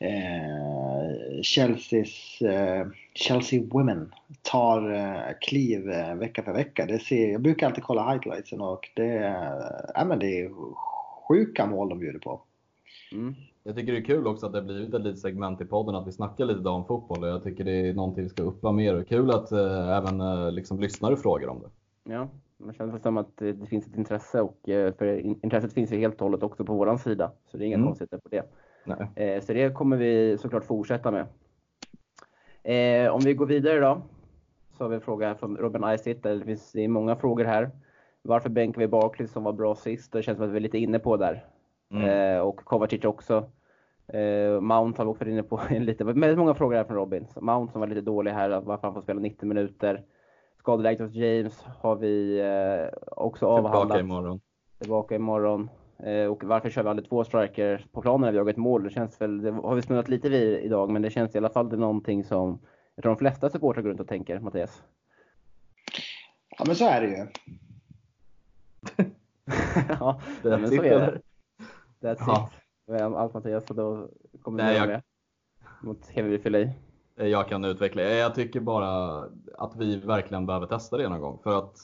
[0.00, 6.86] eh, Chelseas, eh, Chelsea Women tar eh, kliv eh, vecka för vecka.
[6.86, 9.16] Det ser, jag brukar alltid kolla highlightsen och det,
[9.96, 10.50] eh, men det är
[11.28, 12.40] sjuka mål de bjuder på.
[13.12, 13.34] Mm.
[13.62, 16.06] Jag tycker det är kul också att det blivit ett litet segment i podden att
[16.06, 19.04] vi snackar lite damfotboll och jag tycker det är någonting vi ska uppa mer.
[19.04, 21.68] Kul att eh, även eh, liksom, lyssnare frågar om det.
[22.12, 22.28] Ja,
[22.58, 26.14] det känns som att det finns ett intresse och eh, för intresset finns ju helt
[26.14, 27.32] och hållet också på våran sida.
[27.50, 27.86] Så det är inga mm.
[27.86, 28.42] konstigheter på det.
[28.84, 29.08] Nej.
[29.14, 31.26] Eh, så det kommer vi såklart fortsätta med.
[32.62, 34.02] Eh, om vi går vidare då.
[34.78, 36.22] Så har vi en fråga här från Robin Isitt.
[36.22, 37.70] Det finns det är många frågor här.
[38.22, 40.12] Varför bänkar vi Barkley som var bra sist?
[40.12, 41.44] Det känns som att vi är lite inne på där.
[41.90, 42.36] Mm.
[42.36, 43.50] Eh, och Kovacic också.
[44.60, 46.04] Mount har vi också varit inne på lite.
[46.04, 47.26] Väldigt många frågor här från Robin.
[47.40, 50.02] Mount som var lite dålig här, varför han får spela 90 minuter.
[50.58, 52.42] Skadeläget hos James har vi
[53.06, 53.82] också avhandlat.
[53.82, 54.40] Tillbaka imorgon.
[54.78, 55.70] Tillbaka imorgon.
[56.04, 58.82] Eh, och varför kör vi aldrig två strikers på planen när vi jagar ett mål?
[58.82, 61.50] Det känns väl, det har vi snurrat lite vid idag, men det känns i alla
[61.50, 62.58] fall det någonting som
[62.94, 64.82] jag tror de flesta supportrar går runt och tänker, Mattias.
[66.58, 67.26] Ja, men så är det ju.
[69.88, 71.20] ja, men så är det.
[72.00, 72.50] That's ja.
[72.88, 73.00] it.
[73.00, 74.08] Allt Mattias, så då
[74.42, 74.88] kommer Nej, du jag...
[74.88, 75.02] med
[75.82, 76.70] mot Heavy Filet.
[77.14, 78.02] Jag kan utveckla.
[78.02, 79.22] Jag tycker bara
[79.58, 81.38] att vi verkligen behöver testa det någon gång.
[81.42, 81.76] För att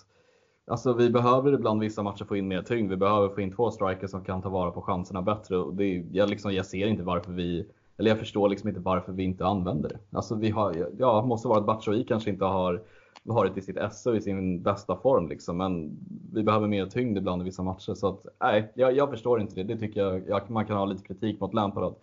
[0.69, 2.91] Alltså vi behöver ibland vissa matcher få in mer tyngd.
[2.91, 5.57] Vi behöver få in två strikers som kan ta vara på chanserna bättre.
[5.57, 8.81] Och det är, jag, liksom, jag ser inte varför vi, eller jag förstår liksom inte
[8.81, 9.99] varför vi inte använder det.
[10.17, 12.83] Alltså vi har, ja, måste vara att Batshoi kanske inte har
[13.23, 15.57] varit i sitt esse och i sin bästa form liksom.
[15.57, 15.99] Men
[16.33, 17.95] vi behöver mer tyngd ibland i vissa matcher.
[17.95, 19.75] Så att, nej, jag, jag förstår inte det.
[19.75, 21.95] Det tycker jag, jag, man kan ha lite kritik mot Lampard.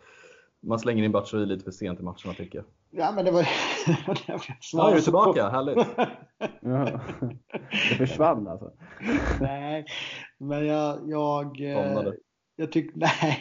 [0.63, 2.65] Man slänger in Batshuayi lite för sent i matcherna tycker jag.
[2.91, 3.41] Ja, men det var...
[4.73, 5.49] Ja, är du tillbaka?
[5.49, 5.87] Härligt.
[6.61, 7.01] ja.
[7.89, 8.71] Det försvann alltså?
[9.41, 9.85] Nej,
[10.37, 11.09] men jag...
[11.09, 12.13] Jag, eh,
[12.55, 12.99] jag tyckte...
[13.21, 13.39] Nej,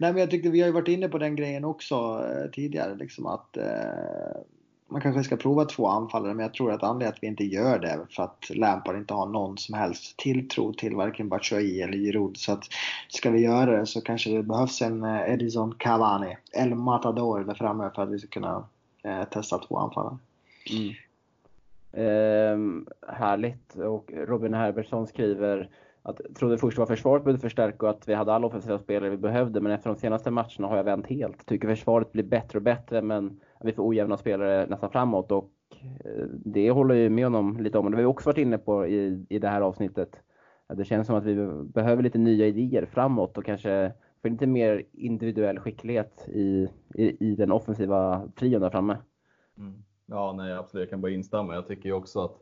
[0.00, 2.94] nej, men jag tyckte vi har ju varit inne på den grejen också eh, tidigare.
[2.94, 4.40] Liksom att eh,
[4.88, 7.78] man kanske ska prova två anfallare, men jag tror att anledningen att vi inte gör
[7.78, 11.98] det är för att Lampard inte har någon som helst tilltro till varken Batshuayi eller
[11.98, 12.36] Giroud.
[12.36, 12.64] Så att
[13.08, 17.54] ska vi göra det så kanske det behövs en eh, Edison Cavani eller Matador där
[17.54, 18.64] framme för att vi ska kunna
[19.02, 20.18] eh, testa två anfallare.
[20.70, 20.94] Mm.
[21.92, 23.74] Eh, härligt.
[23.76, 25.68] Och Robin Herbertsson skriver
[26.02, 29.16] att trodde först var försvaret behövde förstärka och att vi hade alla offensiva spelare vi
[29.16, 29.60] behövde.
[29.60, 31.46] Men efter de senaste matcherna har jag vänt helt.
[31.46, 35.32] Tycker försvaret blir bättre och bättre men vi får ojämna spelare nästan framåt.
[35.32, 35.50] Och
[36.04, 37.84] eh, det håller ju med honom lite om.
[37.84, 40.20] Och det har vi också varit inne på i, i det här avsnittet.
[40.74, 41.34] Det känns som att vi
[41.64, 43.92] behöver lite nya idéer framåt och kanske
[44.22, 48.96] få lite mer individuell skicklighet i, i, i den offensiva trion där framme.
[49.58, 49.82] Mm.
[50.06, 50.82] Ja, nej absolut.
[50.82, 51.54] Jag kan bara instämma.
[51.54, 52.36] Jag tycker ju också att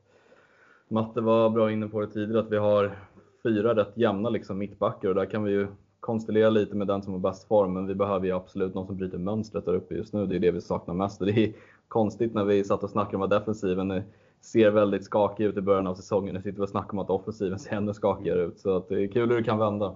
[0.89, 2.99] Matte var bra inne på det tidigare, att vi har
[3.47, 5.67] fyra rätt jämna liksom, mittbackar och där kan vi ju
[6.01, 8.97] konstellera lite med den som har bäst form, men vi behöver ju absolut någon som
[8.97, 10.27] bryter mönstret där uppe just nu.
[10.27, 11.21] Det är det vi saknar mest.
[11.21, 11.53] Och det är
[11.89, 14.03] konstigt när vi satt och snackade om att defensiven
[14.41, 16.35] ser väldigt skakig ut i början av säsongen.
[16.35, 18.61] Nu sitter vi och snackar om att offensiven ser ännu skakigare ut.
[18.61, 19.95] Så att det är kul hur det kan vända.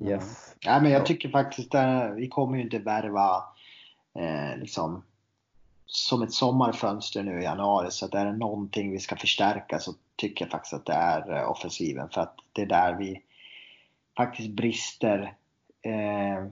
[0.00, 0.56] Yes.
[0.60, 3.44] Ja, men jag tycker faktiskt att vi kommer ju inte värva
[4.18, 5.02] eh, liksom,
[5.86, 7.90] som ett sommarfönster nu i januari.
[7.90, 11.36] Så att är det någonting vi ska förstärka så tycker jag faktiskt att det är
[11.36, 12.08] eh, offensiven.
[12.08, 13.22] För att det är där vi
[14.16, 15.34] faktiskt brister
[15.82, 16.46] eh,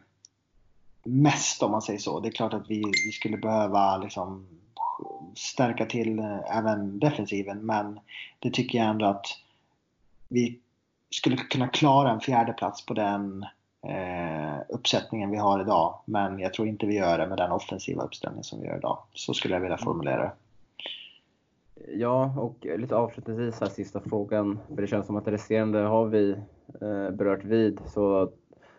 [1.02, 2.20] mest om man säger så.
[2.20, 4.46] Det är klart att vi, vi skulle behöva liksom
[5.34, 8.00] stärka till eh, även defensiven men
[8.38, 9.26] det tycker jag ändå att
[10.28, 10.58] vi
[11.10, 13.46] skulle kunna klara en fjärde plats på den
[13.86, 15.98] eh, uppsättningen vi har idag.
[16.04, 18.98] Men jag tror inte vi gör det med den offensiva uppställning som vi gör idag.
[19.14, 20.32] Så skulle jag vilja formulera det.
[21.88, 24.58] Ja, och lite avslutningsvis här sista frågan.
[24.68, 26.30] För det känns som att det resterande har vi
[26.80, 27.80] eh, berört vid.
[27.86, 28.32] Så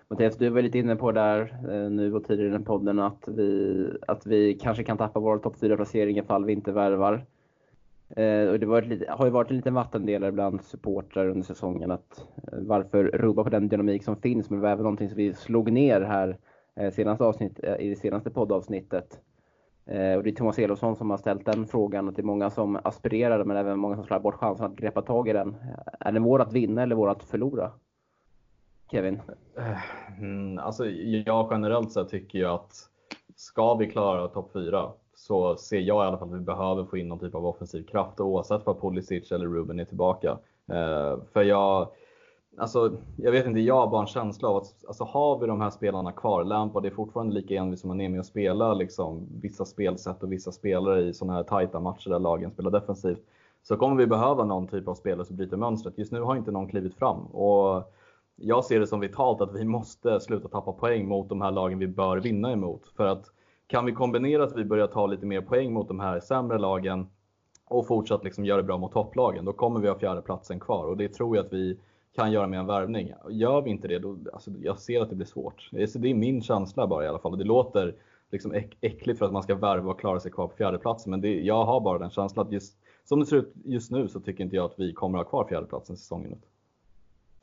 [0.07, 3.27] Mattias, du var lite inne på där eh, nu och tidigare i den podden att
[3.27, 7.25] vi, att vi kanske kan tappa vår topp 4-placering ifall vi inte värvar.
[8.15, 11.91] Eh, och det var lite, har ju varit en liten vattendelare bland supportrar under säsongen
[11.91, 14.49] att eh, varför rubba på den dynamik som finns.
[14.49, 16.37] Men det var även någonting som vi slog ner här
[16.75, 19.19] eh, senaste avsnitt, eh, i det senaste poddavsnittet.
[19.91, 22.49] Eh, och det är Thomas Elofsson som har ställt den frågan och det är många
[22.49, 25.49] som aspirerar men även många som slår bort chansen att greppa tag i den.
[25.49, 27.71] Eh, är det vår att vinna eller vår att förlora?
[28.91, 29.21] Kevin?
[29.57, 30.85] Eh, mm, alltså,
[31.25, 32.75] jag generellt sett tycker jag att
[33.35, 36.97] ska vi klara topp 4 så ser jag i alla fall att vi behöver få
[36.97, 40.37] in någon typ av offensiv kraft oavsett vad Pulisic eller Ruben är tillbaka.
[40.71, 41.87] Eh, för jag,
[42.57, 45.61] Alltså, jag vet inte, jag har bara en känsla av att alltså, har vi de
[45.61, 49.27] här spelarna kvar, Lampard är fortfarande lika envis som han är med att spela liksom,
[49.41, 53.21] vissa spelsätt och vissa spelare i sådana här tajta matcher där lagen spelar defensivt.
[53.63, 55.97] Så kommer vi behöva någon typ av spelare som bryter mönstret.
[55.97, 57.25] Just nu har inte någon klivit fram.
[57.25, 57.91] Och
[58.35, 61.79] jag ser det som vitalt att vi måste sluta tappa poäng mot de här lagen
[61.79, 62.87] vi bör vinna emot.
[62.95, 63.25] För att
[63.67, 67.07] kan vi kombinera att vi börjar ta lite mer poäng mot de här sämre lagen
[67.65, 70.85] och fortsatt liksom göra det bra mot topplagen, då kommer vi ha fjärdeplatsen kvar.
[70.85, 71.79] Och det tror jag att vi
[72.15, 73.13] kan göra med en värvning.
[73.29, 75.69] Gör vi inte det, då, alltså, jag ser att det blir svårt.
[75.71, 77.37] Det är min känsla bara i alla fall.
[77.37, 77.95] Det låter
[78.31, 81.41] liksom äckligt för att man ska värva och klara sig kvar på fjärdeplatsen, men det,
[81.41, 84.43] jag har bara den känslan att just som det ser ut just nu så tycker
[84.43, 86.45] inte jag att vi kommer ha kvar fjärdeplatsen säsongen ut.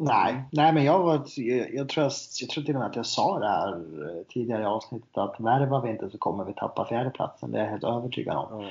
[0.01, 2.97] Nej, nej men jag, var, jag, jag, tror, jag, jag tror till och med att
[2.97, 6.53] jag sa det här eh, tidigare i avsnittet att värvar vi inte så kommer vi
[6.53, 7.51] tappa fjärdeplatsen.
[7.51, 8.61] Det är jag helt övertygad om.
[8.61, 8.71] Mm.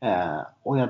[0.00, 0.88] Eh, och jag,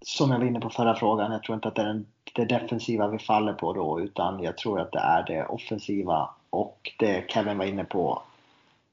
[0.00, 2.06] som jag var inne på förra frågan, jag tror inte att det är den,
[2.38, 6.92] det defensiva vi faller på då utan jag tror att det är det offensiva och
[6.98, 8.22] det Kevin var inne på.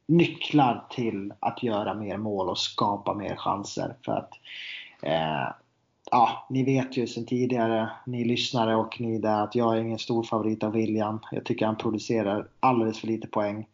[0.08, 3.96] Nycklar till att göra mer mål och skapa mer chanser.
[4.06, 4.32] För att
[5.02, 5.50] eh,
[6.12, 10.00] ja, ni vet ju sedan tidigare, ni lyssnare och ni där, att jag är ingen
[10.00, 11.20] stor favorit av William.
[11.32, 13.66] Jag tycker han producerar alldeles för lite poäng.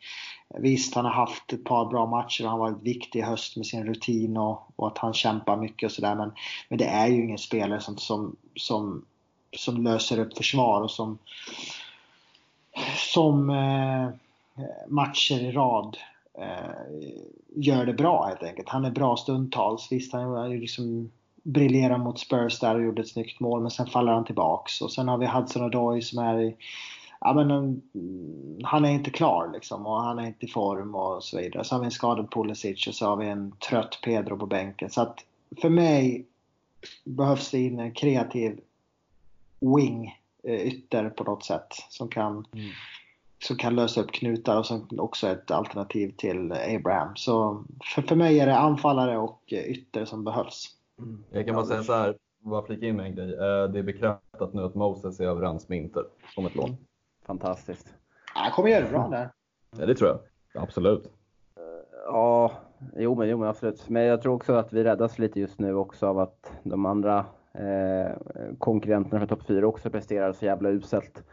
[0.60, 3.58] Visst, han har haft ett par bra matcher och han har varit viktig i höst
[3.58, 6.16] med sin rutin och, och att han kämpar mycket och sådär.
[6.16, 6.32] Men,
[6.70, 9.06] men det är ju ingen spelare som, som, som,
[9.58, 11.18] som löser upp försvar och som,
[13.14, 14.10] som eh,
[14.88, 15.98] matcher i rad
[16.34, 17.06] eh,
[17.56, 18.70] gör det bra helt enkelt.
[18.70, 19.92] Han är bra stundtals.
[19.92, 21.12] Visst, han liksom
[21.44, 24.82] briljerar mot Spurs där och gjorde ett snyggt mål men sen faller han tillbaks.
[24.82, 26.56] Och sen har vi Hudson Odoi som är i,
[27.20, 31.24] ja men mm, han är inte klar liksom och han är inte i form och
[31.24, 31.64] så vidare.
[31.64, 34.90] Så har vi en skadad Pulisic och så har vi en trött Pedro på bänken.
[34.90, 35.20] Så att
[35.62, 36.26] för mig
[37.04, 38.60] behövs det in en kreativ
[39.62, 42.70] wing eh, ytter på något sätt som kan mm.
[43.40, 47.16] som kan lösa upp knutar och som också är ett alternativ till Abraham.
[47.16, 47.64] Så
[47.96, 50.68] för, för mig är det anfallare och ytter som behövs.
[51.00, 51.24] Mm.
[51.30, 53.34] Jag kan bara säga så här, bara flika in med en grej.
[53.34, 56.04] Eh, det är bekräftat nu att Moses är överens med Inter
[56.36, 56.78] som ett lån.
[57.26, 57.94] Fantastiskt.
[58.26, 59.30] Han kommer göra det bra där.
[59.80, 60.20] Ja, det tror jag.
[60.64, 61.06] Absolut.
[61.56, 61.64] Eh,
[62.06, 62.52] ja,
[62.96, 63.90] jo men, jo men absolut.
[63.90, 67.26] Men jag tror också att vi räddas lite just nu också av att de andra
[67.54, 68.12] eh,
[68.58, 71.24] konkurrenterna för topp 4 också presterar så jävla uselt.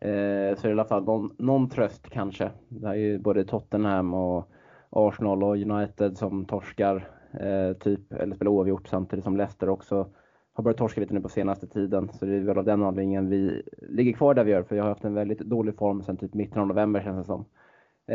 [0.00, 2.50] Eh, så i alla fall någon, någon tröst kanske.
[2.68, 4.48] Det är ju både Tottenham och
[4.90, 7.08] Arsenal och United som torskar
[7.40, 10.06] eh, typ, eller spelar oavgjort samtidigt som Leicester också
[10.52, 12.10] har börjat torska lite nu på senaste tiden.
[12.12, 14.84] Så det är väl av den anledningen vi ligger kvar där vi gör, för jag
[14.84, 17.44] har haft en väldigt dålig form sedan typ mitten av november känns det som.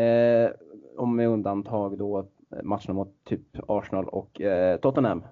[0.01, 0.49] Eh,
[0.97, 2.27] om med undantag då
[2.63, 5.23] matcherna mot typ Arsenal och eh, Tottenham.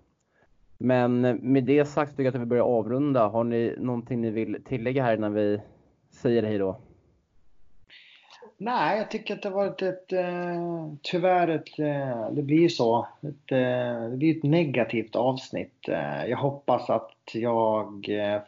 [0.77, 3.27] Men med det sagt tycker jag att vi börjar avrunda.
[3.27, 5.61] Har ni någonting ni vill tillägga här innan vi
[6.11, 6.79] säger hej då?
[8.57, 13.07] Nej, jag tycker att det har varit ett, eh, tyvärr ett, eh, det blir så,
[13.21, 15.87] ett, eh, det blir ett negativt avsnitt.
[16.27, 18.05] Jag hoppas att jag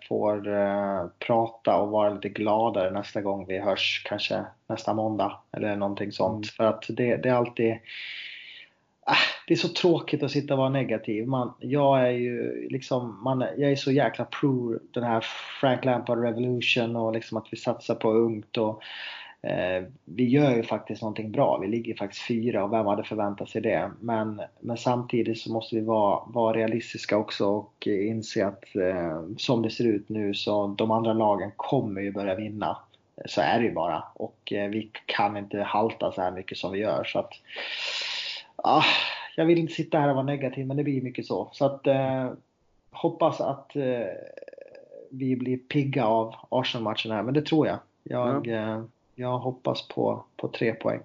[0.07, 0.39] får
[1.19, 6.33] prata och vara lite gladare nästa gång vi hörs, kanske nästa måndag eller någonting sånt.
[6.33, 6.43] Mm.
[6.43, 7.77] För att det, det är alltid,
[9.07, 9.17] Ah,
[9.47, 11.27] det är så tråkigt att sitta och vara negativ.
[11.27, 15.25] Man, jag är ju liksom, man, jag är så jäkla pro den här
[15.59, 18.81] Frank Lampard Revolution och liksom att vi satsar på ungt och
[19.45, 21.57] Eh, vi gör ju faktiskt någonting bra.
[21.57, 23.91] Vi ligger faktiskt fyra och vem hade förväntat sig det?
[23.99, 29.61] Men, men samtidigt så måste vi vara, vara realistiska också och inse att eh, som
[29.61, 32.77] det ser ut nu så de andra lagen kommer ju börja vinna.
[33.25, 36.71] Så är det ju bara och eh, vi kan inte halta så här mycket som
[36.71, 37.03] vi gör.
[37.03, 37.31] Så att,
[38.65, 38.85] ah,
[39.35, 41.49] jag vill inte sitta här och vara negativ men det blir mycket så.
[41.51, 42.31] Så att eh,
[42.91, 44.07] hoppas att eh,
[45.09, 47.79] vi blir pigga av Arsenal-matchen här men det tror jag.
[48.03, 48.83] Jag, ja
[49.15, 50.99] jag hoppas på, på tre poäng.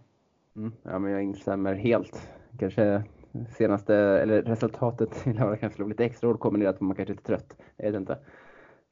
[0.56, 2.28] Mm, ja, men jag instämmer helt.
[2.58, 3.02] Kanske
[3.56, 7.14] senaste, eller resultatet i lördag kanske låg lite extra hårt kombinerat för man kanske är
[7.14, 7.56] lite trött.
[7.76, 8.18] Jag vet inte.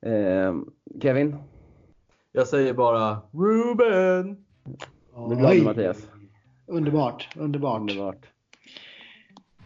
[0.01, 0.55] Eh,
[1.03, 1.37] Kevin?
[2.33, 4.45] Jag säger bara Ruben!
[5.15, 6.11] Är glad Mattias?
[6.67, 7.81] Underbart, underbart.
[7.81, 8.27] underbart.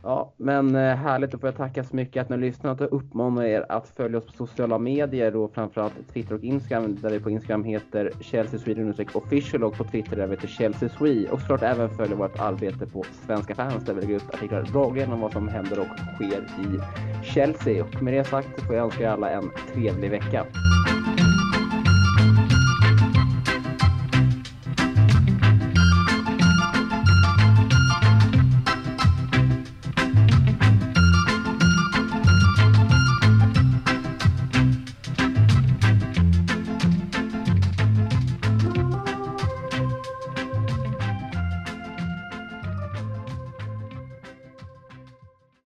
[0.03, 1.31] Ja, men eh, härligt.
[1.31, 4.19] Då får jag tacka så mycket att ni har lyssnat och uppmanar er att följa
[4.19, 8.61] oss på sociala medier och framförallt Twitter och Instagram där vi på Instagram heter Chelsea
[8.61, 12.41] Sweden official och på Twitter där vi heter Chelsea Swede och såklart även följa vårt
[12.41, 15.99] arbete på Svenska fans där vi lägger ut artiklar dagligen om vad som händer och
[16.15, 16.81] sker i
[17.25, 17.85] Chelsea.
[17.85, 20.47] Och med det sagt så får jag önska er alla en trevlig vecka.